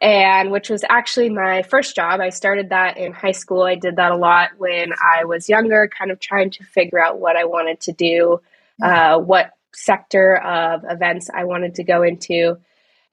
and 0.00 0.50
which 0.50 0.70
was 0.70 0.84
actually 0.88 1.30
my 1.30 1.62
first 1.62 1.96
job. 1.96 2.20
I 2.20 2.28
started 2.28 2.68
that 2.68 2.96
in 2.96 3.12
high 3.12 3.32
school. 3.32 3.62
I 3.62 3.74
did 3.74 3.96
that 3.96 4.12
a 4.12 4.16
lot 4.16 4.50
when 4.58 4.92
I 5.02 5.24
was 5.24 5.48
younger, 5.48 5.88
kind 5.88 6.10
of 6.10 6.20
trying 6.20 6.50
to 6.50 6.64
figure 6.64 7.02
out 7.02 7.18
what 7.18 7.36
I 7.36 7.44
wanted 7.44 7.80
to 7.80 7.92
do, 7.92 8.40
uh, 8.82 9.18
what 9.18 9.52
sector 9.72 10.36
of 10.36 10.84
events 10.88 11.30
I 11.34 11.44
wanted 11.44 11.74
to 11.76 11.84
go 11.84 12.02
into. 12.02 12.58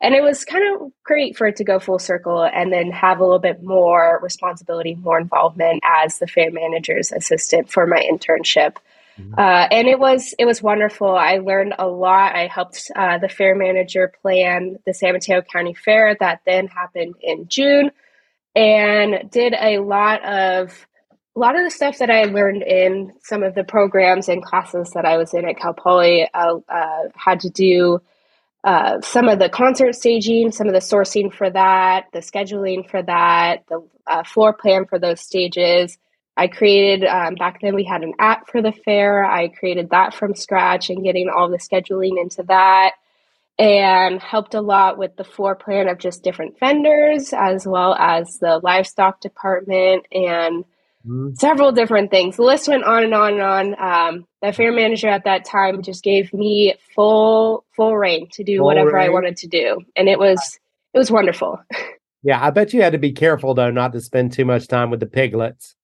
And 0.02 0.16
it 0.16 0.24
was 0.24 0.46
kind 0.46 0.64
of 0.76 0.92
great 1.04 1.38
for 1.38 1.48
it 1.48 1.56
to 1.58 1.64
go 1.64 1.80
full 1.80 2.00
circle 2.00 2.44
and 2.44 2.74
then 2.74 2.92
have 2.92 3.20
a 3.20 3.24
little 3.24 3.40
bit 3.40 3.62
more 3.62 4.20
responsibility, 4.22 4.96
more 4.96 5.20
involvement 5.20 5.82
as 5.84 6.18
the 6.18 6.26
fair 6.26 6.52
manager's 6.52 7.12
assistant 7.12 7.72
for 7.72 7.86
my 7.86 8.04
internship. 8.12 8.78
Mm-hmm. 9.22 9.40
Uh, 9.40 9.68
and 9.72 9.88
it 9.88 10.00
was 10.00 10.34
it 10.38 10.46
was 10.46 10.62
wonderful. 10.62 11.16
I 11.16 11.38
learned 11.38 11.76
a 11.78 11.88
lot. 11.88 12.36
I 12.36 12.48
helped 12.48 12.92
uh, 12.96 13.18
the 13.18 13.30
fair 13.30 13.56
manager 13.56 14.12
plan 14.22 14.78
the 14.86 14.94
San 14.94 15.14
Mateo 15.14 15.42
County 15.42 15.74
Fair 15.74 16.16
that 16.20 16.42
then 16.46 16.68
happened 16.68 17.16
in 17.22 17.48
June, 17.48 17.92
and 18.56 19.30
did 19.32 19.54
a 19.54 19.80
lot 19.80 20.24
of 20.24 20.86
a 21.36 21.40
lot 21.40 21.58
of 21.58 21.64
the 21.64 21.72
stuff 21.72 22.00
that 22.00 22.10
I 22.10 22.24
learned 22.24 22.64
in 22.64 23.14
some 23.22 23.44
of 23.44 23.56
the 23.56 23.64
programs 23.64 24.28
and 24.28 24.44
classes 24.44 24.92
that 24.92 25.06
I 25.06 25.18
was 25.18 25.34
in 25.34 25.48
at 25.48 25.58
Cal 25.58 25.74
Poly. 25.74 26.28
I 26.34 26.56
uh, 26.68 27.04
had 27.16 27.42
to 27.42 27.50
do 27.50 28.02
uh, 28.64 29.02
some 29.02 29.30
of 29.30 29.40
the 29.40 29.50
concert 29.50 29.96
staging, 29.96 30.52
some 30.52 30.68
of 30.68 30.74
the 30.74 30.80
sourcing 30.80 31.34
for 31.34 31.50
that, 31.50 32.08
the 32.12 32.20
scheduling 32.20 32.90
for 32.90 33.02
that, 33.02 33.64
the 33.70 33.88
uh, 34.06 34.24
floor 34.24 34.54
plan 34.54 34.86
for 34.86 35.00
those 35.00 35.22
stages 35.22 35.98
I 36.38 36.48
created, 36.48 37.06
um, 37.08 37.36
back 37.36 37.62
then 37.62 37.76
we 37.76 37.84
had 37.84 38.04
an 38.04 38.14
app 38.20 38.50
for 38.50 38.62
the 38.62 38.72
fair. 38.72 39.24
I 39.24 39.50
created 39.50 39.90
that 39.90 40.14
from 40.14 40.36
scratch 40.36 40.90
and 40.90 41.04
getting 41.04 41.30
all 41.30 41.50
the 41.50 41.58
scheduling 41.58 42.20
into 42.20 42.44
that 42.44 42.94
and 43.60 44.20
helped 44.20 44.56
a 44.56 44.62
lot 44.62 44.98
with 44.98 45.16
the 45.18 45.24
floor 45.24 45.56
plan 45.56 45.88
of 45.88 46.00
just 46.00 46.24
different 46.24 46.60
vendors 46.60 47.34
as 47.34 47.68
well 47.68 47.94
as 47.94 48.40
the 48.40 48.60
livestock 48.64 49.20
department 49.20 50.06
and 50.12 50.64
mm-hmm. 51.06 51.34
several 51.36 51.72
different 51.72 52.10
things. 52.10 52.38
The 52.38 52.44
list 52.44 52.68
went 52.68 52.86
on 52.86 53.04
and 53.04 53.14
on 53.14 53.34
and 53.34 53.42
on. 53.42 53.76
Um, 53.78 54.26
the 54.42 54.54
fair 54.54 54.72
manager 54.72 55.10
at 55.10 55.26
that 55.26 55.46
time 55.46 55.84
just 55.84 56.04
gave 56.04 56.34
me 56.34 56.76
full 56.96 57.66
full 57.76 57.96
reign 57.96 58.30
to 58.34 58.44
do 58.44 58.58
full 58.58 58.66
whatever 58.66 58.94
reign. 58.94 59.08
I 59.08 59.10
wanted 59.10 59.38
to 59.38 59.48
do, 59.48 59.82
and 59.96 60.10
it 60.10 60.18
was 60.18 60.60
it 60.94 60.98
was 60.98 61.12
wonderful. 61.12 61.60
Yeah, 62.24 62.40
I 62.40 62.52
bet 62.52 62.72
you 62.72 62.84
had 62.84 62.92
to 62.92 63.00
be 63.00 63.14
careful 63.14 63.56
though 63.56 63.72
not 63.72 63.94
to 63.94 64.00
spend 64.00 64.32
too 64.32 64.46
much 64.46 64.68
time 64.68 64.92
with 64.92 65.00
the 65.00 65.08
piglets. 65.08 65.76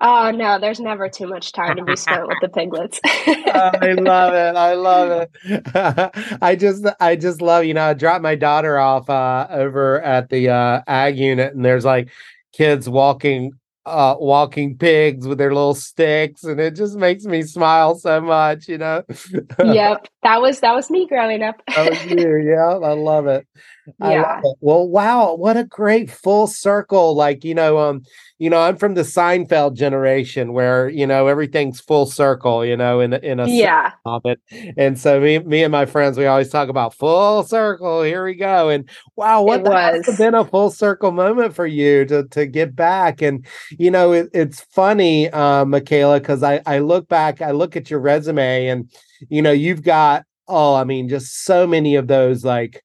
Oh 0.00 0.30
no, 0.30 0.58
there's 0.58 0.80
never 0.80 1.08
too 1.08 1.26
much 1.26 1.52
time 1.52 1.76
to 1.76 1.84
be 1.84 1.94
spent 1.94 2.26
with 2.26 2.38
the 2.40 2.48
piglets. 2.54 3.00
I 3.04 3.92
love 3.92 4.34
it. 4.34 4.56
I 4.56 4.74
love 4.74 5.28
it. 5.44 6.38
I 6.42 6.56
just 6.56 6.86
I 7.00 7.16
just 7.16 7.42
love, 7.42 7.64
you 7.64 7.74
know, 7.74 7.84
I 7.84 7.94
dropped 7.94 8.22
my 8.22 8.34
daughter 8.34 8.78
off 8.78 9.10
uh 9.10 9.46
over 9.50 10.00
at 10.02 10.30
the 10.30 10.48
uh 10.48 10.82
ag 10.86 11.18
unit 11.18 11.54
and 11.54 11.64
there's 11.64 11.84
like 11.84 12.08
kids 12.52 12.88
walking 12.88 13.52
uh, 13.86 14.14
walking 14.18 14.76
pigs 14.76 15.26
with 15.26 15.38
their 15.38 15.52
little 15.52 15.74
sticks, 15.74 16.44
and 16.44 16.60
it 16.60 16.76
just 16.76 16.96
makes 16.96 17.24
me 17.24 17.42
smile 17.42 17.94
so 17.96 18.20
much, 18.20 18.68
you 18.68 18.78
know. 18.78 19.02
yep, 19.64 20.06
that 20.22 20.42
was 20.42 20.60
that 20.60 20.74
was 20.74 20.90
me 20.90 21.06
growing 21.06 21.42
up. 21.42 21.62
that 21.68 21.90
was 21.90 22.04
you, 22.06 22.36
yeah. 22.36 22.76
I 22.76 22.92
love 22.92 23.26
it. 23.26 23.46
I 24.00 24.12
yeah. 24.12 24.22
Love 24.22 24.40
it. 24.44 24.56
Well, 24.60 24.88
wow, 24.88 25.34
what 25.34 25.56
a 25.56 25.64
great 25.64 26.10
full 26.10 26.46
circle! 26.46 27.14
Like 27.14 27.42
you 27.42 27.54
know, 27.54 27.78
um, 27.78 28.02
you 28.38 28.50
know, 28.50 28.60
I'm 28.60 28.76
from 28.76 28.94
the 28.94 29.02
Seinfeld 29.02 29.74
generation 29.76 30.52
where 30.52 30.90
you 30.90 31.06
know 31.06 31.26
everything's 31.26 31.80
full 31.80 32.04
circle, 32.04 32.64
you 32.64 32.76
know, 32.76 33.00
in 33.00 33.14
in 33.14 33.40
a 33.40 33.48
yeah 33.48 33.92
of 34.04 34.22
it. 34.26 34.40
And 34.76 34.98
so 34.98 35.20
me, 35.20 35.38
me 35.38 35.62
and 35.62 35.72
my 35.72 35.86
friends, 35.86 36.18
we 36.18 36.26
always 36.26 36.50
talk 36.50 36.68
about 36.68 36.94
full 36.94 37.42
circle. 37.42 38.02
Here 38.02 38.24
we 38.24 38.34
go. 38.34 38.68
And 38.68 38.88
wow, 39.16 39.42
what 39.42 39.62
was. 39.62 40.06
has 40.06 40.18
been 40.18 40.34
a 40.34 40.44
full 40.44 40.70
circle 40.70 41.12
moment 41.12 41.54
for 41.54 41.66
you 41.66 42.04
to 42.06 42.24
to 42.28 42.44
get 42.46 42.76
back. 42.76 43.22
And 43.22 43.46
you 43.70 43.90
know, 43.90 44.12
it, 44.12 44.28
it's 44.34 44.60
funny, 44.60 45.30
uh, 45.30 45.64
Makayla, 45.64 46.20
because 46.20 46.42
I 46.42 46.60
I 46.66 46.80
look 46.80 47.08
back, 47.08 47.40
I 47.40 47.52
look 47.52 47.74
at 47.74 47.90
your 47.90 48.00
resume, 48.00 48.66
and 48.68 48.90
you 49.28 49.42
know, 49.42 49.52
you've 49.52 49.82
got 49.82 50.24
oh, 50.48 50.74
I 50.74 50.84
mean, 50.84 51.08
just 51.08 51.44
so 51.44 51.66
many 51.66 51.94
of 51.94 52.08
those 52.08 52.44
like 52.44 52.82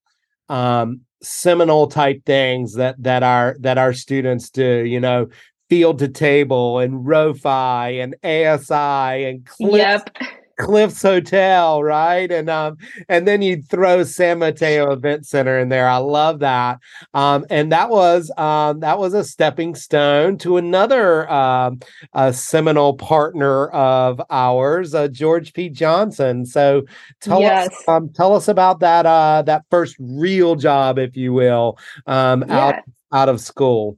um 0.50 1.02
seminal 1.22 1.88
type 1.88 2.24
things 2.26 2.76
that 2.76 2.96
that 3.02 3.24
our 3.24 3.56
that 3.62 3.78
our 3.78 3.94
students 3.94 4.52
do 4.52 4.86
you 4.86 5.00
know 5.00 5.28
field 5.70 5.98
to 5.98 6.08
table 6.08 6.78
and 6.78 7.06
rofi 7.06 8.04
and 8.04 8.16
asi 8.24 9.26
and 9.26 9.46
Cliffs, 9.46 9.78
yep 9.78 10.10
Cliffs 10.58 11.02
Hotel, 11.02 11.84
right? 11.84 12.32
And 12.32 12.50
um, 12.50 12.78
and 13.10 13.28
then 13.28 13.42
you'd 13.42 13.68
throw 13.70 14.04
San 14.04 14.40
Mateo 14.40 14.92
Event 14.92 15.26
Center 15.26 15.60
in 15.60 15.70
there. 15.70 15.88
I 15.88 15.98
love 15.98 16.40
that. 16.40 16.80
Um, 17.14 17.46
and 17.50 17.72
that 17.72 17.90
was 17.90 18.32
um 18.38 18.80
that 18.80 18.98
was 19.00 19.14
a 19.14 19.24
stepping 19.24 19.76
stone 19.76 20.38
to 20.40 20.58
another 20.58 21.30
um 21.32 21.80
a 22.14 22.34
seminal 22.34 22.94
partner 22.96 23.68
of 23.68 24.22
ours, 24.30 24.94
uh, 24.94 25.08
George 25.08 25.54
P. 25.54 25.70
Johnson. 25.70 26.46
So 26.46 26.84
tell 27.22 27.42
yes. 27.42 27.68
us 27.68 27.88
um 27.88 28.10
tell 28.10 28.36
us 28.36 28.48
about 28.48 28.80
that 28.80 29.06
uh 29.06 29.42
that 29.44 29.64
first 29.70 29.96
real 30.00 30.56
job, 30.56 30.98
if 30.98 31.16
you 31.16 31.34
will, 31.34 31.78
um 32.08 32.44
yeah. 32.48 32.60
out 32.60 32.76
out 33.12 33.30
of 33.30 33.40
school. 33.42 33.98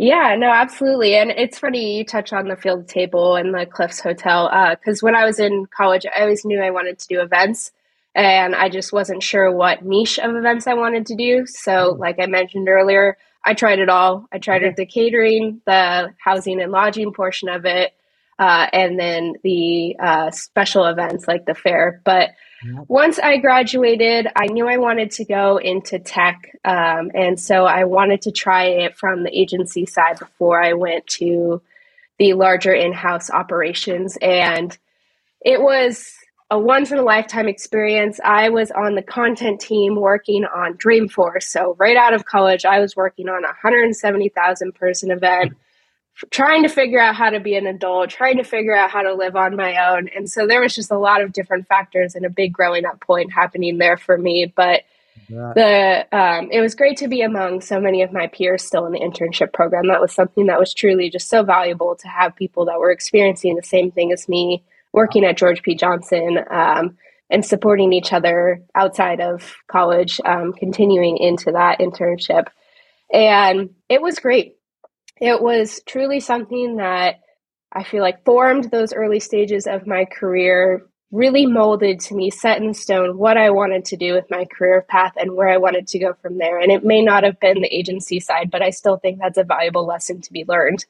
Yeah, 0.00 0.34
no, 0.38 0.48
absolutely. 0.48 1.14
And 1.14 1.30
it's 1.30 1.58
funny 1.58 1.98
you 1.98 2.06
touch 2.06 2.32
on 2.32 2.48
the 2.48 2.56
field 2.56 2.88
table 2.88 3.36
and 3.36 3.52
the 3.52 3.66
Cliffs 3.66 4.00
Hotel 4.00 4.48
because 4.70 5.02
uh, 5.02 5.04
when 5.04 5.14
I 5.14 5.26
was 5.26 5.38
in 5.38 5.66
college, 5.66 6.06
I 6.06 6.22
always 6.22 6.42
knew 6.42 6.58
I 6.58 6.70
wanted 6.70 6.98
to 7.00 7.06
do 7.06 7.20
events 7.20 7.70
and 8.14 8.54
I 8.54 8.70
just 8.70 8.94
wasn't 8.94 9.22
sure 9.22 9.52
what 9.52 9.84
niche 9.84 10.18
of 10.18 10.34
events 10.34 10.66
I 10.66 10.72
wanted 10.72 11.04
to 11.08 11.16
do. 11.16 11.44
So, 11.44 11.92
mm-hmm. 11.92 12.00
like 12.00 12.16
I 12.18 12.24
mentioned 12.24 12.70
earlier, 12.70 13.18
I 13.44 13.52
tried 13.52 13.78
it 13.78 13.90
all. 13.90 14.26
I 14.32 14.38
tried 14.38 14.62
the 14.74 14.86
catering, 14.86 15.60
the 15.66 16.14
housing 16.16 16.62
and 16.62 16.72
lodging 16.72 17.12
portion 17.12 17.50
of 17.50 17.66
it, 17.66 17.92
uh, 18.38 18.68
and 18.72 18.98
then 18.98 19.34
the 19.44 19.96
uh, 20.00 20.30
special 20.30 20.86
events 20.86 21.28
like 21.28 21.44
the 21.44 21.54
fair. 21.54 22.00
But 22.06 22.30
once 22.88 23.18
I 23.18 23.38
graduated, 23.38 24.28
I 24.36 24.46
knew 24.46 24.68
I 24.68 24.76
wanted 24.76 25.10
to 25.12 25.24
go 25.24 25.56
into 25.56 25.98
tech. 25.98 26.56
Um, 26.64 27.10
and 27.14 27.40
so 27.40 27.64
I 27.64 27.84
wanted 27.84 28.22
to 28.22 28.32
try 28.32 28.64
it 28.64 28.96
from 28.96 29.24
the 29.24 29.38
agency 29.38 29.86
side 29.86 30.18
before 30.18 30.62
I 30.62 30.74
went 30.74 31.06
to 31.08 31.62
the 32.18 32.34
larger 32.34 32.72
in 32.72 32.92
house 32.92 33.30
operations. 33.30 34.18
And 34.20 34.76
it 35.40 35.60
was 35.60 36.14
a 36.50 36.58
once 36.58 36.90
in 36.90 36.98
a 36.98 37.02
lifetime 37.02 37.48
experience. 37.48 38.20
I 38.22 38.50
was 38.50 38.70
on 38.70 38.94
the 38.94 39.02
content 39.02 39.60
team 39.60 39.96
working 39.96 40.44
on 40.44 40.74
Dreamforce. 40.74 41.44
So, 41.44 41.76
right 41.78 41.96
out 41.96 42.12
of 42.12 42.26
college, 42.26 42.64
I 42.64 42.80
was 42.80 42.94
working 42.96 43.28
on 43.28 43.44
a 43.44 43.48
170,000 43.48 44.74
person 44.74 45.10
event 45.10 45.54
trying 46.30 46.62
to 46.62 46.68
figure 46.68 47.00
out 47.00 47.16
how 47.16 47.30
to 47.30 47.40
be 47.40 47.54
an 47.54 47.66
adult, 47.66 48.10
trying 48.10 48.36
to 48.36 48.44
figure 48.44 48.76
out 48.76 48.90
how 48.90 49.02
to 49.02 49.14
live 49.14 49.36
on 49.36 49.56
my 49.56 49.90
own. 49.90 50.08
And 50.14 50.28
so 50.28 50.46
there 50.46 50.60
was 50.60 50.74
just 50.74 50.90
a 50.90 50.98
lot 50.98 51.22
of 51.22 51.32
different 51.32 51.66
factors 51.66 52.14
and 52.14 52.26
a 52.26 52.30
big 52.30 52.52
growing 52.52 52.84
up 52.84 53.00
point 53.00 53.32
happening 53.32 53.78
there 53.78 53.96
for 53.96 54.18
me. 54.18 54.52
But 54.54 54.82
the 55.28 56.06
um, 56.12 56.48
it 56.50 56.60
was 56.60 56.74
great 56.74 56.96
to 56.98 57.08
be 57.08 57.22
among 57.22 57.60
so 57.60 57.80
many 57.80 58.02
of 58.02 58.12
my 58.12 58.26
peers 58.26 58.64
still 58.64 58.86
in 58.86 58.92
the 58.92 59.00
internship 59.00 59.52
program. 59.52 59.86
That 59.88 60.00
was 60.00 60.12
something 60.12 60.46
that 60.46 60.58
was 60.58 60.74
truly 60.74 61.08
just 61.08 61.28
so 61.28 61.42
valuable 61.42 61.96
to 61.96 62.08
have 62.08 62.34
people 62.36 62.64
that 62.66 62.80
were 62.80 62.90
experiencing 62.90 63.54
the 63.54 63.62
same 63.62 63.90
thing 63.90 64.12
as 64.12 64.28
me, 64.28 64.64
working 64.92 65.24
at 65.24 65.36
George 65.36 65.62
P. 65.62 65.74
Johnson. 65.74 66.40
Um, 66.50 66.98
and 67.32 67.46
supporting 67.46 67.92
each 67.92 68.12
other 68.12 68.60
outside 68.74 69.20
of 69.20 69.54
college, 69.68 70.20
um, 70.24 70.52
continuing 70.52 71.16
into 71.16 71.52
that 71.52 71.78
internship. 71.78 72.48
And 73.12 73.70
it 73.88 74.02
was 74.02 74.18
great 74.18 74.56
it 75.20 75.42
was 75.42 75.80
truly 75.86 76.20
something 76.20 76.76
that 76.76 77.20
I 77.72 77.84
feel 77.84 78.02
like 78.02 78.24
formed 78.24 78.70
those 78.70 78.92
early 78.92 79.20
stages 79.20 79.66
of 79.66 79.86
my 79.86 80.06
career, 80.06 80.86
really 81.12 81.46
molded 81.46 82.00
to 82.00 82.14
me, 82.14 82.30
set 82.30 82.62
in 82.62 82.72
stone 82.72 83.18
what 83.18 83.36
I 83.36 83.50
wanted 83.50 83.84
to 83.86 83.96
do 83.96 84.14
with 84.14 84.30
my 84.30 84.46
career 84.46 84.84
path 84.88 85.12
and 85.16 85.36
where 85.36 85.48
I 85.48 85.58
wanted 85.58 85.86
to 85.88 85.98
go 85.98 86.14
from 86.14 86.38
there. 86.38 86.58
And 86.58 86.72
it 86.72 86.84
may 86.84 87.02
not 87.02 87.24
have 87.24 87.38
been 87.38 87.60
the 87.60 87.74
agency 87.74 88.18
side, 88.18 88.50
but 88.50 88.62
I 88.62 88.70
still 88.70 88.96
think 88.96 89.18
that's 89.18 89.38
a 89.38 89.44
valuable 89.44 89.86
lesson 89.86 90.20
to 90.22 90.32
be 90.32 90.44
learned. 90.48 90.84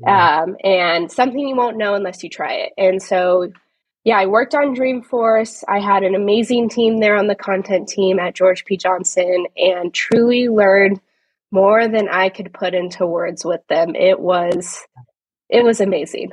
Yeah. 0.00 0.42
Um, 0.42 0.56
and 0.64 1.12
something 1.12 1.38
you 1.38 1.54
won't 1.54 1.76
know 1.76 1.94
unless 1.94 2.24
you 2.24 2.30
try 2.30 2.54
it. 2.54 2.72
And 2.78 3.02
so, 3.02 3.52
yeah, 4.02 4.18
I 4.18 4.26
worked 4.26 4.54
on 4.54 4.74
Dreamforce. 4.74 5.62
I 5.68 5.78
had 5.78 6.02
an 6.02 6.14
amazing 6.14 6.70
team 6.70 6.98
there 6.98 7.16
on 7.16 7.26
the 7.26 7.34
content 7.34 7.88
team 7.88 8.18
at 8.18 8.34
George 8.34 8.64
P. 8.64 8.78
Johnson 8.78 9.46
and 9.58 9.92
truly 9.92 10.48
learned 10.48 11.00
more 11.50 11.88
than 11.88 12.08
I 12.08 12.28
could 12.28 12.52
put 12.52 12.74
into 12.74 13.06
words 13.06 13.44
with 13.44 13.60
them. 13.68 13.94
It 13.94 14.20
was 14.20 14.80
it 15.48 15.64
was 15.64 15.80
amazing. 15.80 16.30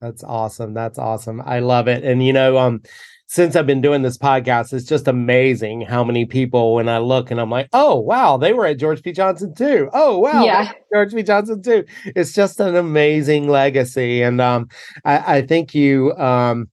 That's 0.00 0.22
awesome. 0.24 0.74
That's 0.74 0.98
awesome. 0.98 1.40
I 1.44 1.60
love 1.60 1.88
it. 1.88 2.04
And 2.04 2.24
you 2.24 2.32
know, 2.32 2.58
um 2.58 2.82
since 3.30 3.56
I've 3.56 3.66
been 3.66 3.82
doing 3.82 4.00
this 4.00 4.16
podcast, 4.16 4.72
it's 4.72 4.86
just 4.86 5.06
amazing 5.06 5.82
how 5.82 6.02
many 6.02 6.24
people 6.24 6.74
when 6.74 6.88
I 6.88 6.96
look 6.96 7.30
and 7.30 7.38
I'm 7.38 7.50
like, 7.50 7.68
oh 7.74 7.96
wow, 7.96 8.38
they 8.38 8.54
were 8.54 8.64
at 8.64 8.78
George 8.78 9.02
P. 9.02 9.12
Johnson 9.12 9.54
too. 9.54 9.90
Oh 9.92 10.18
wow, 10.18 10.44
yeah. 10.44 10.72
George 10.92 11.12
P. 11.12 11.22
Johnson 11.22 11.62
too. 11.62 11.84
It's 12.04 12.32
just 12.32 12.58
an 12.58 12.74
amazing 12.74 13.48
legacy. 13.48 14.22
And 14.22 14.40
um 14.40 14.68
I, 15.04 15.38
I 15.38 15.42
think 15.42 15.74
you 15.74 16.14
um 16.16 16.70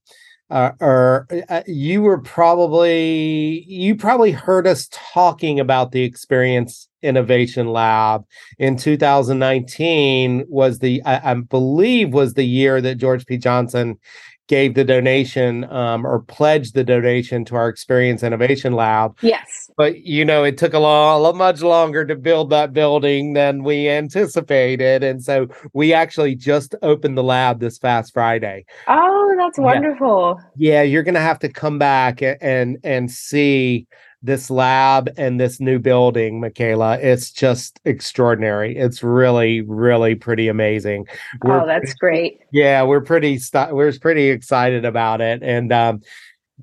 uh, 0.48 0.70
or 0.80 1.26
uh, 1.48 1.62
you 1.66 2.02
were 2.02 2.20
probably 2.20 3.64
you 3.66 3.96
probably 3.96 4.30
heard 4.30 4.66
us 4.66 4.88
talking 4.92 5.58
about 5.58 5.90
the 5.90 6.04
experience 6.04 6.88
innovation 7.06 7.68
lab 7.68 8.24
in 8.58 8.76
2019 8.76 10.44
was 10.48 10.80
the 10.80 11.02
I, 11.04 11.32
I, 11.32 11.34
believe 11.34 12.12
was 12.12 12.34
the 12.34 12.44
year 12.44 12.80
that 12.80 12.96
george 12.96 13.24
p. 13.26 13.36
Johnson 13.38 13.98
gave 14.48 14.74
the 14.74 14.84
donation 14.84 15.64
um, 15.72 16.06
or 16.06 16.20
pledged 16.20 16.74
the 16.74 16.84
donation 16.84 17.44
to 17.46 17.56
our 17.56 17.68
experience 17.68 18.22
innovation 18.22 18.74
lab. 18.74 19.16
Yes. 19.20 19.70
But 19.76 20.00
you 20.00 20.24
know 20.24 20.44
it 20.44 20.56
took 20.56 20.72
a 20.72 20.78
lot, 20.78 21.34
much 21.34 21.62
longer 21.62 22.06
to 22.06 22.16
build 22.16 22.50
that 22.50 22.72
building 22.72 23.32
than 23.32 23.64
we 23.64 23.88
anticipated. 23.88 25.02
And 25.02 25.22
so 25.22 25.48
we 25.72 25.92
actually 25.92 26.34
just 26.34 26.74
opened 26.82 27.18
the 27.18 27.24
lab 27.24 27.60
this 27.60 27.78
past 27.78 28.12
friday. 28.14 28.64
Oh 28.86 29.34
that's 29.36 29.58
wonderful. 29.58 30.40
Yeah, 30.56 30.74
yeah 30.74 30.82
you're 30.82 31.02
gonna 31.02 31.20
have 31.20 31.40
to 31.40 31.48
come 31.48 31.78
back 31.78 32.22
and 32.22 32.78
and 32.84 33.10
see 33.10 33.86
this 34.26 34.50
lab 34.50 35.08
and 35.16 35.40
this 35.40 35.60
new 35.60 35.78
building, 35.78 36.40
Makayla. 36.40 37.02
It's 37.02 37.30
just 37.30 37.80
extraordinary. 37.84 38.76
It's 38.76 39.02
really, 39.02 39.62
really 39.62 40.14
pretty 40.14 40.48
amazing. 40.48 41.06
We're, 41.42 41.62
oh, 41.62 41.66
that's 41.66 41.94
great. 41.94 42.40
Yeah, 42.52 42.82
we're 42.82 43.00
pretty 43.00 43.38
st- 43.38 43.74
we're 43.74 43.92
pretty 43.98 44.30
excited 44.30 44.84
about 44.84 45.20
it, 45.20 45.42
and 45.42 45.72
um, 45.72 46.02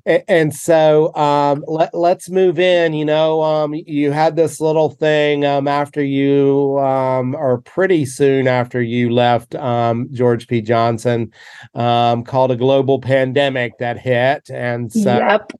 and 0.06 0.54
so 0.54 1.14
um, 1.14 1.64
let, 1.66 1.94
let's 1.94 2.28
move 2.28 2.58
in 2.58 2.92
you 2.92 3.04
know 3.04 3.42
um, 3.42 3.74
you 3.74 4.10
had 4.10 4.34
this 4.36 4.60
little 4.60 4.90
thing 4.90 5.44
um, 5.44 5.68
after 5.68 6.02
you 6.02 6.78
um, 6.80 7.34
or 7.36 7.58
pretty 7.58 8.04
soon 8.04 8.48
after 8.48 8.82
you 8.82 9.10
left 9.10 9.54
um, 9.54 10.08
george 10.12 10.48
p 10.48 10.60
johnson 10.60 11.32
um, 11.74 12.24
called 12.24 12.50
a 12.50 12.56
global 12.56 13.00
pandemic 13.00 13.78
that 13.78 13.98
hit 13.98 14.50
and 14.50 14.92
so 14.92 15.16
yep 15.16 15.50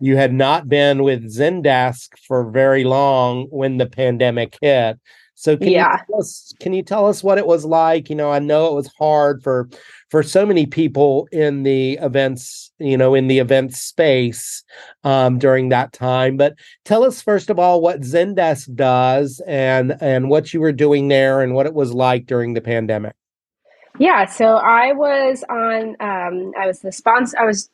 you 0.00 0.16
had 0.16 0.32
not 0.32 0.68
been 0.68 1.02
with 1.02 1.24
Zendesk 1.24 2.18
for 2.26 2.50
very 2.50 2.84
long 2.84 3.46
when 3.50 3.78
the 3.78 3.86
pandemic 3.86 4.56
hit. 4.60 4.98
So 5.38 5.54
can 5.56 5.68
yeah. 5.68 5.98
you 6.08 6.16
us, 6.16 6.54
can 6.60 6.72
you 6.72 6.82
tell 6.82 7.06
us 7.06 7.22
what 7.22 7.36
it 7.36 7.46
was 7.46 7.66
like? 7.66 8.08
You 8.08 8.16
know, 8.16 8.32
I 8.32 8.38
know 8.38 8.68
it 8.68 8.74
was 8.74 8.90
hard 8.98 9.42
for 9.42 9.68
for 10.10 10.22
so 10.22 10.46
many 10.46 10.64
people 10.64 11.28
in 11.30 11.62
the 11.62 11.98
events, 12.00 12.72
you 12.78 12.96
know, 12.96 13.14
in 13.14 13.28
the 13.28 13.38
event 13.38 13.74
space 13.74 14.64
um, 15.04 15.38
during 15.38 15.68
that 15.68 15.92
time. 15.92 16.38
But 16.38 16.54
tell 16.86 17.04
us 17.04 17.20
first 17.20 17.50
of 17.50 17.58
all 17.58 17.82
what 17.82 18.00
Zendesk 18.00 18.74
does 18.74 19.42
and 19.46 19.96
and 20.00 20.30
what 20.30 20.54
you 20.54 20.60
were 20.60 20.72
doing 20.72 21.08
there 21.08 21.42
and 21.42 21.54
what 21.54 21.66
it 21.66 21.74
was 21.74 21.92
like 21.92 22.24
during 22.24 22.54
the 22.54 22.62
pandemic. 22.62 23.14
Yeah, 23.98 24.24
so 24.24 24.56
I 24.56 24.92
was 24.92 25.44
on. 25.50 25.96
Um, 26.00 26.52
I 26.58 26.66
was 26.66 26.80
the 26.80 26.92
sponsor. 26.92 27.38
I 27.38 27.44
was 27.44 27.68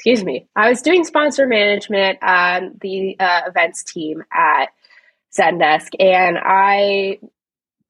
excuse 0.00 0.24
me, 0.24 0.46
I 0.56 0.70
was 0.70 0.80
doing 0.80 1.04
sponsor 1.04 1.46
management 1.46 2.22
on 2.22 2.78
the 2.80 3.20
uh, 3.20 3.42
events 3.46 3.84
team 3.84 4.24
at 4.32 4.70
Zendesk, 5.30 5.90
and 6.00 6.38
I 6.42 7.18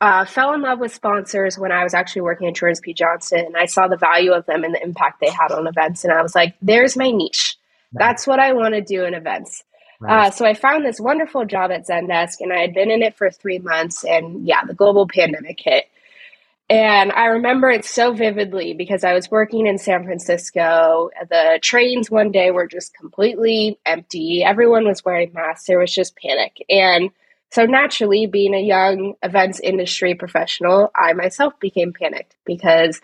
uh, 0.00 0.24
fell 0.24 0.52
in 0.52 0.60
love 0.60 0.80
with 0.80 0.92
sponsors 0.92 1.56
when 1.56 1.70
I 1.70 1.84
was 1.84 1.94
actually 1.94 2.22
working 2.22 2.48
at 2.48 2.56
George 2.56 2.80
P. 2.80 2.94
Johnson. 2.94 3.52
I 3.56 3.66
saw 3.66 3.86
the 3.86 3.96
value 3.96 4.32
of 4.32 4.44
them 4.46 4.64
and 4.64 4.74
the 4.74 4.82
impact 4.82 5.20
they 5.20 5.30
had 5.30 5.52
on 5.52 5.68
events. 5.68 6.02
And 6.02 6.12
I 6.12 6.20
was 6.20 6.34
like, 6.34 6.56
there's 6.60 6.96
my 6.96 7.12
niche. 7.12 7.56
That's 7.92 8.26
what 8.26 8.40
I 8.40 8.54
want 8.54 8.74
to 8.74 8.80
do 8.80 9.04
in 9.04 9.14
events. 9.14 9.62
Right. 10.00 10.26
Uh, 10.26 10.30
so 10.32 10.44
I 10.46 10.54
found 10.54 10.84
this 10.84 10.98
wonderful 10.98 11.44
job 11.44 11.70
at 11.70 11.86
Zendesk 11.86 12.40
and 12.40 12.52
I 12.52 12.58
had 12.58 12.74
been 12.74 12.90
in 12.90 13.02
it 13.02 13.16
for 13.16 13.30
three 13.30 13.58
months. 13.58 14.04
And 14.04 14.48
yeah, 14.48 14.64
the 14.64 14.74
global 14.74 15.06
pandemic 15.06 15.60
hit. 15.60 15.84
And 16.70 17.10
I 17.10 17.24
remember 17.26 17.68
it 17.68 17.84
so 17.84 18.12
vividly 18.12 18.74
because 18.74 19.02
I 19.02 19.12
was 19.12 19.28
working 19.28 19.66
in 19.66 19.76
San 19.76 20.04
Francisco. 20.04 21.10
The 21.28 21.58
trains 21.60 22.12
one 22.12 22.30
day 22.30 22.52
were 22.52 22.68
just 22.68 22.94
completely 22.94 23.80
empty. 23.84 24.44
Everyone 24.44 24.86
was 24.86 25.04
wearing 25.04 25.32
masks. 25.32 25.66
There 25.66 25.80
was 25.80 25.92
just 25.92 26.14
panic. 26.14 26.64
And 26.70 27.10
so 27.50 27.64
naturally, 27.64 28.26
being 28.26 28.54
a 28.54 28.62
young 28.62 29.14
events 29.24 29.58
industry 29.58 30.14
professional, 30.14 30.92
I 30.94 31.12
myself 31.12 31.58
became 31.58 31.92
panicked 31.92 32.36
because 32.44 33.00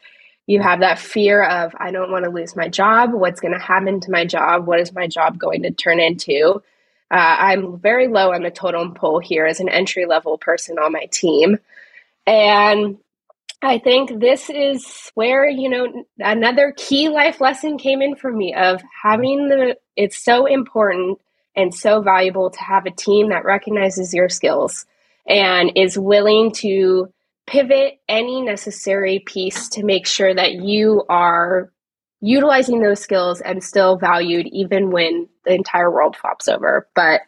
you 0.46 0.61
have 0.62 0.79
that 0.79 1.00
fear 1.00 1.42
of, 1.42 1.74
I 1.76 1.90
don't 1.90 2.12
want 2.12 2.24
to 2.24 2.31
lose 2.31 2.55
my 2.55 2.68
job. 2.68 3.12
What's 3.12 3.40
going 3.40 3.55
to 3.55 3.59
happen 3.59 3.98
to 4.02 4.12
my 4.12 4.24
job? 4.24 4.68
What 4.68 4.79
is 4.79 4.94
my 4.94 5.09
job 5.09 5.40
going 5.40 5.64
to 5.64 5.72
turn 5.72 5.98
into? 5.98 6.62
Uh, 7.11 7.16
I'm 7.16 7.79
very 7.81 8.07
low 8.07 8.33
on 8.33 8.44
the 8.44 8.52
totem 8.52 8.94
pole 8.94 9.18
here 9.18 9.44
as 9.44 9.59
an 9.59 9.68
entry 9.68 10.07
level 10.07 10.38
person 10.38 10.79
on 10.79 10.92
my 10.92 11.07
team. 11.11 11.59
And 12.29 12.98
I 13.62 13.79
think 13.79 14.21
this 14.21 14.51
is 14.51 15.11
where, 15.14 15.49
you 15.49 15.69
know, 15.69 16.05
another 16.19 16.75
key 16.77 17.09
life 17.09 17.40
lesson 17.40 17.79
came 17.79 18.03
in 18.03 18.14
for 18.14 18.31
me 18.31 18.55
of 18.55 18.83
having 19.03 19.49
the, 19.49 19.77
it's 19.97 20.23
so 20.23 20.47
important 20.47 21.19
and 21.57 21.75
so 21.75 22.03
valuable 22.03 22.51
to 22.51 22.61
have 22.61 22.85
a 22.87 22.90
team 22.90 23.31
that 23.31 23.45
recognizes 23.45 24.12
your 24.12 24.29
skills 24.29 24.85
and 25.27 25.73
is 25.75 25.99
willing 25.99 26.53
to 26.53 27.12
pivot 27.47 27.99
any 28.09 28.42
necessary 28.42 29.21
piece 29.21 29.69
to 29.71 29.85
make 29.85 30.07
sure 30.07 30.35
that 30.35 30.53
you 30.53 31.05
are 31.09 31.73
utilizing 32.21 32.83
those 32.83 33.01
skills 33.01 33.40
and 33.40 33.62
still 33.62 33.97
valued 33.97 34.47
even 34.49 34.90
when 34.90 35.29
the 35.45 35.55
entire 35.55 35.90
world 35.90 36.16
flops 36.16 36.49
over. 36.49 36.88
But 36.95 37.23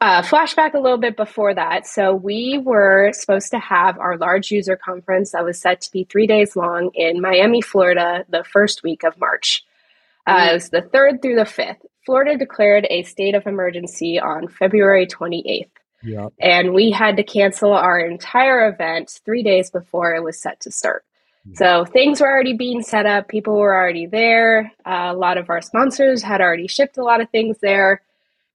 uh, 0.00 0.22
flashback 0.22 0.74
a 0.74 0.78
little 0.78 0.98
bit 0.98 1.16
before 1.16 1.54
that. 1.54 1.86
So 1.86 2.14
we 2.14 2.58
were 2.58 3.12
supposed 3.12 3.50
to 3.50 3.58
have 3.58 3.98
our 3.98 4.16
large 4.16 4.50
user 4.50 4.76
conference 4.76 5.32
that 5.32 5.44
was 5.44 5.60
set 5.60 5.80
to 5.82 5.92
be 5.92 6.04
three 6.04 6.26
days 6.26 6.56
long 6.56 6.90
in 6.94 7.20
Miami, 7.20 7.60
Florida, 7.60 8.24
the 8.28 8.44
first 8.44 8.82
week 8.82 9.04
of 9.04 9.18
March. 9.18 9.64
Uh, 10.26 10.36
mm. 10.36 10.50
it 10.50 10.52
was 10.54 10.70
the 10.70 10.82
third 10.82 11.20
through 11.22 11.36
the 11.36 11.44
fifth. 11.44 11.84
Florida 12.06 12.36
declared 12.36 12.86
a 12.88 13.02
state 13.02 13.34
of 13.34 13.46
emergency 13.46 14.18
on 14.18 14.48
February 14.48 15.06
28th. 15.06 15.68
Yep. 16.02 16.32
And 16.40 16.72
we 16.72 16.90
had 16.90 17.16
to 17.18 17.22
cancel 17.22 17.72
our 17.72 17.98
entire 17.98 18.68
event 18.68 19.20
three 19.24 19.42
days 19.42 19.70
before 19.70 20.14
it 20.14 20.22
was 20.22 20.40
set 20.40 20.60
to 20.60 20.70
start. 20.70 21.04
Mm. 21.46 21.56
So 21.56 21.84
things 21.84 22.20
were 22.20 22.30
already 22.30 22.54
being 22.54 22.82
set 22.82 23.04
up, 23.04 23.28
people 23.28 23.56
were 23.56 23.74
already 23.74 24.06
there. 24.06 24.72
Uh, 24.86 25.10
a 25.12 25.14
lot 25.14 25.36
of 25.36 25.50
our 25.50 25.60
sponsors 25.60 26.22
had 26.22 26.40
already 26.40 26.68
shipped 26.68 26.96
a 26.96 27.04
lot 27.04 27.20
of 27.20 27.28
things 27.28 27.58
there. 27.60 28.00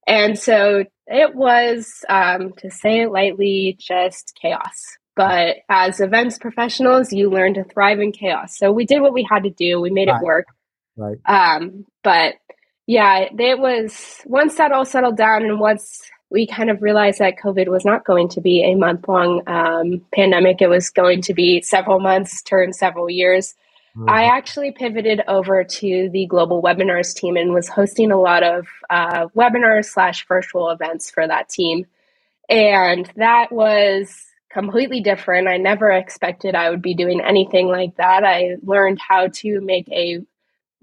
And 0.06 0.38
so 0.38 0.84
it 1.06 1.34
was, 1.34 2.04
um, 2.08 2.52
to 2.58 2.70
say 2.70 3.02
it 3.02 3.12
lightly, 3.12 3.76
just 3.78 4.38
chaos. 4.40 4.98
But 5.14 5.58
as 5.70 6.00
events 6.00 6.38
professionals, 6.38 7.12
you 7.12 7.30
learn 7.30 7.54
to 7.54 7.64
thrive 7.64 8.00
in 8.00 8.12
chaos. 8.12 8.56
So 8.56 8.70
we 8.70 8.84
did 8.84 9.00
what 9.00 9.14
we 9.14 9.26
had 9.28 9.44
to 9.44 9.50
do. 9.50 9.80
We 9.80 9.90
made 9.90 10.08
right. 10.08 10.20
it 10.20 10.24
work. 10.24 10.46
Right. 10.96 11.16
Um, 11.26 11.86
but 12.04 12.34
yeah, 12.86 13.28
it 13.36 13.58
was 13.58 14.20
once 14.26 14.56
that 14.56 14.72
all 14.72 14.84
settled 14.84 15.16
down 15.16 15.44
and 15.44 15.58
once 15.58 16.02
we 16.30 16.46
kind 16.46 16.70
of 16.70 16.82
realized 16.82 17.20
that 17.20 17.36
COVID 17.42 17.68
was 17.68 17.84
not 17.84 18.04
going 18.04 18.28
to 18.30 18.40
be 18.40 18.62
a 18.62 18.74
month 18.74 19.06
long 19.08 19.42
um, 19.46 20.04
pandemic, 20.12 20.60
it 20.60 20.68
was 20.68 20.90
going 20.90 21.22
to 21.22 21.34
be 21.34 21.62
several 21.62 22.00
months, 22.00 22.42
turn 22.42 22.72
several 22.72 23.08
years. 23.08 23.54
Mm-hmm. 23.96 24.10
I 24.10 24.24
actually 24.24 24.72
pivoted 24.72 25.22
over 25.26 25.64
to 25.64 26.10
the 26.12 26.26
global 26.26 26.62
webinars 26.62 27.14
team 27.14 27.36
and 27.36 27.54
was 27.54 27.68
hosting 27.68 28.10
a 28.10 28.20
lot 28.20 28.42
of 28.42 28.66
uh, 28.90 29.28
webinars 29.28 29.86
slash 29.86 30.26
virtual 30.28 30.68
events 30.68 31.10
for 31.10 31.26
that 31.26 31.48
team. 31.48 31.86
And 32.48 33.10
that 33.16 33.50
was 33.50 34.26
completely 34.50 35.00
different. 35.00 35.48
I 35.48 35.56
never 35.56 35.90
expected 35.90 36.54
I 36.54 36.68
would 36.68 36.82
be 36.82 36.94
doing 36.94 37.22
anything 37.22 37.68
like 37.68 37.96
that. 37.96 38.22
I 38.22 38.56
learned 38.62 38.98
how 39.00 39.28
to 39.28 39.60
make 39.62 39.88
a 39.88 40.20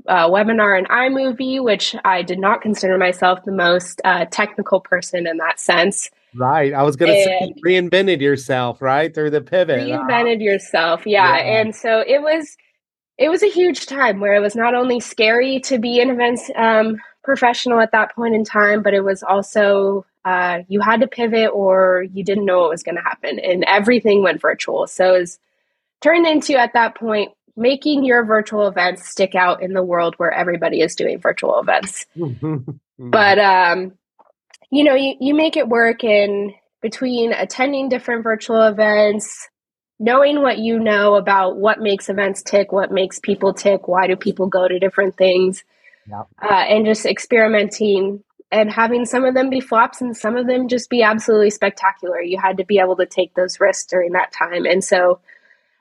uh, 0.08 0.30
webinar 0.30 0.78
in 0.78 0.86
iMovie, 0.86 1.64
which 1.64 1.96
I 2.04 2.24
did 2.24 2.40
not 2.40 2.62
consider 2.62 2.98
myself 2.98 3.46
the 3.46 3.52
most 3.52 4.02
uh, 4.04 4.26
technical 4.26 4.80
person 4.80 5.28
in 5.28 5.38
that 5.38 5.60
sense. 5.60 6.10
Right. 6.36 6.74
I 6.74 6.82
was 6.82 6.96
going 6.96 7.14
to 7.14 7.24
say 7.24 7.54
reinvented 7.64 8.22
yourself, 8.22 8.82
right? 8.82 9.14
Through 9.14 9.30
the 9.30 9.42
pivot. 9.42 9.82
Reinvented 9.82 10.42
yourself. 10.42 11.06
Yeah. 11.06 11.38
yeah. 11.38 11.60
And 11.60 11.76
so 11.76 12.04
it 12.06 12.22
was 12.22 12.58
it 13.18 13.30
was 13.30 13.44
a 13.44 13.50
huge 13.50 13.86
time 13.86 14.20
where 14.20 14.36
it 14.36 14.40
was 14.40 14.56
not 14.56 14.74
only 14.74 15.00
scary 15.00 15.60
to 15.62 15.78
be 15.78 16.00
an 16.00 16.10
events 16.10 16.50
um, 16.56 16.98
professional 17.24 17.80
at 17.80 17.92
that 17.92 18.16
point 18.16 18.36
in 18.36 18.44
time, 18.44 18.82
but 18.82 18.94
it 18.94 19.04
was 19.04 19.24
also 19.24 20.06
uh, 20.26 20.60
you 20.68 20.82
had 20.82 21.02
to 21.02 21.08
pivot 21.08 21.52
or 21.54 22.06
you 22.14 22.24
didn't 22.24 22.46
know 22.46 22.62
what 22.62 22.70
was 22.70 22.84
going 22.84 22.96
to 22.96 23.02
happen, 23.02 23.40
and 23.40 23.64
everything 23.66 24.24
went 24.24 24.42
virtual. 24.42 24.88
So 24.88 25.16
it 25.16 25.20
was 25.20 25.40
turned 26.02 26.26
into 26.26 26.58
at 26.58 26.74
that 26.74 26.96
point 26.96 27.32
making 27.56 28.04
your 28.04 28.26
virtual 28.26 28.68
events 28.68 29.08
stick 29.08 29.36
out 29.36 29.62
in 29.62 29.74
the 29.74 29.84
world 29.84 30.16
where 30.18 30.32
everybody 30.32 30.82
is 30.82 30.96
doing 30.96 31.20
virtual 31.20 31.60
events. 31.60 32.06
but 32.98 33.40
um, 33.40 33.94
you 34.72 34.84
know, 34.84 34.96
you, 34.96 35.16
you 35.20 35.36
make 35.36 35.56
it 35.56 35.70
work 35.70 36.04
in 36.04 36.54
between 36.82 37.32
attending 37.32 37.90
different 37.90 38.24
virtual 38.24 38.64
events, 38.64 39.48
knowing 40.04 40.42
what 40.42 40.58
you 40.58 40.80
know 40.80 41.16
about 41.16 41.56
what 41.56 41.80
makes 41.80 42.10
events 42.10 42.44
tick, 42.44 42.74
what 42.74 42.92
makes 42.92 43.20
people 43.20 43.54
tick, 43.54 43.88
why 43.88 44.06
do 44.06 44.18
people 44.18 44.48
go 44.48 44.68
to 44.68 44.78
different 44.78 45.16
things, 45.16 45.64
yep. 46.10 46.28
uh, 46.42 46.54
and 46.54 46.86
just 46.86 47.06
experimenting 47.06 48.22
and 48.52 48.70
having 48.70 49.06
some 49.06 49.24
of 49.24 49.34
them 49.34 49.50
be 49.50 49.62
flops 49.62 50.02
and 50.02 50.16
some 50.16 50.36
of 50.36 50.46
them 50.46 50.68
just 50.68 50.90
be 50.90 51.04
absolutely 51.04 51.50
spectacular. 51.50 52.22
You 52.22 52.38
had 52.38 52.58
to 52.58 52.66
be 52.66 52.80
able 52.80 52.98
to 52.98 53.06
take 53.06 53.34
those 53.34 53.62
risks 53.62 53.86
during 53.86 54.12
that 54.12 54.34
time. 54.34 54.66
And 54.66 54.84
so 54.84 55.22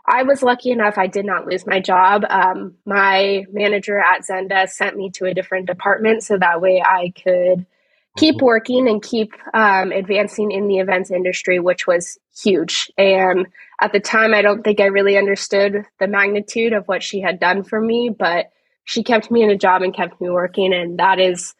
I 0.06 0.22
was 0.22 0.40
lucky 0.40 0.70
enough, 0.70 0.98
I 0.98 1.08
did 1.08 1.26
not 1.26 1.46
lose 1.46 1.66
my 1.66 1.80
job. 1.80 2.22
Um, 2.30 2.74
my 2.86 3.44
manager 3.52 3.98
at 3.98 4.22
Zendesk 4.22 4.70
sent 4.70 4.96
me 4.96 5.10
to 5.14 5.26
a 5.26 5.34
different 5.34 5.66
department 5.66 6.22
so 6.22 6.38
that 6.38 6.60
way 6.60 6.80
I 6.80 7.12
could 7.20 7.66
keep 8.16 8.42
working 8.42 8.88
and 8.88 9.02
keep 9.02 9.32
um, 9.54 9.90
advancing 9.92 10.50
in 10.50 10.68
the 10.68 10.78
events 10.78 11.10
industry, 11.10 11.58
which 11.58 11.86
was 11.86 12.18
huge. 12.36 12.90
And 12.98 13.46
at 13.80 13.92
the 13.92 14.00
time, 14.00 14.34
I 14.34 14.42
don't 14.42 14.62
think 14.62 14.80
I 14.80 14.86
really 14.86 15.16
understood 15.16 15.84
the 15.98 16.06
magnitude 16.06 16.72
of 16.72 16.86
what 16.86 17.02
she 17.02 17.20
had 17.20 17.40
done 17.40 17.62
for 17.62 17.80
me, 17.80 18.10
but 18.16 18.50
she 18.84 19.02
kept 19.02 19.30
me 19.30 19.42
in 19.42 19.50
a 19.50 19.56
job 19.56 19.82
and 19.82 19.94
kept 19.94 20.20
me 20.20 20.28
working. 20.28 20.74
And 20.74 20.98
that 20.98 21.18
is 21.18 21.54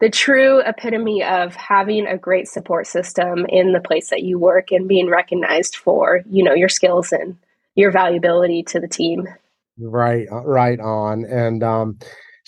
the 0.00 0.10
true 0.10 0.60
epitome 0.60 1.24
of 1.24 1.56
having 1.56 2.06
a 2.06 2.16
great 2.16 2.46
support 2.46 2.86
system 2.86 3.46
in 3.48 3.72
the 3.72 3.80
place 3.80 4.10
that 4.10 4.22
you 4.22 4.38
work 4.38 4.70
and 4.70 4.86
being 4.86 5.08
recognized 5.10 5.76
for, 5.76 6.22
you 6.30 6.44
know, 6.44 6.54
your 6.54 6.68
skills 6.68 7.10
and 7.10 7.36
your 7.74 7.92
valuability 7.92 8.64
to 8.66 8.78
the 8.78 8.88
team. 8.88 9.26
Right, 9.78 10.26
uh, 10.30 10.42
right 10.42 10.78
on. 10.78 11.24
And 11.24 11.62
um, 11.62 11.98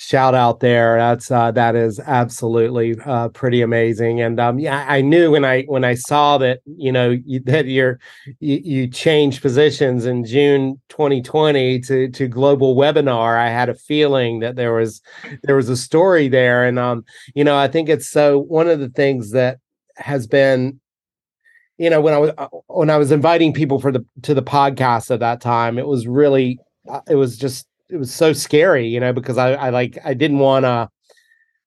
shout 0.01 0.35
out 0.35 0.61
there. 0.61 0.97
That's 0.97 1.31
uh, 1.31 1.51
that 1.51 1.77
is 1.77 2.01
absolutely 2.01 2.99
uh, 3.05 3.29
pretty 3.29 3.61
amazing. 3.61 4.23
And 4.23 4.41
um, 4.41 4.59
yeah 4.59 4.85
i 4.89 5.01
knew 5.01 5.33
when 5.33 5.45
i 5.45 5.63
when 5.63 5.85
i 5.85 5.95
saw 5.95 6.39
that 6.39 6.61
you 6.65 6.91
know 6.91 7.11
you, 7.25 7.41
that 7.41 7.67
you're 7.67 7.99
you, 8.41 8.61
you 8.65 8.89
changed 8.89 9.43
positions 9.43 10.07
in 10.07 10.25
june 10.25 10.81
2020 10.89 11.81
to 11.81 12.09
to 12.11 12.29
global 12.29 12.77
webinar 12.77 13.39
i 13.39 13.49
had 13.49 13.69
a 13.69 13.75
feeling 13.75 14.41
that 14.41 14.57
there 14.57 14.73
was 14.73 15.01
there 15.43 15.57
was 15.57 15.69
a 15.69 15.77
story 15.77 16.29
there. 16.29 16.65
And 16.65 16.79
um 16.79 17.05
you 17.35 17.45
know 17.45 17.57
i 17.57 17.69
think 17.69 17.89
it's 17.89 18.09
so 18.09 18.39
one 18.39 18.69
of 18.69 18.81
the 18.81 18.89
things 18.89 19.31
that 19.33 19.59
has 19.97 20.27
been 20.27 20.81
you 21.79 21.91
know 21.91 22.01
when 22.01 22.15
i 22.15 22.19
was 22.19 22.31
uh, 22.39 22.49
when 22.69 22.91
i 22.91 22.97
was 22.97 23.11
inviting 23.13 23.53
people 23.53 23.81
for 23.81 23.93
the 23.93 24.05
to 24.23 24.35
the 24.35 24.43
podcast 24.43 25.11
at 25.11 25.21
that 25.21 25.41
time 25.41 25.79
it 25.79 25.87
was 25.87 26.07
really 26.07 26.59
uh, 26.89 27.01
it 27.09 27.17
was 27.17 27.37
just 27.37 27.67
it 27.91 27.97
was 27.97 28.15
so 28.15 28.33
scary, 28.33 28.87
you 28.87 29.01
know, 29.01 29.13
because 29.13 29.39
I, 29.39 29.53
I 29.53 29.71
like 29.71 29.99
I 30.05 30.15
didn't 30.15 30.39
want 30.39 30.65
to. 30.65 30.89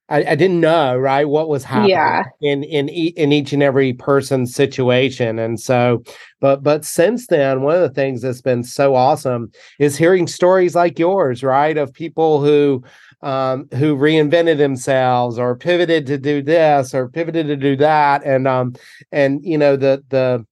I, 0.10 0.32
I, 0.32 0.36
didn't 0.36 0.60
know 0.60 0.98
right 0.98 1.28
what 1.28 1.48
was 1.48 1.64
happening 1.64 1.92
yeah. 1.92 2.24
in 2.42 2.64
in 2.66 2.90
in 2.90 3.32
each 3.32 3.54
and 3.54 3.64
every 3.64 3.94
person's 3.94 4.54
situation, 4.54 5.40
and 5.40 5.58
so, 5.60 6.04
but 6.42 6.62
but 6.62 6.84
since 6.84 7.28
then, 7.28 7.62
one 7.62 7.76
of 7.76 7.82
the 7.82 7.90
things 7.90 8.22
that's 8.22 8.42
been 8.42 8.64
so 8.66 8.96
awesome 8.96 9.50
is 9.80 9.96
hearing 9.96 10.28
stories 10.28 10.76
like 10.76 11.00
yours, 11.00 11.42
right, 11.42 11.78
of 11.78 11.94
people 11.94 12.44
who 12.44 12.84
um, 13.22 13.70
who 13.76 13.96
reinvented 13.96 14.58
themselves 14.58 15.40
or 15.40 15.56
pivoted 15.56 16.06
to 16.08 16.18
do 16.18 16.42
this 16.42 16.94
or 16.94 17.08
pivoted 17.08 17.48
to 17.48 17.56
do 17.56 17.78
that, 17.78 18.24
and 18.26 18.46
um 18.46 18.76
and 19.14 19.44
you 19.44 19.58
know 19.58 19.78
the 19.78 20.04
the 20.10 20.46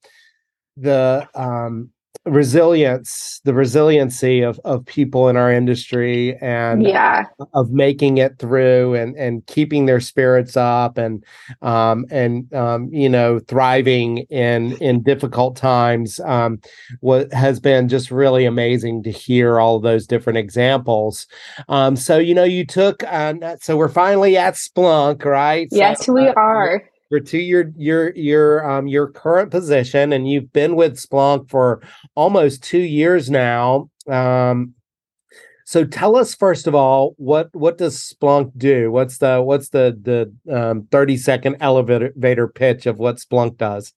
the 0.77 1.27
um 1.35 1.91
resilience 2.25 3.41
the 3.45 3.53
resiliency 3.53 4.41
of 4.41 4.59
of 4.63 4.85
people 4.85 5.27
in 5.27 5.35
our 5.35 5.51
industry 5.51 6.37
and 6.37 6.83
yeah. 6.83 7.23
of 7.55 7.71
making 7.71 8.19
it 8.19 8.37
through 8.37 8.93
and 8.93 9.15
and 9.15 9.43
keeping 9.47 9.87
their 9.87 9.99
spirits 9.99 10.55
up 10.55 10.99
and 10.99 11.23
um 11.63 12.05
and 12.11 12.53
um 12.53 12.87
you 12.93 13.09
know 13.09 13.39
thriving 13.39 14.19
in 14.29 14.73
in 14.73 15.01
difficult 15.01 15.55
times 15.55 16.19
um 16.19 16.61
what 16.99 17.31
has 17.33 17.59
been 17.59 17.89
just 17.89 18.11
really 18.11 18.45
amazing 18.45 19.01
to 19.01 19.09
hear 19.09 19.59
all 19.59 19.79
those 19.79 20.05
different 20.05 20.37
examples. 20.37 21.25
Um 21.69 21.95
so 21.95 22.19
you 22.19 22.35
know 22.35 22.43
you 22.43 22.67
took 22.67 23.03
uh, 23.05 23.33
so 23.61 23.75
we're 23.75 23.89
finally 23.89 24.37
at 24.37 24.53
splunk 24.53 25.25
right? 25.25 25.67
Yes 25.71 26.05
so, 26.05 26.13
we 26.13 26.27
uh, 26.27 26.33
are 26.33 26.83
you're 27.11 27.19
to 27.19 27.37
your 27.37 27.71
your 27.75 28.15
your 28.15 28.71
um 28.71 28.87
your 28.87 29.07
current 29.07 29.51
position 29.51 30.13
and 30.13 30.29
you've 30.29 30.51
been 30.53 30.75
with 30.75 30.95
Splunk 30.95 31.49
for 31.49 31.81
almost 32.15 32.63
2 32.63 32.79
years 32.79 33.29
now. 33.29 33.89
Um 34.07 34.73
so 35.65 35.85
tell 35.85 36.15
us 36.15 36.33
first 36.33 36.67
of 36.67 36.73
all 36.73 37.13
what 37.17 37.49
what 37.53 37.77
does 37.77 37.97
Splunk 37.97 38.51
do? 38.57 38.91
What's 38.91 39.17
the 39.17 39.41
what's 39.41 39.69
the 39.69 39.97
the 40.01 40.55
um 40.55 40.87
30 40.89 41.17
second 41.17 41.57
elevator 41.59 42.47
pitch 42.47 42.85
of 42.85 42.97
what 42.97 43.17
Splunk 43.17 43.57
does? 43.57 43.93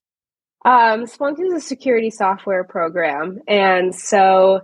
Um 0.65 1.05
Splunk 1.05 1.41
is 1.41 1.55
a 1.55 1.61
security 1.61 2.11
software 2.11 2.65
program 2.65 3.39
and 3.47 3.95
so 3.95 4.63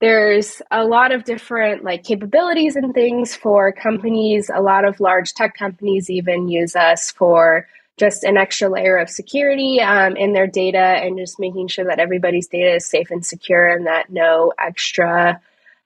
there's 0.00 0.62
a 0.70 0.84
lot 0.84 1.10
of 1.10 1.24
different 1.24 1.84
like 1.84 2.04
capabilities 2.04 2.76
and 2.76 2.94
things 2.94 3.34
for 3.34 3.72
companies 3.72 4.50
a 4.54 4.60
lot 4.60 4.84
of 4.84 5.00
large 5.00 5.32
tech 5.32 5.56
companies 5.56 6.10
even 6.10 6.48
use 6.48 6.76
us 6.76 7.10
for 7.10 7.66
just 7.98 8.24
an 8.24 8.36
extra 8.36 8.68
layer 8.68 8.96
of 8.96 9.10
security 9.10 9.80
um, 9.80 10.16
in 10.16 10.32
their 10.32 10.46
data 10.46 10.78
and 10.78 11.18
just 11.18 11.38
making 11.38 11.68
sure 11.68 11.84
that 11.84 11.98
everybody's 11.98 12.48
data 12.48 12.76
is 12.76 12.86
safe 12.86 13.10
and 13.10 13.24
secure 13.24 13.68
and 13.68 13.86
that 13.86 14.10
no 14.10 14.52
extra 14.58 15.40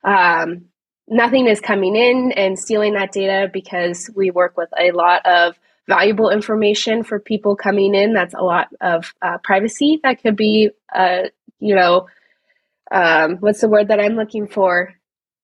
um, 0.05 0.67
nothing 1.09 1.47
is 1.47 1.61
coming 1.61 1.97
in 1.97 2.33
and 2.33 2.59
stealing 2.59 2.95
that 2.95 3.13
data 3.13 3.49
because 3.53 4.11
we 4.15 4.31
work 4.31 4.57
with 4.57 4.71
a 4.79 4.91
lot 4.93 5.25
of 5.27 5.59
valuable 5.89 6.31
information 6.31 7.03
for 7.03 7.19
people 7.19 7.57
coming 7.57 7.95
in. 7.95 8.15
That's 8.15 8.35
a 8.35 8.41
lot 8.41 8.69
of 8.81 9.13
uh, 9.21 9.39
privacy 9.39 10.01
that 10.03 10.23
could 10.23 10.37
be 10.37 10.71
uh, 10.95 11.25
you 11.61 11.75
know 11.75 12.07
um, 12.91 13.37
what's 13.39 13.61
the 13.61 13.69
word 13.69 13.89
that 13.89 14.01
i'm 14.01 14.17
looking 14.17 14.49
for? 14.49 14.95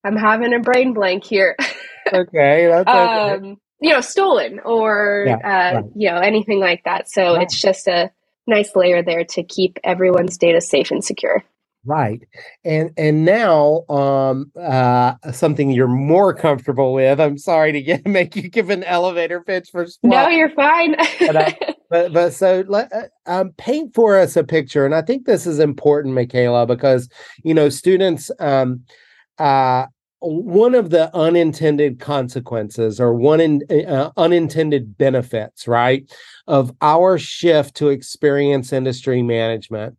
I'm 0.05 0.17
having 0.17 0.55
a 0.55 0.61
brain 0.61 0.95
blank 0.95 1.25
here. 1.25 1.57
Okay 2.11 2.67
that's 2.67 2.89
okay. 2.89 3.57
You 3.81 3.93
know 3.93 4.01
stolen 4.01 4.61
or 4.61 5.25
yeah, 5.27 5.37
uh, 5.37 5.75
right. 5.77 5.85
you 5.95 6.11
know 6.11 6.19
anything 6.19 6.61
like 6.61 6.83
that 6.85 7.09
so 7.09 7.35
yeah. 7.35 7.43
it's 7.43 7.61
just 7.61 7.87
a 7.87 8.11
nice 8.47 8.75
layer 8.75 9.03
there 9.03 9.25
to 9.25 9.43
keep 9.43 9.79
everyone's 9.85 10.37
data 10.39 10.61
safe 10.61 10.91
and 10.91 11.05
secure 11.05 11.45
right 11.85 12.27
and 12.65 12.91
and 12.97 13.25
now 13.25 13.85
um 13.89 14.51
uh 14.61 15.15
something 15.33 15.71
you're 15.71 15.87
more 15.87 16.35
comfortable 16.35 16.93
with 16.93 17.21
i'm 17.21 17.39
sorry 17.39 17.73
to 17.73 17.81
get 17.81 18.07
make 18.07 18.35
you 18.35 18.49
give 18.49 18.71
an 18.71 18.83
elevator 18.85 19.41
pitch 19.41 19.69
for 19.71 19.85
Splunk. 19.85 19.99
no 20.03 20.29
you're 20.29 20.51
fine 20.51 20.97
but, 21.21 21.37
uh, 21.37 21.53
but, 21.91 22.13
but 22.13 22.31
so 22.33 22.65
let 22.69 22.93
uh, 22.93 23.03
um 23.27 23.53
paint 23.59 23.95
for 23.95 24.19
us 24.19 24.37
a 24.37 24.45
picture 24.45 24.85
and 24.85 24.95
i 24.95 25.03
think 25.03 25.25
this 25.25 25.47
is 25.47 25.59
important 25.59 26.15
Makayla 26.15 26.67
because 26.67 27.09
you 27.45 27.55
know 27.55 27.69
students 27.69 28.31
um 28.41 28.83
uh 29.39 29.87
one 30.21 30.75
of 30.75 30.91
the 30.91 31.15
unintended 31.17 32.01
consequences 32.01 33.01
or 33.01 33.15
one 33.15 33.41
in, 33.41 33.63
uh, 33.71 34.11
unintended 34.17 34.99
benefits, 34.99 35.69
right, 35.69 36.11
of 36.47 36.73
our 36.81 37.19
shift 37.19 37.77
to 37.77 37.89
experience 37.89 38.73
industry 38.73 39.23
management 39.23 39.97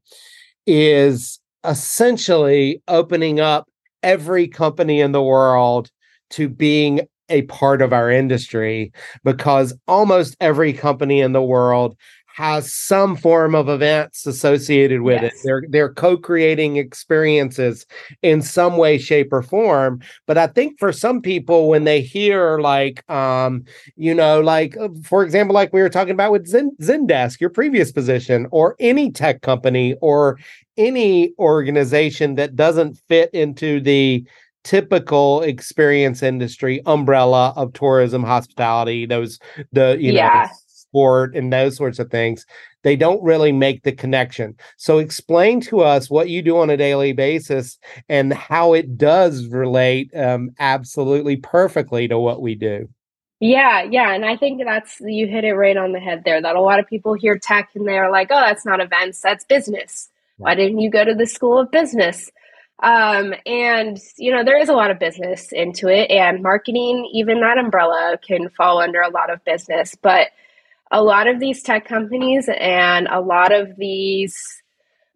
is 0.68 1.40
essentially 1.64 2.82
opening 2.88 3.40
up 3.40 3.68
every 4.04 4.48
company 4.48 5.02
in 5.02 5.12
the 5.12 5.22
world 5.22 5.90
to 6.32 6.48
being 6.48 7.02
a 7.30 7.44
part 7.44 7.82
of 7.82 7.94
our 7.94 8.10
industry 8.10 8.92
because 9.24 9.74
almost 9.88 10.36
every 10.42 10.74
company 10.74 11.22
in 11.22 11.32
the 11.32 11.42
world 11.42 11.96
has 12.40 12.74
some 12.74 13.18
form 13.18 13.54
of 13.54 13.68
events 13.68 14.26
associated 14.26 15.02
with 15.02 15.22
yes. 15.22 15.34
it. 15.34 15.40
They're 15.44 15.64
they're 15.68 15.94
co-creating 15.94 16.78
experiences 16.78 17.86
in 18.22 18.42
some 18.42 18.78
way, 18.78 18.98
shape, 18.98 19.34
or 19.34 19.42
form. 19.42 20.00
But 20.26 20.38
I 20.38 20.48
think 20.48 20.80
for 20.80 20.94
some 20.94 21.22
people, 21.22 21.68
when 21.68 21.84
they 21.84 22.00
hear 22.00 22.58
like 22.60 23.04
um, 23.12 23.66
you 23.98 24.16
know, 24.16 24.40
like 24.40 24.78
uh, 24.78 24.88
for 25.04 25.22
example, 25.26 25.54
like 25.54 25.74
we 25.74 25.82
were 25.82 25.90
talking 25.90 26.14
about 26.14 26.32
with 26.32 26.48
Zen, 26.48 26.72
Zendesk, 26.82 27.42
your 27.42 27.50
previous 27.50 27.92
position, 27.92 28.48
or 28.52 28.78
any 28.80 29.12
tech 29.12 29.42
company 29.42 29.96
or 30.00 30.40
any 30.78 31.34
organization 31.40 32.36
that 32.36 32.56
doesn't 32.56 32.98
fit 33.10 33.30
into 33.34 33.82
the 33.82 34.26
typical 34.64 35.42
experience 35.42 36.24
industry 36.24 36.82
umbrella 36.86 37.54
of 37.58 37.72
tourism 37.74 38.24
hospitality 38.24 39.06
those 39.06 39.40
the 39.72 39.98
you 40.00 40.12
know 40.12 40.20
yeah 40.20 40.50
sport 40.90 41.36
and 41.36 41.54
those 41.54 41.78
sorts 41.78 42.00
of 42.00 42.10
things, 42.10 42.46
they 42.84 42.96
don't 42.96 43.22
really 43.24 43.52
make 43.52 43.84
the 43.84 43.92
connection. 43.92 44.56
So 44.78 44.98
explain 44.98 45.62
to 45.62 45.82
us 45.82 46.10
what 46.10 46.30
you 46.30 46.42
do 46.42 46.58
on 46.58 46.70
a 46.70 46.78
daily 46.78 47.14
basis 47.14 47.78
and 48.08 48.34
how 48.34 48.74
it 48.74 48.98
does 48.98 49.48
relate 49.48 50.10
um, 50.16 50.52
absolutely 50.60 51.38
perfectly 51.38 52.08
to 52.08 52.18
what 52.18 52.42
we 52.42 52.56
do. 52.56 52.90
Yeah, 53.40 53.84
yeah. 53.84 54.14
And 54.14 54.26
I 54.26 54.36
think 54.36 54.62
that's, 54.66 55.00
you 55.00 55.28
hit 55.28 55.46
it 55.46 55.54
right 55.54 55.78
on 55.78 55.94
the 55.94 56.00
head 56.00 56.24
there 56.26 56.42
that 56.42 56.56
a 56.56 56.62
lot 56.62 56.80
of 56.80 56.88
people 56.88 57.14
hear 57.14 57.38
tech 57.38 57.70
and 57.76 57.88
they're 57.88 58.12
like, 58.12 58.28
oh, 58.32 58.42
that's 58.42 58.66
not 58.66 58.82
events, 58.82 59.22
that's 59.22 59.46
business. 59.46 60.10
Why 60.38 60.56
didn't 60.56 60.80
you 60.80 60.90
go 60.90 61.04
to 61.04 61.14
the 61.14 61.26
school 61.26 61.60
of 61.60 61.70
business? 61.70 62.32
Um, 62.82 63.34
and, 63.46 63.98
you 64.18 64.32
know, 64.32 64.46
there 64.46 64.58
is 64.58 64.70
a 64.70 64.74
lot 64.74 64.90
of 64.90 65.00
business 65.00 65.52
into 65.52 65.90
it, 65.90 66.10
and 66.10 66.42
marketing, 66.42 67.10
even 67.14 67.42
that 67.42 67.58
umbrella, 67.58 68.18
can 68.26 68.48
fall 68.50 68.82
under 68.82 69.02
a 69.02 69.10
lot 69.10 69.30
of 69.30 69.44
business. 69.44 69.96
But 70.02 70.28
a 70.92 71.02
lot 71.02 71.28
of 71.28 71.40
these 71.40 71.62
tech 71.64 71.88
companies 71.88 72.50
and 72.60 73.08
a 73.08 73.22
lot 73.22 73.52
of 73.54 73.76
these 73.78 74.36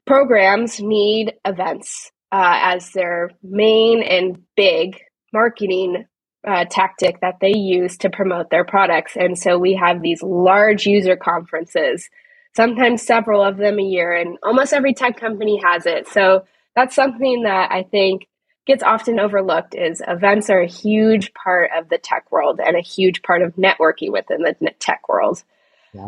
programs 0.06 0.80
need 0.80 1.34
events 1.46 2.12
uh, 2.32 2.60
as 2.62 2.92
their 2.92 3.32
main 3.42 4.04
and 4.04 4.44
big 4.56 5.00
marketing 5.32 6.06
uh, 6.46 6.66
tactic 6.70 7.22
that 7.22 7.40
they 7.40 7.56
use 7.56 7.98
to 7.98 8.10
promote 8.10 8.50
their 8.50 8.66
products. 8.66 9.16
And 9.16 9.38
so 9.38 9.58
we 9.58 9.76
have 9.76 10.02
these 10.02 10.22
large 10.22 10.86
user 10.86 11.16
conferences, 11.16 12.10
sometimes 12.56 13.02
several 13.02 13.42
of 13.42 13.58
them 13.58 13.80
a 13.80 13.84
year, 13.84 14.14
and 14.14 14.38
almost 14.44 14.74
every 14.74 14.94
tech 14.94 15.20
company 15.20 15.62
has 15.64 15.86
it. 15.86 16.08
So 16.08 16.46
that's 16.76 16.96
something 16.96 17.44
that 17.44 17.72
I 17.72 17.84
think 17.84 18.28
gets 18.66 18.84
often 18.84 19.20
overlooked 19.20 19.76
is 19.76 20.02
events 20.08 20.50
are 20.50 20.62
a 20.62 20.68
huge 20.68 21.34
part 21.34 21.72
of 21.76 21.90
the 21.90 21.98
tech 21.98 22.32
world 22.32 22.60
and 22.66 22.76
a 22.76 22.82
huge 22.82 23.22
part 23.22 23.42
of 23.42 23.56
networking 23.56 24.12
within 24.12 24.42
the 24.42 24.72
tech 24.80 25.08
world. 25.10 25.44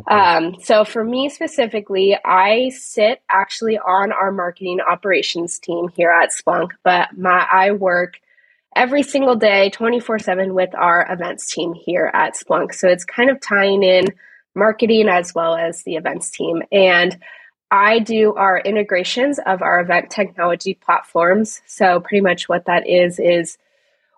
Um, 0.08 0.56
so 0.62 0.84
for 0.84 1.04
me 1.04 1.30
specifically, 1.30 2.18
I 2.24 2.70
sit 2.70 3.22
actually 3.30 3.78
on 3.78 4.12
our 4.12 4.32
marketing 4.32 4.80
operations 4.82 5.60
team 5.60 5.90
here 5.90 6.12
at 6.12 6.32
Splunk, 6.32 6.72
but 6.84 7.18
my 7.18 7.46
I 7.52 7.72
work 7.72 8.20
every 8.76 9.04
single 9.04 9.36
day, 9.36 9.70
24 9.70 10.20
7 10.20 10.54
with 10.54 10.74
our 10.76 11.06
events 11.10 11.52
team 11.52 11.74
here 11.74 12.12
at 12.14 12.36
Splunk. 12.36 12.74
So 12.74 12.88
it's 12.88 13.06
kind 13.06 13.30
of 13.30 13.40
tying 13.42 13.84
in 13.84 14.08
marketing 14.56 15.08
as 15.10 15.34
well 15.36 15.56
as 15.56 15.84
the 15.84 15.96
events 15.96 16.32
team. 16.32 16.64
And 16.72 17.18
I 17.72 18.00
do 18.00 18.34
our 18.36 18.60
integrations 18.60 19.40
of 19.46 19.62
our 19.62 19.80
event 19.80 20.10
technology 20.10 20.76
platforms. 20.76 21.62
So 21.66 22.00
pretty 22.00 22.22
much 22.22 22.48
what 22.48 22.66
that 22.66 22.88
is 22.88 23.20
is 23.20 23.58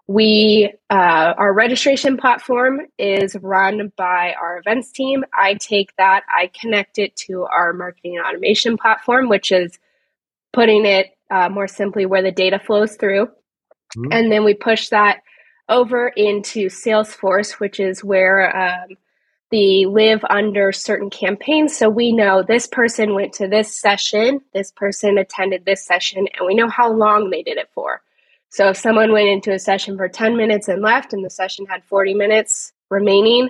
we 0.08 0.74
uh, 0.90 1.34
our 1.38 1.54
registration 1.54 2.18
platform 2.18 2.82
is 2.98 3.36
run 3.42 3.92
by 3.98 4.34
our 4.42 4.58
events 4.58 4.92
team. 4.92 5.26
I 5.34 5.56
take 5.56 5.96
that, 5.98 6.24
I 6.34 6.50
connect 6.60 6.98
it 6.98 7.16
to 7.28 7.44
our 7.44 7.74
marketing 7.74 8.18
automation 8.20 8.78
platform, 8.78 9.28
which 9.28 9.52
is 9.52 9.78
putting 10.54 10.86
it 10.86 11.08
uh, 11.30 11.50
more 11.50 11.68
simply 11.68 12.06
where 12.06 12.24
the 12.24 12.32
data 12.32 12.58
flows 12.58 12.96
through, 12.96 13.26
mm-hmm. 13.26 14.12
and 14.12 14.32
then 14.32 14.46
we 14.46 14.54
push 14.54 14.90
that 14.90 15.24
over 15.70 16.08
into 16.08 16.68
Salesforce, 16.68 17.60
which 17.60 17.80
is 17.80 18.02
where 18.02 18.56
um, 18.56 18.98
the 19.52 19.86
live 19.86 20.24
under 20.30 20.72
certain 20.72 21.10
campaigns. 21.10 21.78
So 21.78 21.90
we 21.90 22.14
know 22.14 22.44
this 22.44 22.68
person 22.68 23.14
went 23.14 23.34
to 23.34 23.48
this 23.48 23.76
session, 23.76 24.42
this 24.54 24.72
person 24.72 25.18
attended 25.18 25.66
this 25.66 25.86
session, 25.86 26.28
and 26.38 26.48
we 26.48 26.56
know 26.56 26.70
how 26.70 26.92
long 26.92 27.30
they 27.30 27.44
did 27.44 27.58
it 27.58 27.70
for. 27.74 28.02
So 28.50 28.70
if 28.70 28.78
someone 28.78 29.12
went 29.12 29.28
into 29.28 29.52
a 29.52 29.60
session 29.60 29.98
for 29.98 30.08
10 30.08 30.38
minutes 30.38 30.68
and 30.68 30.82
left 30.82 31.14
and 31.14 31.24
the 31.24 31.30
session 31.30 31.66
had 31.66 31.84
40 31.84 32.14
minutes 32.14 32.72
remaining, 32.90 33.50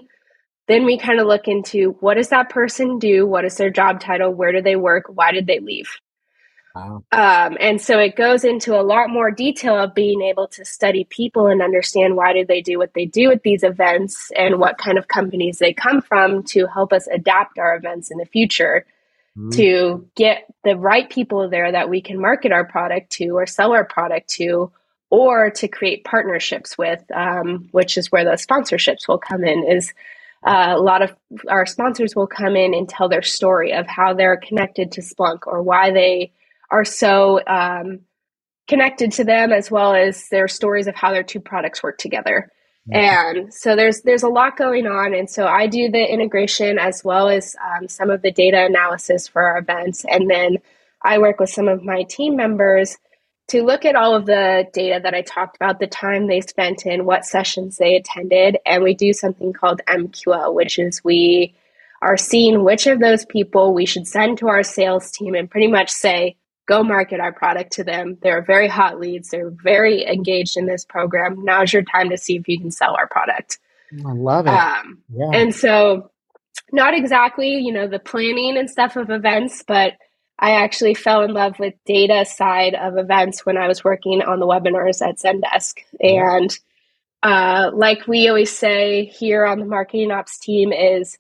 then 0.68 0.86
we 0.86 0.98
kind 0.98 1.20
of 1.20 1.28
look 1.28 1.48
into 1.48 1.92
what 2.00 2.16
does 2.16 2.30
that 2.30 2.50
person 2.50 3.00
do? 3.00 3.26
What 3.26 3.46
is 3.46 3.58
their 3.58 3.70
job 3.70 4.00
title? 4.00 4.34
Where 4.34 4.52
do 4.52 4.62
they 4.62 4.76
work? 4.76 5.06
Why 5.08 5.32
did 5.32 5.48
they 5.48 5.60
leave? 5.60 5.90
Wow. 6.76 7.04
Um, 7.12 7.58
and 7.60 7.82
so 7.82 7.98
it 8.00 8.16
goes 8.16 8.44
into 8.44 8.80
a 8.80 8.84
lot 8.84 9.10
more 9.10 9.32
detail 9.32 9.76
of 9.80 9.96
being 9.96 10.22
able 10.22 10.48
to 10.50 10.66
study 10.66 11.06
people 11.10 11.48
and 11.48 11.62
understand 11.62 12.16
why 12.16 12.34
did 12.34 12.48
they 12.48 12.62
do 12.62 12.78
what 12.78 12.94
they 12.94 13.06
do 13.06 13.32
at 13.32 13.42
these 13.44 13.64
events 13.64 14.32
and 14.36 14.60
what 14.60 14.78
kind 14.78 14.98
of 14.98 15.08
companies 15.08 15.58
they 15.58 15.74
come 15.74 16.02
from 16.02 16.44
to 16.44 16.68
help 16.68 16.94
us 16.94 17.08
adapt 17.08 17.58
our 17.58 17.76
events 17.76 18.12
in 18.12 18.18
the 18.18 18.26
future. 18.26 18.86
mm-hmm. 19.38 19.50
to 19.52 20.08
get 20.16 20.46
the 20.64 20.76
right 20.76 21.10
people 21.10 21.50
there 21.50 21.72
that 21.72 21.90
we 21.90 22.02
can 22.02 22.20
market 22.20 22.52
our 22.52 22.66
product 22.66 23.12
to 23.12 23.30
or 23.30 23.46
sell 23.46 23.74
our 23.74 23.86
product 23.86 24.30
to 24.30 24.72
or 25.10 25.50
to 25.52 25.68
create 25.68 26.04
partnerships 26.04 26.78
with 26.78 27.04
um, 27.14 27.70
which 27.72 27.98
is 27.98 28.12
where 28.12 28.26
the 28.26 28.32
sponsorships 28.32 29.08
will 29.08 29.18
come 29.18 29.44
in 29.44 29.66
is 29.68 29.94
uh, 30.46 30.74
a 30.76 30.80
lot 30.80 31.02
of 31.02 31.16
our 31.50 31.66
sponsors 31.66 32.16
will 32.16 32.28
come 32.28 32.56
in 32.56 32.74
and 32.74 32.88
tell 32.88 33.10
their 33.10 33.22
story 33.22 33.74
of 33.74 33.88
how 33.88 34.14
they're 34.14 34.38
connected 34.38 34.92
to 34.92 35.02
splunk 35.02 35.48
or 35.48 35.62
why 35.62 35.92
they 35.92 36.32
are 36.70 36.86
so 36.86 37.42
um, 37.48 38.00
connected 38.68 39.12
to 39.14 39.24
them 39.24 39.52
as 39.52 39.72
well 39.72 39.94
as 39.94 40.28
their 40.30 40.48
stories 40.48 40.88
of 40.88 40.96
how 40.96 41.12
their 41.12 41.24
two 41.24 41.40
products 41.40 41.82
work 41.82 41.98
together. 41.98 42.52
And 42.90 43.54
so 43.54 43.76
there's 43.76 44.02
there's 44.04 44.24
a 44.24 44.30
lot 44.30 44.56
going 44.56 44.88
on. 44.88 45.14
And 45.14 45.30
so 45.30 45.46
i 45.46 45.68
do 45.68 45.92
the 45.92 46.14
integration 46.14 46.80
as 46.80 47.04
well 47.04 47.28
as 47.28 47.56
um, 47.66 47.90
some 47.90 48.10
of 48.10 48.22
the 48.22 48.32
data 48.32 48.66
analysis 48.66 49.28
for 49.28 49.42
our 49.42 49.58
events. 49.58 50.06
And 50.10 50.30
then 50.30 50.58
i 51.04 51.18
work 51.18 51.40
with 51.40 51.50
some 51.50 51.68
of 51.68 51.84
my 51.84 52.04
team 52.04 52.36
members 52.38 52.98
to 53.48 53.64
look 53.64 53.86
at 53.86 53.96
all 53.96 54.16
of 54.16 54.26
the 54.26 54.68
data 54.74 55.00
that 55.02 55.14
i 55.14 55.22
talked 55.22 55.56
about 55.56 55.80
the 55.80 55.88
time 55.88 56.28
they 56.28 56.42
spent 56.42 56.86
in 56.86 57.06
what 57.06 57.26
sessions 57.26 57.78
they 57.78 57.96
attended 57.96 58.58
and 58.66 58.84
we 58.84 58.94
do 58.94 59.14
something 59.14 59.54
called 59.54 59.82
mql 59.88 60.54
which 60.54 60.80
is 60.80 61.04
we 61.04 61.56
are 62.02 62.18
seeing 62.18 62.64
which 62.64 62.88
of 62.88 63.00
those 63.00 63.26
people 63.26 63.74
we 63.74 63.86
should 63.86 64.08
send 64.08 64.38
to 64.38 64.48
our 64.48 64.64
sales 64.64 65.12
team 65.12 65.34
and 65.34 65.50
pretty 65.50 65.68
much 65.68 65.90
say 65.90 66.36
go 66.68 66.84
market 66.84 67.20
our 67.20 67.34
product 67.34 67.72
to 67.74 67.84
them. 67.84 68.18
They're 68.22 68.44
very 68.44 68.68
hot 68.68 69.00
leads. 69.00 69.30
They're 69.30 69.50
very 69.50 70.06
engaged 70.06 70.58
in 70.58 70.68
this 70.68 70.86
program. 70.86 71.44
Now's 71.44 71.74
your 71.74 71.84
time 71.84 72.10
to 72.12 72.18
see 72.18 72.36
if 72.36 72.48
you 72.48 72.60
can 72.60 72.72
sell 72.72 72.96
our 72.96 73.08
product. 73.08 73.58
I 74.06 74.12
love 74.12 74.46
it. 74.46 74.54
Um, 74.54 75.02
yeah. 75.10 75.32
And 75.34 75.56
so, 75.56 76.12
not 76.74 76.94
exactly, 76.94 77.56
you 77.56 77.72
know, 77.72 77.88
the 77.88 78.00
planning 78.00 78.58
and 78.58 78.70
stuff 78.70 78.98
of 78.98 79.10
events, 79.10 79.64
but 79.66 79.94
I 80.40 80.52
actually 80.52 80.94
fell 80.94 81.24
in 81.24 81.34
love 81.34 81.58
with 81.60 81.74
data 81.86 82.26
side 82.26 82.76
of 82.76 82.98
events 82.98 83.46
when 83.46 83.58
I 83.58 83.68
was 83.68 83.84
working 83.84 84.22
on 84.22 84.40
the 84.40 84.46
webinars 84.46 85.02
at 85.02 85.18
Zendesk. 85.18 85.80
And 86.00 86.58
uh, 87.24 87.72
like 87.74 88.08
we 88.08 88.28
always 88.28 88.56
say 88.56 89.06
here 89.06 89.46
on 89.46 89.60
the 89.60 89.66
marketing 89.66 90.12
ops 90.12 90.38
team 90.38 90.72
is 90.72 91.18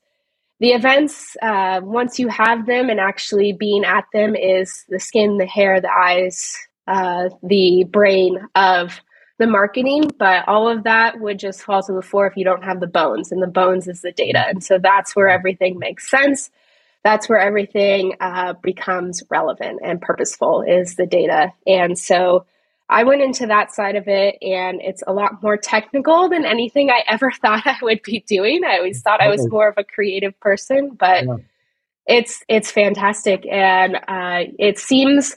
the 0.59 0.71
events 0.71 1.35
uh, 1.41 1.81
once 1.83 2.19
you 2.19 2.27
have 2.29 2.65
them 2.65 2.89
and 2.89 2.99
actually 2.99 3.53
being 3.53 3.85
at 3.85 4.05
them 4.13 4.35
is 4.35 4.85
the 4.89 4.99
skin 4.99 5.37
the 5.37 5.45
hair 5.45 5.81
the 5.81 5.91
eyes 5.91 6.55
uh, 6.87 7.29
the 7.43 7.83
brain 7.85 8.39
of 8.55 9.01
the 9.39 9.47
marketing. 9.47 10.11
But 10.17 10.47
all 10.47 10.67
of 10.69 10.83
that 10.83 11.19
would 11.19 11.39
just 11.39 11.63
fall 11.63 11.81
to 11.83 11.93
the 11.93 12.01
floor 12.01 12.27
if 12.27 12.37
you 12.37 12.43
don't 12.43 12.63
have 12.63 12.79
the 12.79 12.87
bones 12.87 13.31
and 13.31 13.41
the 13.41 13.47
bones 13.47 13.87
is 13.87 14.01
the 14.01 14.11
data. 14.11 14.47
And 14.47 14.63
so 14.63 14.77
that's 14.79 15.15
where 15.15 15.27
everything 15.27 15.79
makes 15.79 16.09
sense 16.09 16.49
that's 17.07 17.29
where 17.29 17.39
everything 17.39 18.17
uh, 18.19 18.51
becomes 18.61 19.23
relevant 19.29 19.79
and 19.81 20.01
purposeful 20.01 20.61
is 20.61 20.97
the 20.97 21.05
data 21.05 21.53
and 21.65 21.97
so 21.97 22.45
I 22.89 23.03
went 23.03 23.21
into 23.21 23.47
that 23.47 23.73
side 23.73 23.95
of 23.95 24.09
it 24.09 24.37
and 24.41 24.81
it's 24.81 25.03
a 25.07 25.13
lot 25.13 25.41
more 25.41 25.55
technical 25.55 26.27
than 26.27 26.45
anything 26.45 26.89
I 26.89 27.03
ever 27.07 27.31
thought 27.41 27.63
I 27.65 27.77
would 27.81 28.01
be 28.01 28.23
doing. 28.27 28.63
I 28.63 28.77
always 28.77 29.01
thought 29.01 29.21
I 29.21 29.29
was 29.29 29.47
more 29.49 29.67
of 29.67 29.75
a 29.77 29.83
creative 29.83 30.37
person, 30.39 30.91
but 30.91 31.25
yeah. 31.25 31.37
it's 32.05 32.43
it's 32.47 32.71
fantastic 32.71 33.45
and 33.45 33.95
uh, 34.07 34.51
it 34.59 34.79
seems 34.79 35.35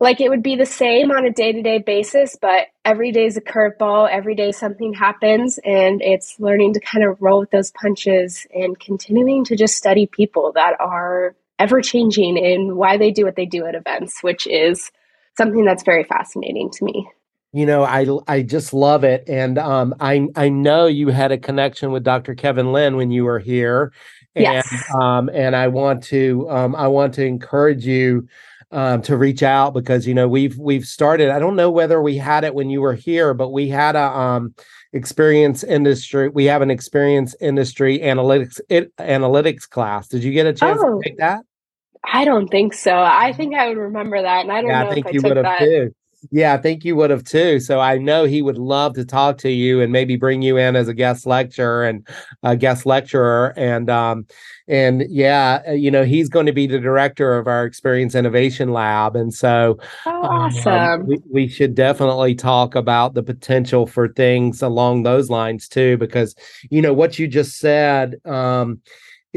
like 0.00 0.20
it 0.20 0.28
would 0.28 0.42
be 0.42 0.56
the 0.56 0.66
same 0.66 1.10
on 1.10 1.24
a 1.24 1.30
day-to-day 1.30 1.78
basis, 1.78 2.36
but 2.40 2.66
every 2.84 3.12
day 3.12 3.26
is 3.26 3.36
a 3.36 3.40
curveball, 3.40 4.08
every 4.10 4.34
day 4.34 4.52
something 4.52 4.92
happens 4.92 5.58
and 5.64 6.02
it's 6.02 6.38
learning 6.38 6.74
to 6.74 6.80
kind 6.80 7.04
of 7.04 7.20
roll 7.22 7.40
with 7.40 7.50
those 7.50 7.70
punches 7.70 8.46
and 8.54 8.78
continuing 8.78 9.44
to 9.44 9.56
just 9.56 9.76
study 9.76 10.06
people 10.06 10.52
that 10.54 10.74
are 10.80 11.36
ever 11.58 11.80
changing 11.80 12.36
in 12.36 12.76
why 12.76 12.96
they 12.96 13.10
do 13.10 13.24
what 13.24 13.36
they 13.36 13.46
do 13.46 13.64
at 13.66 13.74
events, 13.74 14.22
which 14.22 14.46
is 14.46 14.90
something 15.36 15.64
that's 15.64 15.84
very 15.84 16.04
fascinating 16.04 16.70
to 16.70 16.84
me. 16.84 17.08
You 17.52 17.66
know, 17.66 17.84
I 17.84 18.04
I 18.26 18.42
just 18.42 18.74
love 18.74 19.04
it, 19.04 19.28
and 19.28 19.58
um, 19.58 19.94
I 20.00 20.26
I 20.34 20.48
know 20.48 20.86
you 20.86 21.10
had 21.10 21.30
a 21.30 21.38
connection 21.38 21.92
with 21.92 22.02
Dr. 22.02 22.34
Kevin 22.34 22.72
Lynn 22.72 22.96
when 22.96 23.12
you 23.12 23.24
were 23.24 23.38
here, 23.38 23.92
and 24.34 24.42
yes. 24.42 24.84
um, 25.00 25.30
and 25.32 25.54
I 25.54 25.68
want 25.68 26.02
to 26.04 26.50
um, 26.50 26.74
I 26.74 26.88
want 26.88 27.14
to 27.14 27.24
encourage 27.24 27.86
you 27.86 28.26
um, 28.74 29.02
to 29.02 29.16
reach 29.16 29.42
out 29.42 29.72
because 29.72 30.06
you 30.06 30.12
know 30.12 30.28
we've 30.28 30.58
we've 30.58 30.84
started. 30.84 31.30
I 31.30 31.38
don't 31.38 31.56
know 31.56 31.70
whether 31.70 32.02
we 32.02 32.16
had 32.16 32.44
it 32.44 32.54
when 32.54 32.68
you 32.68 32.80
were 32.80 32.94
here, 32.94 33.32
but 33.32 33.50
we 33.50 33.68
had 33.68 33.94
a 33.94 34.04
um, 34.04 34.54
experience 34.92 35.62
industry. 35.62 36.28
We 36.28 36.46
have 36.46 36.60
an 36.60 36.70
experience 36.70 37.36
industry 37.40 38.00
analytics 38.00 38.60
it, 38.68 38.94
analytics 38.96 39.68
class. 39.68 40.08
Did 40.08 40.24
you 40.24 40.32
get 40.32 40.46
a 40.46 40.52
chance 40.52 40.80
oh. 40.82 40.98
to 40.98 41.08
take 41.08 41.18
that? 41.18 41.42
I 42.12 42.24
don't 42.24 42.48
think 42.48 42.74
so. 42.74 42.94
I 42.94 43.32
think 43.32 43.54
I 43.54 43.68
would 43.68 43.78
remember 43.78 44.20
that, 44.20 44.42
and 44.42 44.52
I 44.52 44.60
don't 44.60 44.70
yeah, 44.70 44.84
I 44.84 44.92
think 44.92 45.06
I 45.06 45.10
you 45.10 45.20
would 45.22 45.36
have 45.36 45.58
too. 45.60 45.94
Yeah, 46.30 46.54
I 46.54 46.56
think 46.56 46.84
you 46.84 46.96
would 46.96 47.10
have 47.10 47.24
too. 47.24 47.60
So 47.60 47.80
I 47.80 47.98
know 47.98 48.24
he 48.24 48.42
would 48.42 48.58
love 48.58 48.94
to 48.94 49.04
talk 49.04 49.38
to 49.38 49.50
you 49.50 49.80
and 49.80 49.92
maybe 49.92 50.16
bring 50.16 50.42
you 50.42 50.56
in 50.56 50.74
as 50.74 50.88
a 50.88 50.94
guest 50.94 51.26
lecturer 51.26 51.84
and 51.84 52.06
a 52.42 52.56
guest 52.56 52.86
lecturer. 52.86 53.52
And 53.56 53.90
um, 53.90 54.26
and 54.66 55.04
yeah, 55.10 55.62
uh, 55.68 55.72
you 55.72 55.90
know, 55.90 56.04
he's 56.04 56.28
going 56.28 56.46
to 56.46 56.52
be 56.52 56.66
the 56.66 56.78
director 56.78 57.36
of 57.36 57.46
our 57.46 57.64
Experience 57.64 58.14
Innovation 58.14 58.72
Lab. 58.72 59.14
And 59.14 59.32
so 59.32 59.78
oh, 60.06 60.10
awesome. 60.10 60.72
Um, 60.72 61.06
we, 61.06 61.18
we 61.30 61.48
should 61.48 61.74
definitely 61.74 62.34
talk 62.34 62.74
about 62.74 63.14
the 63.14 63.22
potential 63.22 63.86
for 63.86 64.08
things 64.08 64.62
along 64.62 65.02
those 65.02 65.28
lines 65.28 65.68
too, 65.68 65.96
because 65.98 66.34
you 66.70 66.80
know 66.80 66.94
what 66.94 67.18
you 67.18 67.28
just 67.28 67.58
said. 67.58 68.16
Um, 68.24 68.80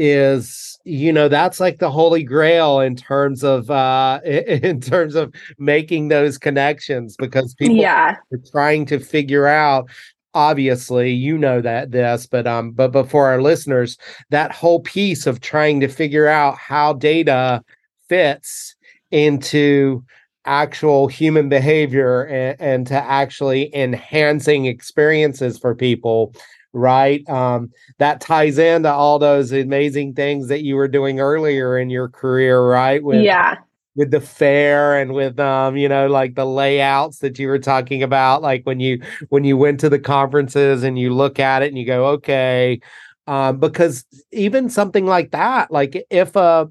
is 0.00 0.78
you 0.84 1.12
know 1.12 1.28
that's 1.28 1.58
like 1.58 1.80
the 1.80 1.90
holy 1.90 2.22
grail 2.22 2.78
in 2.78 2.94
terms 2.94 3.42
of 3.42 3.68
uh 3.68 4.20
in 4.24 4.80
terms 4.80 5.16
of 5.16 5.34
making 5.58 6.06
those 6.06 6.38
connections 6.38 7.16
because 7.18 7.52
people 7.54 7.74
yeah. 7.74 8.14
are 8.32 8.38
trying 8.52 8.86
to 8.86 9.00
figure 9.00 9.48
out 9.48 9.90
obviously 10.38 11.10
you 11.10 11.36
know 11.36 11.60
that 11.60 11.90
this 11.90 12.26
but 12.26 12.46
um 12.46 12.70
but 12.70 12.92
before 12.92 13.26
our 13.26 13.42
listeners 13.42 13.98
that 14.30 14.52
whole 14.52 14.78
piece 14.80 15.26
of 15.26 15.40
trying 15.40 15.80
to 15.80 15.88
figure 15.88 16.28
out 16.28 16.56
how 16.56 16.92
data 16.92 17.60
fits 18.08 18.76
into 19.10 20.04
actual 20.44 21.08
human 21.08 21.48
behavior 21.48 22.22
and, 22.26 22.56
and 22.60 22.86
to 22.86 22.94
actually 22.94 23.74
enhancing 23.74 24.66
experiences 24.66 25.58
for 25.58 25.74
people 25.74 26.32
right? 26.74 27.28
Um, 27.28 27.70
that 27.96 28.20
ties 28.20 28.58
into 28.58 28.92
all 28.92 29.18
those 29.18 29.52
amazing 29.52 30.14
things 30.14 30.48
that 30.48 30.62
you 30.62 30.76
were 30.76 30.86
doing 30.86 31.18
earlier 31.18 31.78
in 31.78 31.90
your 31.90 32.08
career, 32.08 32.62
right? 32.62 33.02
With, 33.02 33.22
yeah. 33.22 33.56
With 33.98 34.12
the 34.12 34.20
fair 34.20 34.96
and 35.00 35.12
with 35.12 35.40
um, 35.40 35.76
you 35.76 35.88
know, 35.88 36.06
like 36.06 36.36
the 36.36 36.46
layouts 36.46 37.18
that 37.18 37.36
you 37.40 37.48
were 37.48 37.58
talking 37.58 38.04
about, 38.04 38.42
like 38.42 38.62
when 38.64 38.78
you 38.78 39.02
when 39.30 39.42
you 39.42 39.56
went 39.56 39.80
to 39.80 39.88
the 39.88 39.98
conferences 39.98 40.84
and 40.84 40.96
you 40.96 41.12
look 41.12 41.40
at 41.40 41.62
it 41.62 41.68
and 41.68 41.76
you 41.78 41.84
go, 41.84 42.06
okay, 42.10 42.80
um, 43.26 43.58
because 43.58 44.04
even 44.30 44.70
something 44.70 45.04
like 45.04 45.32
that, 45.32 45.72
like 45.72 46.00
if 46.10 46.36
a 46.36 46.70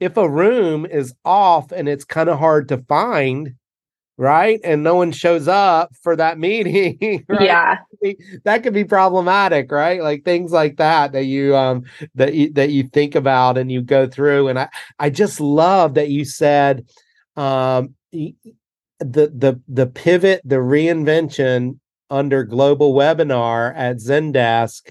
if 0.00 0.18
a 0.18 0.28
room 0.28 0.84
is 0.84 1.14
off 1.24 1.72
and 1.72 1.88
it's 1.88 2.04
kind 2.04 2.28
of 2.28 2.38
hard 2.38 2.68
to 2.68 2.76
find, 2.88 3.54
right? 4.18 4.60
And 4.64 4.82
no 4.82 4.94
one 4.94 5.12
shows 5.12 5.48
up 5.48 5.94
for 6.02 6.16
that 6.16 6.38
meeting. 6.38 7.24
Right? 7.28 7.42
Yeah. 7.42 7.78
That 8.44 8.62
could 8.62 8.72
be 8.72 8.84
problematic, 8.84 9.70
right? 9.72 10.00
Like 10.00 10.24
things 10.24 10.52
like 10.52 10.76
that 10.76 11.12
that 11.12 11.24
you 11.24 11.56
um 11.56 11.84
that 12.14 12.34
you 12.34 12.52
that 12.52 12.70
you 12.70 12.84
think 12.84 13.14
about 13.14 13.58
and 13.58 13.70
you 13.70 13.82
go 13.82 14.06
through. 14.06 14.48
And 14.48 14.58
I 14.58 14.68
I 14.98 15.10
just 15.10 15.40
love 15.40 15.94
that 15.94 16.08
you 16.08 16.24
said 16.24 16.86
um 17.36 17.94
the 18.12 18.34
the 19.00 19.60
the 19.68 19.86
pivot, 19.86 20.40
the 20.44 20.56
reinvention 20.56 21.78
under 22.10 22.44
global 22.44 22.94
webinar 22.94 23.72
at 23.76 23.96
Zendesk 23.96 24.90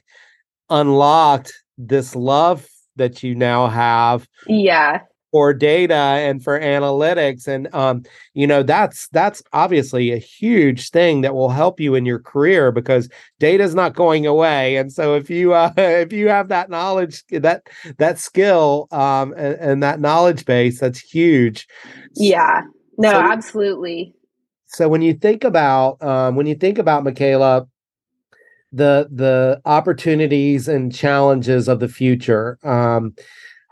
unlocked 0.69 1.53
this 1.77 2.15
love 2.15 2.67
that 2.95 3.23
you 3.23 3.35
now 3.35 3.67
have. 3.67 4.27
Yeah 4.47 5.01
for 5.35 5.53
data 5.53 5.93
and 5.93 6.41
for 6.41 6.57
analytics. 6.57 7.45
And 7.45 7.67
um, 7.75 8.03
you 8.35 8.47
know 8.47 8.63
that's 8.63 9.09
that's 9.09 9.43
obviously 9.51 10.13
a 10.13 10.17
huge 10.17 10.91
thing 10.91 11.19
that 11.21 11.35
will 11.35 11.49
help 11.49 11.77
you 11.77 11.93
in 11.93 12.05
your 12.05 12.19
career 12.19 12.71
because 12.71 13.09
data 13.37 13.61
is 13.61 13.75
not 13.75 13.95
going 13.95 14.25
away. 14.25 14.77
And 14.77 14.93
so 14.93 15.13
if 15.13 15.29
you 15.29 15.53
uh, 15.53 15.73
if 15.77 16.13
you 16.13 16.29
have 16.29 16.47
that 16.47 16.69
knowledge 16.69 17.25
that 17.31 17.67
that 17.97 18.17
skill 18.17 18.87
um, 18.91 19.33
and, 19.35 19.55
and 19.55 19.83
that 19.83 19.99
knowledge 19.99 20.45
base 20.45 20.79
that's 20.79 21.01
huge. 21.01 21.67
Yeah. 22.15 22.61
No 22.97 23.11
so, 23.11 23.19
absolutely. 23.19 24.15
so 24.67 24.87
when 24.87 25.01
you 25.01 25.15
think 25.15 25.43
about 25.43 26.01
um, 26.01 26.37
when 26.37 26.45
you 26.45 26.55
think 26.55 26.77
about 26.77 27.03
Makayla 27.03 27.67
the 28.71 29.09
the 29.11 29.61
opportunities 29.65 30.69
and 30.69 30.95
challenges 30.95 31.67
of 31.67 31.81
the 31.81 31.89
future 31.89 32.57
um, 32.63 33.13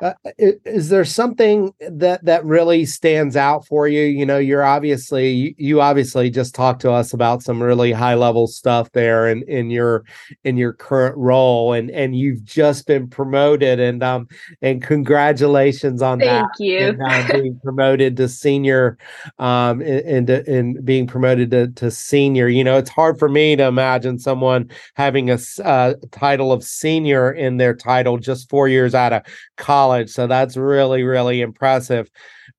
uh, 0.01 0.13
is 0.35 0.89
there 0.89 1.05
something 1.05 1.73
that 1.79 2.23
that 2.25 2.43
really 2.45 2.85
stands 2.85 3.35
out 3.35 3.65
for 3.65 3.87
you 3.87 4.01
you 4.01 4.25
know 4.25 4.37
you're 4.37 4.63
obviously 4.63 5.29
you, 5.29 5.55
you 5.57 5.81
obviously 5.81 6.29
just 6.29 6.55
talked 6.55 6.81
to 6.81 6.91
us 6.91 7.13
about 7.13 7.43
some 7.43 7.61
really 7.61 7.91
high 7.91 8.15
level 8.15 8.47
stuff 8.47 8.91
there 8.93 9.27
in 9.27 9.43
in 9.43 9.69
your 9.69 10.03
in 10.43 10.57
your 10.57 10.73
current 10.73 11.15
role 11.17 11.73
and 11.73 11.91
and 11.91 12.15
you've 12.15 12.43
just 12.43 12.87
been 12.87 13.07
promoted 13.07 13.79
and 13.79 14.03
um 14.03 14.27
and 14.61 14.81
congratulations 14.81 16.01
on 16.01 16.19
Thank 16.19 16.47
that 16.47 16.63
you 16.63 16.79
and, 16.79 17.01
uh, 17.01 17.33
being 17.33 17.59
promoted 17.63 18.17
to 18.17 18.27
senior 18.27 18.97
um 19.39 19.81
and 19.81 20.29
and 20.29 20.83
being 20.83 21.07
promoted 21.07 21.51
to, 21.51 21.67
to 21.67 21.91
senior 21.91 22.47
you 22.47 22.63
know 22.63 22.77
it's 22.77 22.89
hard 22.89 23.19
for 23.19 23.29
me 23.29 23.55
to 23.55 23.63
imagine 23.63 24.17
someone 24.17 24.69
having 24.95 25.29
a 25.29 25.37
uh, 25.63 25.93
title 26.11 26.51
of 26.51 26.63
senior 26.63 27.31
in 27.31 27.57
their 27.57 27.75
title 27.75 28.17
just 28.17 28.49
four 28.49 28.67
years 28.67 28.95
out 28.95 29.13
of 29.13 29.23
college. 29.57 29.82
So 30.09 30.27
that's 30.27 30.57
really, 30.57 31.03
really 31.03 31.41
impressive. 31.41 32.09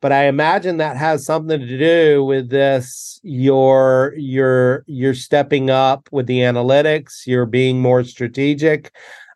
But 0.01 0.13
I 0.13 0.27
imagine 0.27 0.77
that 0.79 0.97
has 0.97 1.25
something 1.25 1.61
to 1.61 1.79
do 1.79 2.25
with 2.25 2.51
this. 2.51 3.21
You're 3.23 4.15
you're 4.17 4.85
you're 4.87 5.15
stepping 5.15 5.71
up 5.71 6.09
with 6.13 6.27
the 6.27 6.41
analytics. 6.41 7.27
You're 7.27 7.47
being 7.47 7.81
more 7.81 8.05
strategic. 8.05 8.95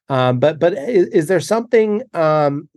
Um, 0.09 0.39
but 0.39 0.59
but 0.59 0.74
is, 0.74 1.07
is 1.09 1.26
there 1.28 1.41
something 1.41 2.03
um, 2.14 2.68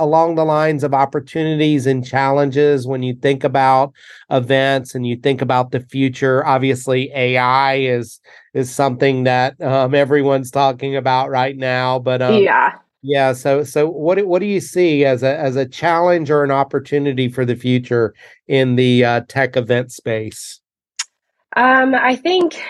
along 0.00 0.34
the 0.34 0.44
lines 0.44 0.82
of 0.82 0.94
opportunities 0.94 1.86
and 1.86 2.04
challenges 2.04 2.86
when 2.86 3.02
you 3.02 3.14
think 3.14 3.44
about 3.44 3.92
events 4.30 4.94
and 4.94 5.06
you 5.06 5.14
think 5.14 5.42
about 5.42 5.70
the 5.70 5.80
future 5.80 6.44
obviously 6.46 7.12
ai 7.14 7.74
is 7.74 8.18
is 8.54 8.74
something 8.74 9.24
that 9.24 9.60
um, 9.60 9.94
everyone's 9.94 10.50
talking 10.50 10.96
about 10.96 11.28
right 11.28 11.56
now 11.56 11.98
but 11.98 12.22
um, 12.22 12.42
yeah 12.42 12.72
yeah. 13.02 13.32
So 13.32 13.64
so 13.64 13.88
what 13.88 14.24
what 14.26 14.40
do 14.40 14.46
you 14.46 14.60
see 14.60 15.04
as 15.04 15.22
a 15.22 15.38
as 15.38 15.56
a 15.56 15.66
challenge 15.66 16.30
or 16.30 16.44
an 16.44 16.50
opportunity 16.50 17.28
for 17.28 17.44
the 17.44 17.56
future 17.56 18.14
in 18.46 18.76
the 18.76 19.04
uh, 19.04 19.20
tech 19.28 19.56
event 19.56 19.92
space? 19.92 20.60
Um, 21.56 21.94
I 21.94 22.16
think 22.16 22.62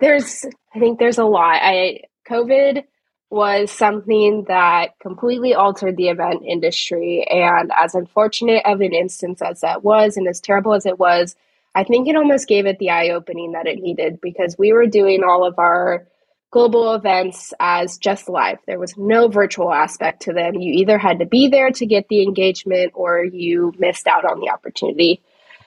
there's 0.00 0.44
I 0.74 0.78
think 0.78 0.98
there's 0.98 1.18
a 1.18 1.24
lot. 1.24 1.60
I 1.62 2.00
COVID 2.28 2.84
was 3.30 3.70
something 3.70 4.44
that 4.48 4.98
completely 5.00 5.54
altered 5.54 5.96
the 5.96 6.08
event 6.08 6.42
industry 6.46 7.26
and 7.28 7.72
as 7.76 7.94
unfortunate 7.94 8.62
of 8.64 8.80
an 8.80 8.94
instance 8.94 9.42
as 9.42 9.60
that 9.60 9.82
was 9.82 10.16
and 10.16 10.28
as 10.28 10.40
terrible 10.40 10.72
as 10.72 10.86
it 10.86 10.98
was, 11.00 11.34
I 11.74 11.82
think 11.82 12.06
it 12.06 12.14
almost 12.14 12.46
gave 12.46 12.66
it 12.66 12.78
the 12.78 12.90
eye 12.90 13.10
opening 13.10 13.52
that 13.52 13.66
it 13.66 13.80
needed 13.80 14.20
because 14.20 14.56
we 14.56 14.72
were 14.72 14.86
doing 14.86 15.24
all 15.24 15.44
of 15.44 15.58
our 15.58 16.06
global 16.54 16.94
events 16.94 17.52
as 17.58 17.98
just 17.98 18.28
live. 18.28 18.58
There 18.64 18.78
was 18.78 18.96
no 18.96 19.26
virtual 19.26 19.72
aspect 19.72 20.22
to 20.22 20.32
them. 20.32 20.54
You 20.54 20.72
either 20.74 20.98
had 20.98 21.18
to 21.18 21.26
be 21.26 21.48
there 21.48 21.70
to 21.72 21.84
get 21.84 22.06
the 22.06 22.22
engagement 22.22 22.92
or 22.94 23.24
you 23.24 23.72
missed 23.76 24.06
out 24.06 24.24
on 24.24 24.38
the 24.38 24.50
opportunity. 24.50 25.20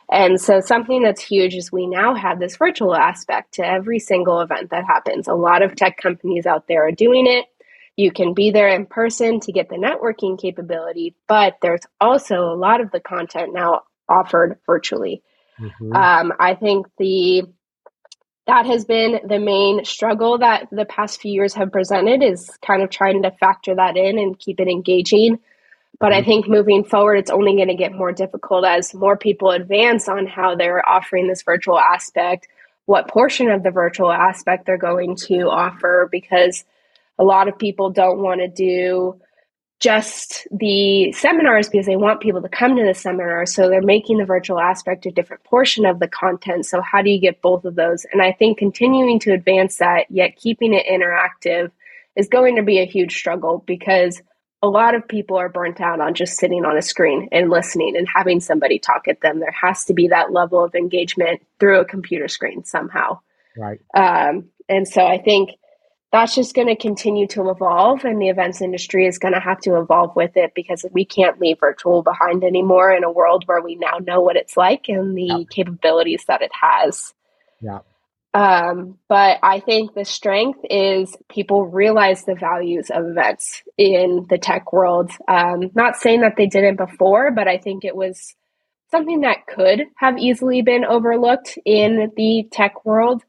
And 0.10 0.40
so, 0.40 0.62
something 0.62 1.04
that's 1.04 1.22
huge 1.22 1.56
is 1.56 1.74
we 1.74 1.88
now 1.88 2.16
have 2.16 2.40
this 2.40 2.56
virtual 2.56 2.96
aspect 2.96 3.56
to 3.56 3.68
every 3.68 4.00
single 4.00 4.40
event 4.40 4.70
that 4.70 4.86
happens. 4.86 5.28
A 5.28 5.34
lot 5.34 5.62
of 5.62 5.76
tech 5.76 5.98
companies 5.98 6.46
out 6.46 6.70
there 6.70 6.88
are 6.88 6.94
doing 6.94 7.28
it. 7.28 7.48
You 7.98 8.14
can 8.14 8.34
be 8.34 8.52
there 8.52 8.70
in 8.70 8.86
person 8.86 9.42
to 9.42 9.52
get 9.52 9.68
the 9.68 9.76
networking 9.76 10.40
capability, 10.40 11.16
but 11.28 11.58
there's 11.62 11.82
also 12.00 12.46
a 12.46 12.56
lot 12.56 12.80
of 12.80 12.92
the 12.92 13.02
content 13.02 13.54
now 13.54 13.82
offered 14.08 14.58
virtually. 14.66 15.22
Mm-hmm. 15.60 15.94
Um, 15.94 16.32
I 16.40 16.56
think 16.56 16.88
the 16.98 17.44
that 18.48 18.66
has 18.66 18.86
been 18.86 19.20
the 19.28 19.40
main 19.40 19.84
struggle 19.86 20.38
that 20.38 20.68
the 20.72 20.86
past 20.86 21.22
few 21.22 21.32
years 21.32 21.54
have 21.54 21.72
presented 21.72 22.24
is 22.24 22.50
kind 22.66 22.82
of 22.82 22.90
trying 22.90 23.22
to 23.24 23.32
factor 23.32 23.76
that 23.76 23.98
in 23.98 24.18
and 24.18 24.40
keep 24.40 24.60
it 24.60 24.68
engaging 24.68 25.40
but 26.00 26.12
i 26.12 26.18
mm-hmm. 26.18 26.30
think 26.30 26.48
moving 26.48 26.84
forward 26.84 27.16
it's 27.16 27.32
only 27.32 27.56
going 27.56 27.68
to 27.68 27.76
get 27.76 27.94
more 27.94 28.12
difficult 28.12 28.66
as 28.66 28.94
more 28.94 29.18
people 29.18 29.52
advance 29.52 30.08
on 30.08 30.26
how 30.26 30.56
they're 30.56 30.88
offering 30.88 31.28
this 31.28 31.44
virtual 31.44 31.78
aspect 31.78 32.48
what 32.86 33.10
portion 33.10 33.50
of 33.50 33.64
the 33.64 33.72
virtual 33.72 34.12
aspect 34.12 34.66
they're 34.66 34.78
going 34.78 35.16
to 35.16 35.50
offer 35.50 36.08
because 36.12 36.64
a 37.20 37.24
lot 37.24 37.48
of 37.48 37.58
people 37.58 37.90
don't 37.90 38.20
want 38.20 38.40
to 38.40 38.48
do 38.48 39.20
just 39.80 40.48
the 40.52 41.12
seminars 41.12 41.70
because 41.70 41.86
they 41.86 41.96
want 41.96 42.20
people 42.20 42.42
to 42.42 42.50
come 42.50 42.76
to 42.76 42.84
the 42.84 42.96
seminar. 42.96 43.46
So 43.46 43.70
they're 43.70 43.82
making 43.82 44.18
the 44.18 44.26
virtual 44.26 44.60
aspect 44.60 45.06
a 45.06 45.12
different 45.12 45.44
portion 45.44 45.86
of 45.86 46.00
the 46.00 46.08
content. 46.08 46.66
So, 46.66 46.82
how 46.82 47.02
do 47.02 47.10
you 47.10 47.20
get 47.20 47.42
both 47.42 47.64
of 47.64 47.76
those? 47.76 48.06
And 48.12 48.22
I 48.22 48.32
think 48.32 48.58
continuing 48.58 49.20
to 49.20 49.34
advance 49.34 49.78
that, 49.78 50.06
yet 50.10 50.36
keeping 50.36 50.74
it 50.74 50.86
interactive, 50.88 51.72
is 52.16 52.28
going 52.28 52.56
to 52.56 52.64
be 52.64 52.80
a 52.80 52.86
huge 52.86 53.16
struggle 53.16 53.64
because 53.68 54.22
a 54.64 54.68
lot 54.68 54.96
of 54.96 55.08
people 55.08 55.38
are 55.38 55.50
burnt 55.50 55.80
out 55.80 56.02
on 56.02 56.16
just 56.16 56.38
sitting 56.38 56.66
on 56.66 56.76
a 56.76 56.82
screen 56.82 57.30
and 57.32 57.52
listening 57.52 57.96
and 57.96 58.08
having 58.14 58.40
somebody 58.40 58.80
talk 58.80 59.08
at 59.08 59.22
them. 59.22 59.40
There 59.40 59.52
has 59.52 59.86
to 59.86 59.94
be 59.94 60.08
that 60.08 60.32
level 60.32 60.64
of 60.64 60.74
engagement 60.74 61.42
through 61.60 61.80
a 61.80 61.86
computer 61.86 62.28
screen 62.28 62.64
somehow. 62.64 63.20
Right. 63.56 63.80
Um, 63.94 64.50
and 64.68 64.88
so 64.88 65.06
I 65.06 65.20
think 65.20 65.52
that's 66.12 66.36
just 66.36 66.56
going 66.56 66.68
to 66.68 66.76
continue 66.76 67.28
to 67.28 67.50
evolve 67.50 68.06
and 68.06 68.22
the 68.22 68.30
events 68.30 68.62
industry 68.62 69.06
is 69.06 69.18
going 69.18 69.34
to 69.34 69.40
have 69.40 69.60
to 69.60 69.78
evolve 69.78 70.16
with 70.16 70.38
it 70.38 70.54
because 70.56 70.86
we 70.92 71.04
can't 71.04 71.40
leave 71.40 71.60
virtual 71.60 72.02
behind 72.02 72.44
anymore 72.44 72.92
in 72.92 73.04
a 73.04 73.12
world 73.12 73.44
where 73.46 73.62
we 73.62 73.76
now 73.76 73.98
know 73.98 74.22
what 74.22 74.38
it's 74.38 74.56
like 74.56 74.88
and 74.88 75.18
the 75.18 75.24
yeah. 75.24 75.44
capabilities 75.50 76.24
that 76.28 76.42
it 76.42 76.52
has. 76.54 77.14
Yeah. 77.62 77.80
Um, 78.34 79.00
but 79.08 79.40
i 79.42 79.62
think 79.62 79.96
the 79.96 80.06
strength 80.06 80.60
is 80.70 81.16
people 81.30 81.66
realize 81.66 82.24
the 82.24 82.36
values 82.36 82.92
of 82.92 83.06
events 83.08 83.64
in 83.78 84.28
the 84.30 84.38
tech 84.38 84.72
world. 84.74 85.12
Um, 85.28 85.72
not 85.74 85.96
saying 85.96 86.22
that 86.22 86.36
they 86.38 86.46
didn't 86.46 86.76
before 86.76 87.32
but 87.32 87.48
i 87.48 87.58
think 87.58 87.84
it 87.84 87.96
was 87.96 88.36
something 88.92 89.22
that 89.22 89.48
could 89.48 89.86
have 89.96 90.18
easily 90.18 90.62
been 90.62 90.86
overlooked 90.86 91.58
in 91.66 92.12
the 92.16 92.48
tech 92.52 92.86
world 92.86 93.24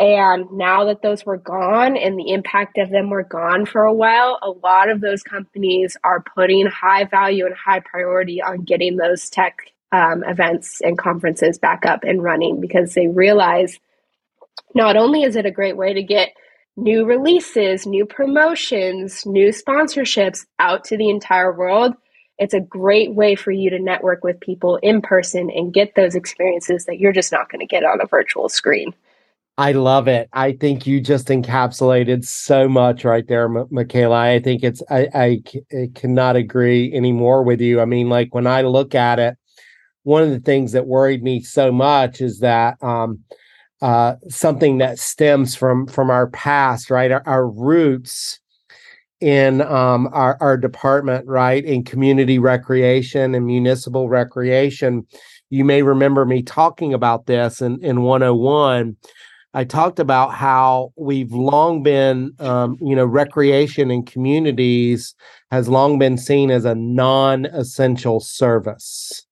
and 0.00 0.50
now 0.50 0.86
that 0.86 1.02
those 1.02 1.26
were 1.26 1.36
gone 1.36 1.94
and 1.94 2.18
the 2.18 2.30
impact 2.30 2.78
of 2.78 2.88
them 2.88 3.10
were 3.10 3.22
gone 3.22 3.66
for 3.66 3.82
a 3.82 3.92
while, 3.92 4.38
a 4.40 4.48
lot 4.48 4.88
of 4.88 5.02
those 5.02 5.22
companies 5.22 5.94
are 6.02 6.24
putting 6.34 6.66
high 6.66 7.04
value 7.04 7.44
and 7.44 7.54
high 7.54 7.80
priority 7.80 8.40
on 8.40 8.62
getting 8.62 8.96
those 8.96 9.28
tech 9.28 9.58
um, 9.92 10.24
events 10.24 10.80
and 10.80 10.96
conferences 10.96 11.58
back 11.58 11.84
up 11.84 12.02
and 12.02 12.22
running 12.22 12.62
because 12.62 12.94
they 12.94 13.08
realize 13.08 13.78
not 14.74 14.96
only 14.96 15.22
is 15.22 15.36
it 15.36 15.44
a 15.44 15.50
great 15.50 15.76
way 15.76 15.92
to 15.92 16.02
get 16.02 16.30
new 16.78 17.04
releases, 17.04 17.84
new 17.86 18.06
promotions, 18.06 19.26
new 19.26 19.50
sponsorships 19.50 20.46
out 20.58 20.84
to 20.84 20.96
the 20.96 21.10
entire 21.10 21.52
world, 21.52 21.92
it's 22.38 22.54
a 22.54 22.60
great 22.60 23.14
way 23.14 23.34
for 23.34 23.50
you 23.50 23.68
to 23.68 23.78
network 23.78 24.24
with 24.24 24.40
people 24.40 24.76
in 24.76 25.02
person 25.02 25.50
and 25.50 25.74
get 25.74 25.94
those 25.94 26.14
experiences 26.14 26.86
that 26.86 26.98
you're 26.98 27.12
just 27.12 27.32
not 27.32 27.50
going 27.50 27.60
to 27.60 27.66
get 27.66 27.84
on 27.84 28.00
a 28.00 28.06
virtual 28.06 28.48
screen. 28.48 28.94
I 29.60 29.72
love 29.72 30.08
it. 30.08 30.30
I 30.32 30.52
think 30.52 30.86
you 30.86 31.02
just 31.02 31.28
encapsulated 31.28 32.24
so 32.24 32.66
much 32.66 33.04
right 33.04 33.28
there, 33.28 33.44
M- 33.44 33.66
Makayla. 33.70 34.16
I 34.16 34.40
think 34.40 34.64
it's 34.64 34.82
I, 34.88 35.06
I, 35.14 35.42
I 35.70 35.90
cannot 35.94 36.34
agree 36.34 36.90
anymore 36.94 37.42
with 37.42 37.60
you. 37.60 37.78
I 37.78 37.84
mean, 37.84 38.08
like 38.08 38.34
when 38.34 38.46
I 38.46 38.62
look 38.62 38.94
at 38.94 39.18
it, 39.18 39.36
one 40.04 40.22
of 40.22 40.30
the 40.30 40.40
things 40.40 40.72
that 40.72 40.86
worried 40.86 41.22
me 41.22 41.42
so 41.42 41.70
much 41.70 42.22
is 42.22 42.38
that 42.38 42.82
um, 42.82 43.18
uh, 43.82 44.14
something 44.30 44.78
that 44.78 44.98
stems 44.98 45.54
from 45.54 45.86
from 45.86 46.08
our 46.08 46.28
past, 46.28 46.90
right? 46.90 47.12
Our, 47.12 47.22
our 47.26 47.46
roots 47.46 48.40
in 49.20 49.60
um, 49.60 50.08
our, 50.14 50.38
our 50.40 50.56
department, 50.56 51.26
right? 51.26 51.62
In 51.62 51.84
community 51.84 52.38
recreation 52.38 53.34
and 53.34 53.44
municipal 53.44 54.08
recreation. 54.08 55.06
You 55.50 55.66
may 55.66 55.82
remember 55.82 56.24
me 56.24 56.42
talking 56.42 56.94
about 56.94 57.26
this 57.26 57.60
in, 57.60 57.84
in 57.84 58.00
101 58.02 58.96
I 59.52 59.64
talked 59.64 59.98
about 59.98 60.32
how 60.32 60.92
we've 60.96 61.32
long 61.32 61.82
been, 61.82 62.32
um, 62.38 62.78
you 62.80 62.94
know, 62.94 63.04
recreation 63.04 63.90
in 63.90 64.04
communities 64.04 65.14
has 65.50 65.68
long 65.68 65.98
been 65.98 66.16
seen 66.16 66.50
as 66.50 66.64
a 66.64 66.74
non-essential 66.74 68.20
service. 68.20 69.26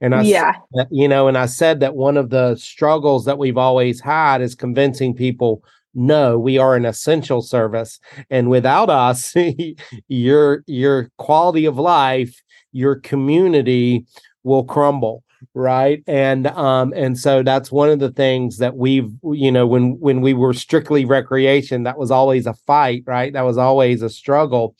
And 0.00 0.14
I, 0.14 0.22
yeah, 0.22 0.54
that, 0.72 0.86
you 0.90 1.08
know, 1.08 1.26
and 1.26 1.36
I 1.36 1.46
said 1.46 1.80
that 1.80 1.96
one 1.96 2.16
of 2.16 2.30
the 2.30 2.56
struggles 2.56 3.24
that 3.24 3.38
we've 3.38 3.58
always 3.58 4.00
had 4.00 4.42
is 4.42 4.54
convincing 4.54 5.14
people, 5.14 5.64
no, 5.94 6.38
we 6.38 6.58
are 6.58 6.76
an 6.76 6.84
essential 6.84 7.42
service, 7.42 7.98
and 8.30 8.50
without 8.50 8.90
us, 8.90 9.34
your 10.08 10.62
your 10.66 11.10
quality 11.18 11.64
of 11.64 11.78
life, 11.78 12.42
your 12.72 12.96
community 12.96 14.04
will 14.42 14.64
crumble 14.64 15.24
right 15.54 16.02
and 16.06 16.46
um 16.48 16.92
and 16.94 17.18
so 17.18 17.42
that's 17.42 17.70
one 17.70 17.88
of 17.88 17.98
the 17.98 18.10
things 18.10 18.58
that 18.58 18.76
we've 18.76 19.10
you 19.32 19.50
know 19.50 19.66
when 19.66 19.98
when 20.00 20.20
we 20.20 20.34
were 20.34 20.52
strictly 20.52 21.04
recreation 21.04 21.82
that 21.82 21.98
was 21.98 22.10
always 22.10 22.46
a 22.46 22.54
fight 22.54 23.02
right 23.06 23.32
that 23.32 23.42
was 23.42 23.58
always 23.58 24.02
a 24.02 24.10
struggle 24.10 24.74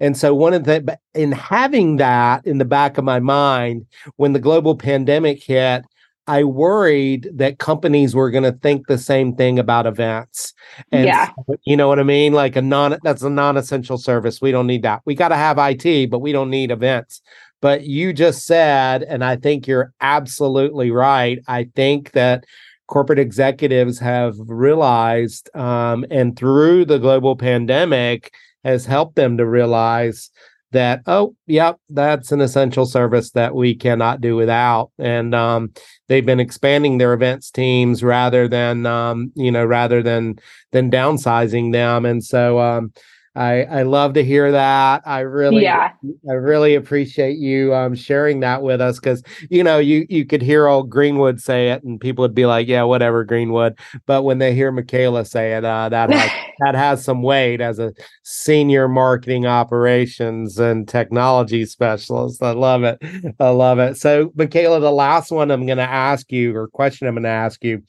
and 0.00 0.16
so 0.16 0.34
one 0.34 0.54
of 0.54 0.64
the 0.64 0.98
in 1.14 1.32
having 1.32 1.96
that 1.96 2.46
in 2.46 2.58
the 2.58 2.64
back 2.64 2.98
of 2.98 3.04
my 3.04 3.20
mind 3.20 3.86
when 4.16 4.32
the 4.32 4.40
global 4.40 4.76
pandemic 4.76 5.42
hit 5.42 5.84
I 6.28 6.44
worried 6.44 7.30
that 7.32 7.58
companies 7.58 8.14
were 8.14 8.30
going 8.30 8.44
to 8.44 8.52
think 8.52 8.86
the 8.86 8.98
same 8.98 9.34
thing 9.34 9.58
about 9.58 9.86
events. 9.86 10.52
And 10.92 11.06
yeah. 11.06 11.30
you 11.64 11.74
know 11.74 11.88
what 11.88 11.98
I 11.98 12.02
mean? 12.02 12.34
Like 12.34 12.54
a 12.54 12.60
non 12.60 12.98
that's 13.02 13.22
a 13.22 13.30
non-essential 13.30 13.96
service. 13.96 14.40
We 14.40 14.52
don't 14.52 14.66
need 14.66 14.82
that. 14.82 15.00
We 15.06 15.14
got 15.14 15.28
to 15.28 15.36
have 15.36 15.56
IT, 15.58 16.10
but 16.10 16.18
we 16.18 16.32
don't 16.32 16.50
need 16.50 16.70
events. 16.70 17.22
But 17.60 17.82
you 17.82 18.12
just 18.12 18.46
said, 18.46 19.02
and 19.02 19.24
I 19.24 19.36
think 19.36 19.66
you're 19.66 19.92
absolutely 20.00 20.90
right. 20.90 21.40
I 21.48 21.68
think 21.74 22.12
that 22.12 22.44
corporate 22.86 23.18
executives 23.18 23.98
have 23.98 24.34
realized, 24.38 25.54
um, 25.56 26.04
and 26.10 26.36
through 26.36 26.84
the 26.84 26.98
global 26.98 27.36
pandemic, 27.36 28.32
has 28.64 28.86
helped 28.86 29.16
them 29.16 29.36
to 29.38 29.46
realize 29.46 30.30
that 30.70 31.00
oh 31.06 31.34
yep 31.46 31.78
that's 31.88 32.30
an 32.30 32.40
essential 32.40 32.84
service 32.84 33.30
that 33.30 33.54
we 33.54 33.74
cannot 33.74 34.20
do 34.20 34.36
without 34.36 34.90
and 34.98 35.34
um, 35.34 35.72
they've 36.08 36.26
been 36.26 36.40
expanding 36.40 36.98
their 36.98 37.14
events 37.14 37.50
teams 37.50 38.02
rather 38.02 38.46
than 38.46 38.84
um, 38.84 39.32
you 39.34 39.50
know 39.50 39.64
rather 39.64 40.02
than 40.02 40.38
than 40.72 40.90
downsizing 40.90 41.72
them 41.72 42.04
and 42.04 42.22
so 42.22 42.58
um, 42.58 42.92
I, 43.38 43.62
I 43.62 43.82
love 43.84 44.14
to 44.14 44.24
hear 44.24 44.50
that. 44.50 45.02
I 45.06 45.20
really, 45.20 45.62
yeah. 45.62 45.92
I 46.28 46.32
really 46.32 46.74
appreciate 46.74 47.38
you 47.38 47.72
um, 47.72 47.94
sharing 47.94 48.40
that 48.40 48.62
with 48.62 48.80
us 48.80 48.98
because 48.98 49.22
you 49.48 49.62
know 49.62 49.78
you 49.78 50.06
you 50.08 50.26
could 50.26 50.42
hear 50.42 50.66
old 50.66 50.90
Greenwood 50.90 51.40
say 51.40 51.70
it 51.70 51.84
and 51.84 52.00
people 52.00 52.22
would 52.22 52.34
be 52.34 52.46
like, 52.46 52.66
yeah, 52.66 52.82
whatever, 52.82 53.22
Greenwood. 53.22 53.78
But 54.06 54.24
when 54.24 54.38
they 54.38 54.54
hear 54.54 54.72
Makayla 54.72 55.24
say 55.24 55.52
it, 55.52 55.64
uh, 55.64 55.88
that 55.88 56.10
has, 56.10 56.30
that 56.58 56.74
has 56.74 57.04
some 57.04 57.22
weight 57.22 57.60
as 57.60 57.78
a 57.78 57.92
senior 58.24 58.88
marketing 58.88 59.46
operations 59.46 60.58
and 60.58 60.88
technology 60.88 61.64
specialist. 61.64 62.42
I 62.42 62.50
love 62.50 62.82
it. 62.82 62.98
I 63.38 63.50
love 63.50 63.78
it. 63.78 63.98
So, 63.98 64.30
Makayla, 64.30 64.80
the 64.80 64.90
last 64.90 65.30
one 65.30 65.52
I'm 65.52 65.64
going 65.64 65.78
to 65.78 65.84
ask 65.84 66.32
you 66.32 66.56
or 66.56 66.66
question 66.66 67.06
I'm 67.06 67.14
going 67.14 67.22
to 67.22 67.28
ask 67.28 67.62
you 67.62 67.84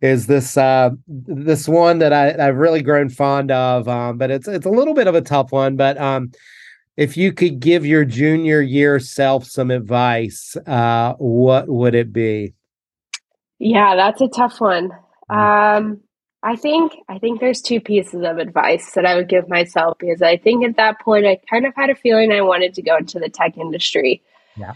is 0.00 0.26
this 0.26 0.56
uh 0.56 0.90
this 1.06 1.68
one 1.68 1.98
that 1.98 2.12
I, 2.12 2.48
I've 2.48 2.56
really 2.56 2.82
grown 2.82 3.08
fond 3.08 3.50
of. 3.50 3.88
Um, 3.88 4.18
but 4.18 4.30
it's 4.30 4.48
it's 4.48 4.66
a 4.66 4.70
little 4.70 4.94
bit 4.94 5.06
of 5.06 5.14
a 5.14 5.20
tough 5.20 5.52
one. 5.52 5.76
But 5.76 5.98
um 5.98 6.32
if 6.96 7.16
you 7.16 7.32
could 7.32 7.60
give 7.60 7.84
your 7.84 8.04
junior 8.04 8.60
year 8.60 8.98
self 8.98 9.44
some 9.44 9.70
advice, 9.70 10.56
uh, 10.66 11.14
what 11.18 11.68
would 11.68 11.94
it 11.94 12.12
be? 12.12 12.54
Yeah, 13.58 13.96
that's 13.96 14.20
a 14.20 14.28
tough 14.28 14.60
one. 14.60 14.90
Mm. 15.30 15.76
Um, 15.78 16.00
I 16.42 16.56
think 16.56 16.92
I 17.08 17.18
think 17.18 17.40
there's 17.40 17.60
two 17.60 17.80
pieces 17.80 18.22
of 18.24 18.38
advice 18.38 18.92
that 18.92 19.04
I 19.04 19.16
would 19.16 19.28
give 19.28 19.48
myself 19.48 19.98
because 19.98 20.22
I 20.22 20.36
think 20.36 20.64
at 20.64 20.76
that 20.76 21.00
point 21.00 21.26
I 21.26 21.40
kind 21.50 21.66
of 21.66 21.74
had 21.74 21.90
a 21.90 21.94
feeling 21.94 22.32
I 22.32 22.42
wanted 22.42 22.74
to 22.74 22.82
go 22.82 22.96
into 22.96 23.18
the 23.18 23.28
tech 23.28 23.58
industry. 23.58 24.22
Yeah. 24.56 24.74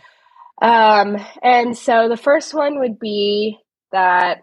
Um, 0.60 1.16
and 1.42 1.76
so 1.76 2.08
the 2.08 2.16
first 2.16 2.54
one 2.54 2.80
would 2.80 2.98
be 2.98 3.58
that 3.92 4.42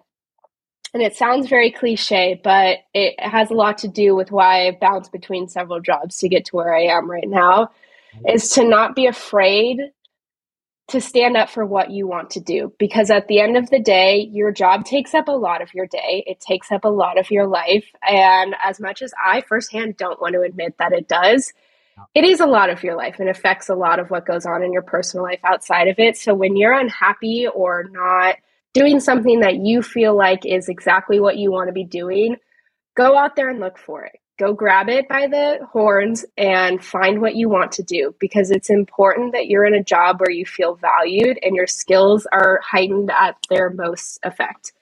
and 0.98 1.06
it 1.06 1.16
sounds 1.16 1.48
very 1.48 1.70
cliche, 1.70 2.42
but 2.44 2.80
it 2.92 3.20
has 3.20 3.52
a 3.52 3.54
lot 3.54 3.78
to 3.78 3.88
do 3.88 4.16
with 4.16 4.32
why 4.32 4.68
I've 4.68 4.80
bounced 4.80 5.12
between 5.12 5.48
several 5.48 5.80
jobs 5.80 6.18
to 6.18 6.28
get 6.28 6.46
to 6.46 6.56
where 6.56 6.76
I 6.76 6.86
am 6.86 7.08
right 7.08 7.28
now, 7.28 7.70
mm-hmm. 8.16 8.30
is 8.30 8.50
to 8.54 8.64
not 8.64 8.96
be 8.96 9.06
afraid 9.06 9.78
to 10.88 11.00
stand 11.00 11.38
up 11.38 11.52
for 11.52 11.64
what 11.64 11.92
you 11.92 12.08
want 12.08 12.32
to 12.32 12.40
do. 12.40 12.74
Because 12.80 13.12
at 13.12 13.28
the 13.28 13.40
end 13.40 13.58
of 13.58 13.70
the 13.70 13.78
day, 13.78 14.28
your 14.32 14.52
job 14.52 14.86
takes 14.86 15.14
up 15.14 15.28
a 15.28 15.34
lot 15.34 15.62
of 15.62 15.72
your 15.76 15.86
day, 15.86 16.24
it 16.26 16.40
takes 16.40 16.72
up 16.72 16.84
a 16.84 16.90
lot 16.90 17.20
of 17.20 17.30
your 17.30 17.46
life. 17.46 17.86
And 18.02 18.56
as 18.64 18.80
much 18.80 19.04
as 19.04 19.14
I 19.24 19.42
firsthand 19.42 19.98
don't 19.98 20.20
want 20.20 20.34
to 20.34 20.42
admit 20.42 20.80
that 20.80 20.94
it 20.94 21.08
does, 21.08 21.54
it 22.16 22.24
is 22.24 22.40
a 22.40 22.48
lot 22.48 22.72
of 22.72 22.82
your 22.82 22.96
life 22.96 23.18
and 23.20 23.30
affects 23.30 23.70
a 23.70 23.76
lot 23.76 24.00
of 24.00 24.10
what 24.10 24.26
goes 24.26 24.48
on 24.48 24.64
in 24.64 24.74
your 24.74 24.82
personal 24.82 25.24
life 25.24 25.42
outside 25.44 25.90
of 25.90 26.00
it. 26.00 26.18
So 26.18 26.34
when 26.34 26.56
you're 26.56 26.74
unhappy 26.74 27.46
or 27.46 27.84
not, 27.92 28.38
doing 28.74 29.00
something 29.00 29.42
that 29.42 29.58
you 29.58 29.82
feel 29.82 30.16
like 30.16 30.46
is 30.46 30.70
exactly 30.70 31.20
what 31.20 31.38
you 31.38 31.52
want 31.52 31.68
to 31.68 31.74
be 31.74 31.84
doing, 31.84 32.38
go 32.96 33.18
out 33.18 33.36
there 33.36 33.50
and 33.50 33.60
look 33.60 33.78
for 33.78 34.04
it. 34.06 34.20
Go 34.38 34.54
grab 34.54 34.88
it 34.88 35.10
by 35.10 35.26
the 35.26 35.66
horns 35.72 36.24
and 36.38 36.84
find 36.84 37.22
what 37.22 37.36
you 37.36 37.50
want 37.50 37.72
to 37.74 37.84
do 37.84 38.14
because 38.20 38.52
it's 38.52 38.70
important 38.70 39.34
that 39.34 39.48
you're 39.48 39.66
in 39.66 39.74
a 39.74 39.84
job 39.84 40.20
where 40.20 40.30
you 40.30 40.46
feel 40.46 40.76
valued 40.76 41.40
and 41.42 41.56
your 41.56 41.66
skills 41.66 42.28
are 42.32 42.62
heightened 42.64 43.10
at 43.10 43.36
their 43.50 43.72
most 43.72 44.20
effect. 44.24 44.74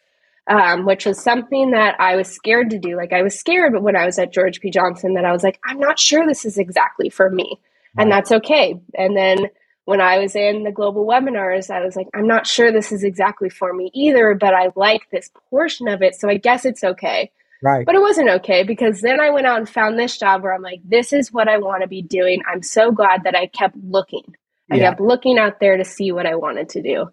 Um, 0.47 0.85
which 0.85 1.07
was 1.07 1.23
something 1.23 1.71
that 1.71 1.99
I 1.99 2.17
was 2.17 2.27
scared 2.27 2.69
to 2.69 2.77
do. 2.77 2.95
Like 2.95 3.13
I 3.13 3.23
was 3.23 3.39
scared 3.39 3.81
when 3.81 3.95
I 3.95 4.05
was 4.05 4.19
at 4.19 4.31
George 4.31 4.59
P. 4.59 4.69
Johnson 4.69 5.15
that 5.15 5.25
I 5.25 5.31
was 5.31 5.41
like, 5.41 5.59
I'm 5.65 5.79
not 5.79 5.97
sure 5.97 6.27
this 6.27 6.45
is 6.45 6.59
exactly 6.59 7.09
for 7.09 7.31
me. 7.31 7.59
And 7.97 8.11
that's 8.11 8.31
okay. 8.31 8.79
And 8.93 9.17
then 9.17 9.47
when 9.85 10.01
I 10.01 10.17
was 10.17 10.35
in 10.35 10.63
the 10.63 10.71
global 10.71 11.05
webinars, 11.05 11.69
I 11.69 11.83
was 11.83 11.95
like, 11.95 12.07
I'm 12.13 12.27
not 12.27 12.47
sure 12.47 12.71
this 12.71 12.91
is 12.91 13.03
exactly 13.03 13.49
for 13.49 13.73
me 13.73 13.91
either, 13.93 14.33
but 14.33 14.53
I 14.53 14.71
like 14.75 15.09
this 15.11 15.29
portion 15.49 15.87
of 15.87 16.01
it. 16.01 16.15
So 16.15 16.29
I 16.29 16.37
guess 16.37 16.65
it's 16.65 16.83
okay. 16.83 17.31
Right. 17.61 17.85
But 17.85 17.95
it 17.95 18.01
wasn't 18.01 18.29
okay 18.29 18.63
because 18.63 19.01
then 19.01 19.19
I 19.19 19.29
went 19.29 19.47
out 19.47 19.57
and 19.57 19.69
found 19.69 19.97
this 19.97 20.17
job 20.17 20.43
where 20.43 20.53
I'm 20.53 20.61
like, 20.61 20.81
this 20.83 21.13
is 21.13 21.31
what 21.31 21.47
I 21.47 21.59
want 21.59 21.83
to 21.83 21.87
be 21.87 22.01
doing. 22.01 22.41
I'm 22.51 22.61
so 22.61 22.91
glad 22.91 23.23
that 23.23 23.35
I 23.35 23.47
kept 23.47 23.77
looking. 23.77 24.35
I 24.71 24.79
kept 24.79 24.99
looking 24.99 25.37
out 25.37 25.59
there 25.59 25.77
to 25.77 25.85
see 25.85 26.11
what 26.11 26.25
I 26.25 26.35
wanted 26.35 26.69
to 26.69 26.81
do. 26.81 27.05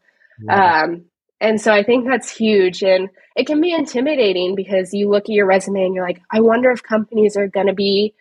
Yeah. 0.42 0.82
Um, 0.84 1.04
and 1.40 1.60
so 1.60 1.72
I 1.72 1.82
think 1.82 2.06
that's 2.06 2.34
huge. 2.34 2.82
And 2.82 3.10
it 3.36 3.46
can 3.46 3.60
be 3.60 3.74
intimidating 3.74 4.54
because 4.54 4.94
you 4.94 5.10
look 5.10 5.24
at 5.24 5.30
your 5.30 5.46
resume 5.46 5.84
and 5.84 5.94
you're 5.94 6.06
like, 6.06 6.22
I 6.30 6.40
wonder 6.40 6.70
if 6.70 6.82
companies 6.82 7.36
are 7.36 7.48
going 7.48 7.66
to 7.66 7.74
be 7.74 8.14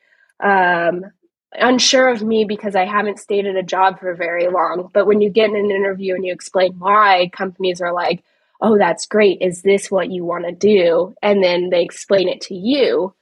um, 0.43 1.05
unsure 1.53 2.07
of 2.07 2.23
me 2.23 2.45
because 2.45 2.75
I 2.75 2.85
haven't 2.85 3.19
stayed 3.19 3.45
at 3.45 3.55
a 3.55 3.63
job 3.63 3.99
for 3.99 4.13
very 4.15 4.47
long. 4.47 4.89
But 4.93 5.07
when 5.07 5.21
you 5.21 5.29
get 5.29 5.49
in 5.49 5.55
an 5.55 5.71
interview 5.71 6.15
and 6.15 6.25
you 6.25 6.33
explain 6.33 6.73
why, 6.79 7.29
companies 7.33 7.81
are 7.81 7.93
like, 7.93 8.23
oh, 8.61 8.77
that's 8.77 9.05
great. 9.05 9.39
Is 9.41 9.61
this 9.61 9.89
what 9.89 10.11
you 10.11 10.23
want 10.23 10.45
to 10.45 10.51
do? 10.51 11.13
And 11.21 11.43
then 11.43 11.69
they 11.69 11.83
explain 11.83 12.29
it 12.29 12.41
to 12.41 12.55
you. 12.55 13.13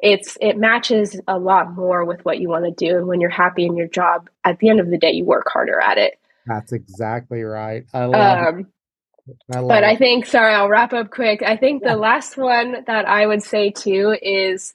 It's 0.00 0.38
it 0.40 0.56
matches 0.56 1.20
a 1.28 1.38
lot 1.38 1.74
more 1.74 2.04
with 2.04 2.24
what 2.24 2.40
you 2.40 2.48
want 2.48 2.64
to 2.64 2.70
do. 2.70 2.96
And 2.96 3.06
when 3.06 3.20
you're 3.20 3.30
happy 3.30 3.66
in 3.66 3.76
your 3.76 3.86
job, 3.86 4.30
at 4.44 4.58
the 4.58 4.70
end 4.70 4.80
of 4.80 4.90
the 4.90 4.98
day, 4.98 5.12
you 5.12 5.24
work 5.24 5.46
harder 5.52 5.78
at 5.80 5.98
it. 5.98 6.18
That's 6.46 6.72
exactly 6.72 7.42
right. 7.42 7.84
I 7.92 8.06
love 8.06 8.54
um, 8.54 8.66
I 9.52 9.60
but 9.60 9.84
it. 9.84 9.86
I 9.86 9.96
think, 9.96 10.26
sorry, 10.26 10.54
I'll 10.54 10.68
wrap 10.68 10.92
up 10.92 11.10
quick. 11.10 11.42
I 11.42 11.56
think 11.56 11.82
yeah. 11.82 11.92
the 11.92 12.00
last 12.00 12.36
one 12.36 12.84
that 12.86 13.06
I 13.06 13.26
would 13.26 13.42
say 13.42 13.70
too 13.70 14.16
is 14.20 14.74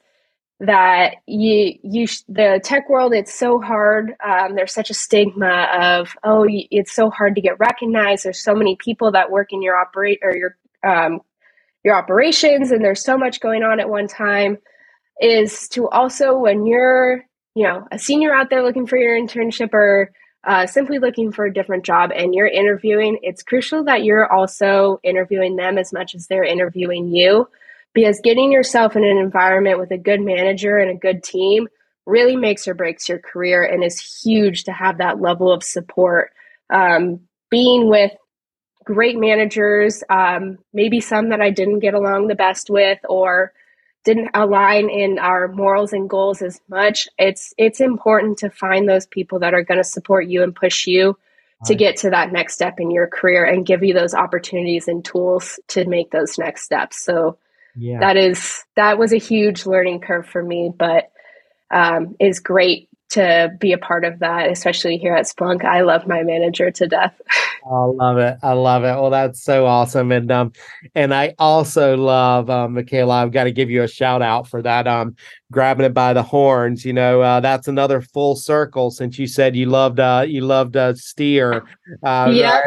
that 0.65 1.15
you 1.25 1.73
you 1.83 2.07
the 2.27 2.59
tech 2.63 2.89
world 2.89 3.13
it's 3.13 3.33
so 3.33 3.59
hard 3.59 4.13
um, 4.25 4.55
there's 4.55 4.73
such 4.73 4.89
a 4.89 4.93
stigma 4.93 5.67
of 5.73 6.15
oh 6.23 6.45
it's 6.47 6.93
so 6.93 7.09
hard 7.09 7.35
to 7.35 7.41
get 7.41 7.59
recognized. 7.59 8.25
There's 8.25 8.43
so 8.43 8.55
many 8.55 8.75
people 8.75 9.11
that 9.11 9.31
work 9.31 9.51
in 9.51 9.61
your 9.61 9.75
operate 9.75 10.19
or 10.21 10.35
your 10.35 10.57
um, 10.83 11.21
your 11.83 11.95
operations 11.95 12.71
and 12.71 12.83
there's 12.83 13.03
so 13.03 13.17
much 13.17 13.39
going 13.39 13.63
on 13.63 13.79
at 13.79 13.89
one 13.89 14.07
time 14.07 14.57
is 15.21 15.67
to 15.69 15.87
also 15.89 16.37
when 16.37 16.65
you're 16.65 17.23
you 17.53 17.63
know 17.63 17.87
a 17.91 17.99
senior 17.99 18.33
out 18.33 18.49
there 18.49 18.63
looking 18.63 18.87
for 18.87 18.97
your 18.97 19.17
internship 19.17 19.73
or 19.73 20.11
uh, 20.43 20.67
simply 20.67 20.99
looking 20.99 21.31
for 21.31 21.45
a 21.45 21.53
different 21.53 21.85
job 21.85 22.11
and 22.15 22.35
you're 22.35 22.47
interviewing 22.47 23.17
it's 23.21 23.43
crucial 23.43 23.83
that 23.83 24.03
you're 24.03 24.31
also 24.31 24.99
interviewing 25.03 25.55
them 25.55 25.77
as 25.77 25.93
much 25.93 26.13
as 26.15 26.27
they're 26.27 26.43
interviewing 26.43 27.07
you 27.07 27.47
because 27.95 28.19
getting 28.21 28.51
yourself 28.51 28.95
in 28.95 29.05
an 29.05 29.17
environment 29.17 29.79
with 29.79 29.89
a 29.89 29.97
good 29.97 30.21
manager 30.21 30.77
and 30.77 30.91
a 30.91 30.99
good 30.99 31.23
team 31.23 31.67
really 32.05 32.35
makes 32.35 32.67
or 32.67 32.75
breaks 32.75 33.09
your 33.09 33.17
career 33.17 33.63
and 33.63 33.83
is 33.83 34.21
huge 34.23 34.65
to 34.65 34.71
have 34.71 34.99
that 34.99 35.19
level 35.19 35.51
of 35.51 35.63
support. 35.63 36.31
Um, 36.69 37.21
being 37.49 37.89
with 37.89 38.11
great 38.83 39.17
managers, 39.17 40.03
um, 40.09 40.59
maybe 40.73 40.99
some 40.99 41.29
that 41.29 41.41
I 41.41 41.49
didn't 41.49 41.79
get 41.79 41.93
along 41.93 42.27
the 42.27 42.35
best 42.35 42.69
with 42.69 42.99
or 43.09 43.53
didn't 44.03 44.29
align 44.35 44.89
in 44.89 45.17
our 45.17 45.47
morals 45.47 45.93
and 45.93 46.09
goals 46.09 46.41
as 46.41 46.59
much. 46.69 47.07
It's 47.17 47.53
it's 47.57 47.79
important 47.79 48.37
to 48.39 48.51
find 48.51 48.87
those 48.87 49.07
people 49.07 49.39
that 49.39 49.55
are 49.55 49.63
going 49.63 49.79
to 49.79 49.83
support 49.83 50.27
you 50.27 50.43
and 50.43 50.53
push 50.53 50.85
you 50.85 51.17
to 51.65 51.73
get 51.73 51.95
to 51.95 52.11
that 52.11 52.31
next 52.31 52.53
step 52.53 52.79
in 52.79 52.91
your 52.91 53.07
career 53.07 53.43
and 53.45 53.65
give 53.65 53.83
you 53.83 53.93
those 53.93 54.13
opportunities 54.13 54.87
and 54.87 55.03
tools 55.03 55.59
to 55.69 55.85
make 55.85 56.11
those 56.11 56.37
next 56.37 56.63
steps. 56.63 57.01
So 57.01 57.39
yeah. 57.77 57.99
that 57.99 58.17
is 58.17 58.63
that 58.75 58.97
was 58.97 59.13
a 59.13 59.17
huge 59.17 59.65
learning 59.65 60.01
curve 60.01 60.27
for 60.27 60.43
me, 60.43 60.71
but 60.77 61.11
um, 61.71 62.15
is 62.19 62.39
great 62.39 62.89
to 63.09 63.55
be 63.59 63.71
a 63.71 63.77
part 63.77 64.03
of 64.03 64.19
that, 64.19 64.49
especially 64.49 64.97
here 64.97 65.15
at 65.15 65.25
Splunk. 65.25 65.63
I 65.63 65.81
love 65.81 66.07
my 66.07 66.23
manager 66.23 66.71
to 66.71 66.87
death. 66.87 67.19
I 67.65 67.83
love 67.85 68.17
it. 68.17 68.37
I 68.43 68.53
love 68.53 68.83
it. 68.83 68.93
Well, 68.93 69.09
that's 69.09 69.43
so 69.43 69.65
awesome. 69.65 70.11
And 70.11 70.31
um, 70.31 70.51
and 70.93 71.13
I 71.13 71.33
also 71.39 71.97
love 71.97 72.49
um, 72.49 72.75
Makayla. 72.75 73.23
I've 73.23 73.31
got 73.31 73.45
to 73.45 73.51
give 73.51 73.71
you 73.71 73.81
a 73.81 73.87
shout 73.87 74.21
out 74.21 74.47
for 74.47 74.61
that. 74.61 74.87
Um, 74.87 75.15
grabbing 75.51 75.85
it 75.85 75.93
by 75.93 76.13
the 76.13 76.21
horns. 76.21 76.85
You 76.85 76.93
know, 76.93 77.21
uh, 77.21 77.39
that's 77.39 77.67
another 77.67 78.01
full 78.01 78.35
circle. 78.35 78.91
Since 78.91 79.17
you 79.17 79.25
said 79.25 79.55
you 79.55 79.65
loved 79.65 79.99
uh, 79.99 80.25
you 80.27 80.41
loved 80.41 80.77
uh, 80.77 80.93
steer. 80.93 81.65
Uh, 82.03 82.31
yeah. 82.31 82.61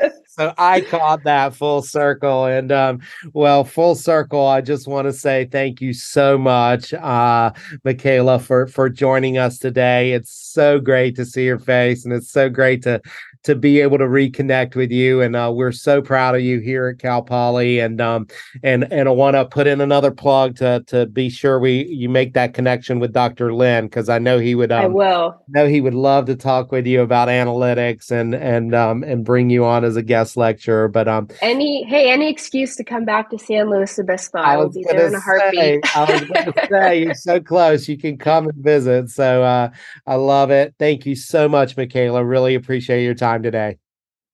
so 0.36 0.52
I 0.58 0.80
caught 0.80 1.22
that 1.24 1.54
full 1.54 1.82
circle. 1.82 2.46
And 2.46 2.72
um, 2.72 3.00
well, 3.32 3.64
full 3.64 3.94
circle, 3.94 4.46
I 4.46 4.60
just 4.60 4.88
want 4.88 5.06
to 5.06 5.12
say 5.12 5.44
thank 5.50 5.80
you 5.80 5.92
so 5.92 6.36
much, 6.36 6.92
uh, 6.92 7.52
Makayla, 7.84 8.40
for 8.40 8.66
for 8.66 8.88
joining 8.88 9.38
us 9.38 9.58
today. 9.58 10.12
It's 10.12 10.32
so 10.32 10.80
great 10.80 11.14
to 11.16 11.24
see 11.24 11.44
your 11.44 11.58
face, 11.58 12.04
and 12.04 12.12
it's 12.12 12.30
so 12.30 12.48
great 12.48 12.82
to 12.82 13.00
to 13.44 13.54
be 13.54 13.80
able 13.80 13.98
to 13.98 14.04
reconnect 14.04 14.74
with 14.74 14.90
you. 14.90 15.20
And 15.20 15.36
uh, 15.36 15.52
we're 15.54 15.72
so 15.72 16.02
proud 16.02 16.34
of 16.34 16.40
you 16.40 16.60
here 16.60 16.88
at 16.88 16.98
Cal 16.98 17.22
Poly. 17.22 17.78
And 17.78 18.00
um, 18.00 18.26
and 18.62 18.90
and 18.92 19.08
I 19.08 19.12
want 19.12 19.34
to 19.36 19.44
put 19.44 19.66
in 19.66 19.80
another 19.80 20.10
plug 20.10 20.56
to 20.56 20.82
to 20.88 21.06
be 21.06 21.28
sure 21.28 21.60
we 21.60 21.84
you 21.86 22.08
make 22.08 22.34
that 22.34 22.54
connection 22.54 22.98
with 22.98 23.12
Dr. 23.12 23.54
Lynn 23.54 23.86
because 23.86 24.08
I 24.08 24.18
know 24.18 24.38
he 24.38 24.54
would. 24.54 24.72
Um, 24.72 24.84
I 24.84 24.86
will. 24.88 25.42
Know 25.48 25.68
he 25.68 25.80
would 25.80 25.94
love 25.94 26.26
to 26.26 26.36
talk 26.36 26.72
with 26.72 26.86
you 26.86 27.02
about 27.02 27.28
analytics 27.28 28.10
and 28.10 28.34
and 28.34 28.74
um, 28.74 29.02
and 29.02 29.24
bring 29.24 29.50
you 29.50 29.64
on 29.64 29.84
as 29.84 29.96
a 29.96 30.02
guest 30.02 30.36
lecturer. 30.36 30.88
But 30.88 31.08
um, 31.08 31.28
any 31.40 31.84
hey, 31.84 32.10
any 32.10 32.30
excuse 32.30 32.76
to 32.76 32.84
come 32.84 33.04
back 33.04 33.30
to 33.30 33.38
San 33.38 33.70
Luis 33.70 33.98
Obispo, 33.98 34.38
I, 34.38 34.56
will 34.56 34.70
be 34.70 34.84
there 34.88 35.06
in 35.06 35.14
a 35.14 35.20
heartbeat. 35.20 35.84
Say, 35.84 35.90
I 35.94 36.12
was 36.12 36.20
going 36.22 36.52
to 36.52 36.68
say 36.70 37.02
you're 37.02 37.14
so 37.14 37.40
close, 37.40 37.88
you 37.88 37.98
can 37.98 38.16
come 38.16 38.48
and 38.48 38.64
visit. 38.64 39.10
So 39.10 39.42
uh, 39.42 39.70
I 40.06 40.14
love 40.14 40.50
it. 40.50 40.74
Thank 40.78 41.06
you 41.06 41.14
so 41.14 41.48
much, 41.48 41.76
Makayla. 41.76 42.28
Really 42.28 42.54
appreciate 42.54 43.04
your 43.04 43.14
time 43.34 43.42
today. 43.42 43.78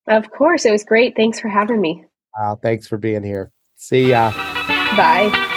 Of 0.07 0.31
course, 0.31 0.65
it 0.65 0.73
was 0.73 0.85
great. 0.85 1.17
Thanks 1.17 1.41
for 1.41 1.49
having 1.49 1.81
me. 1.81 2.05
Uh, 2.39 2.57
thanks 2.57 2.87
for 2.87 2.99
being 2.99 3.23
here. 3.23 3.53
See 3.77 4.11
ya. 4.11 4.33
Bye. 4.97 5.57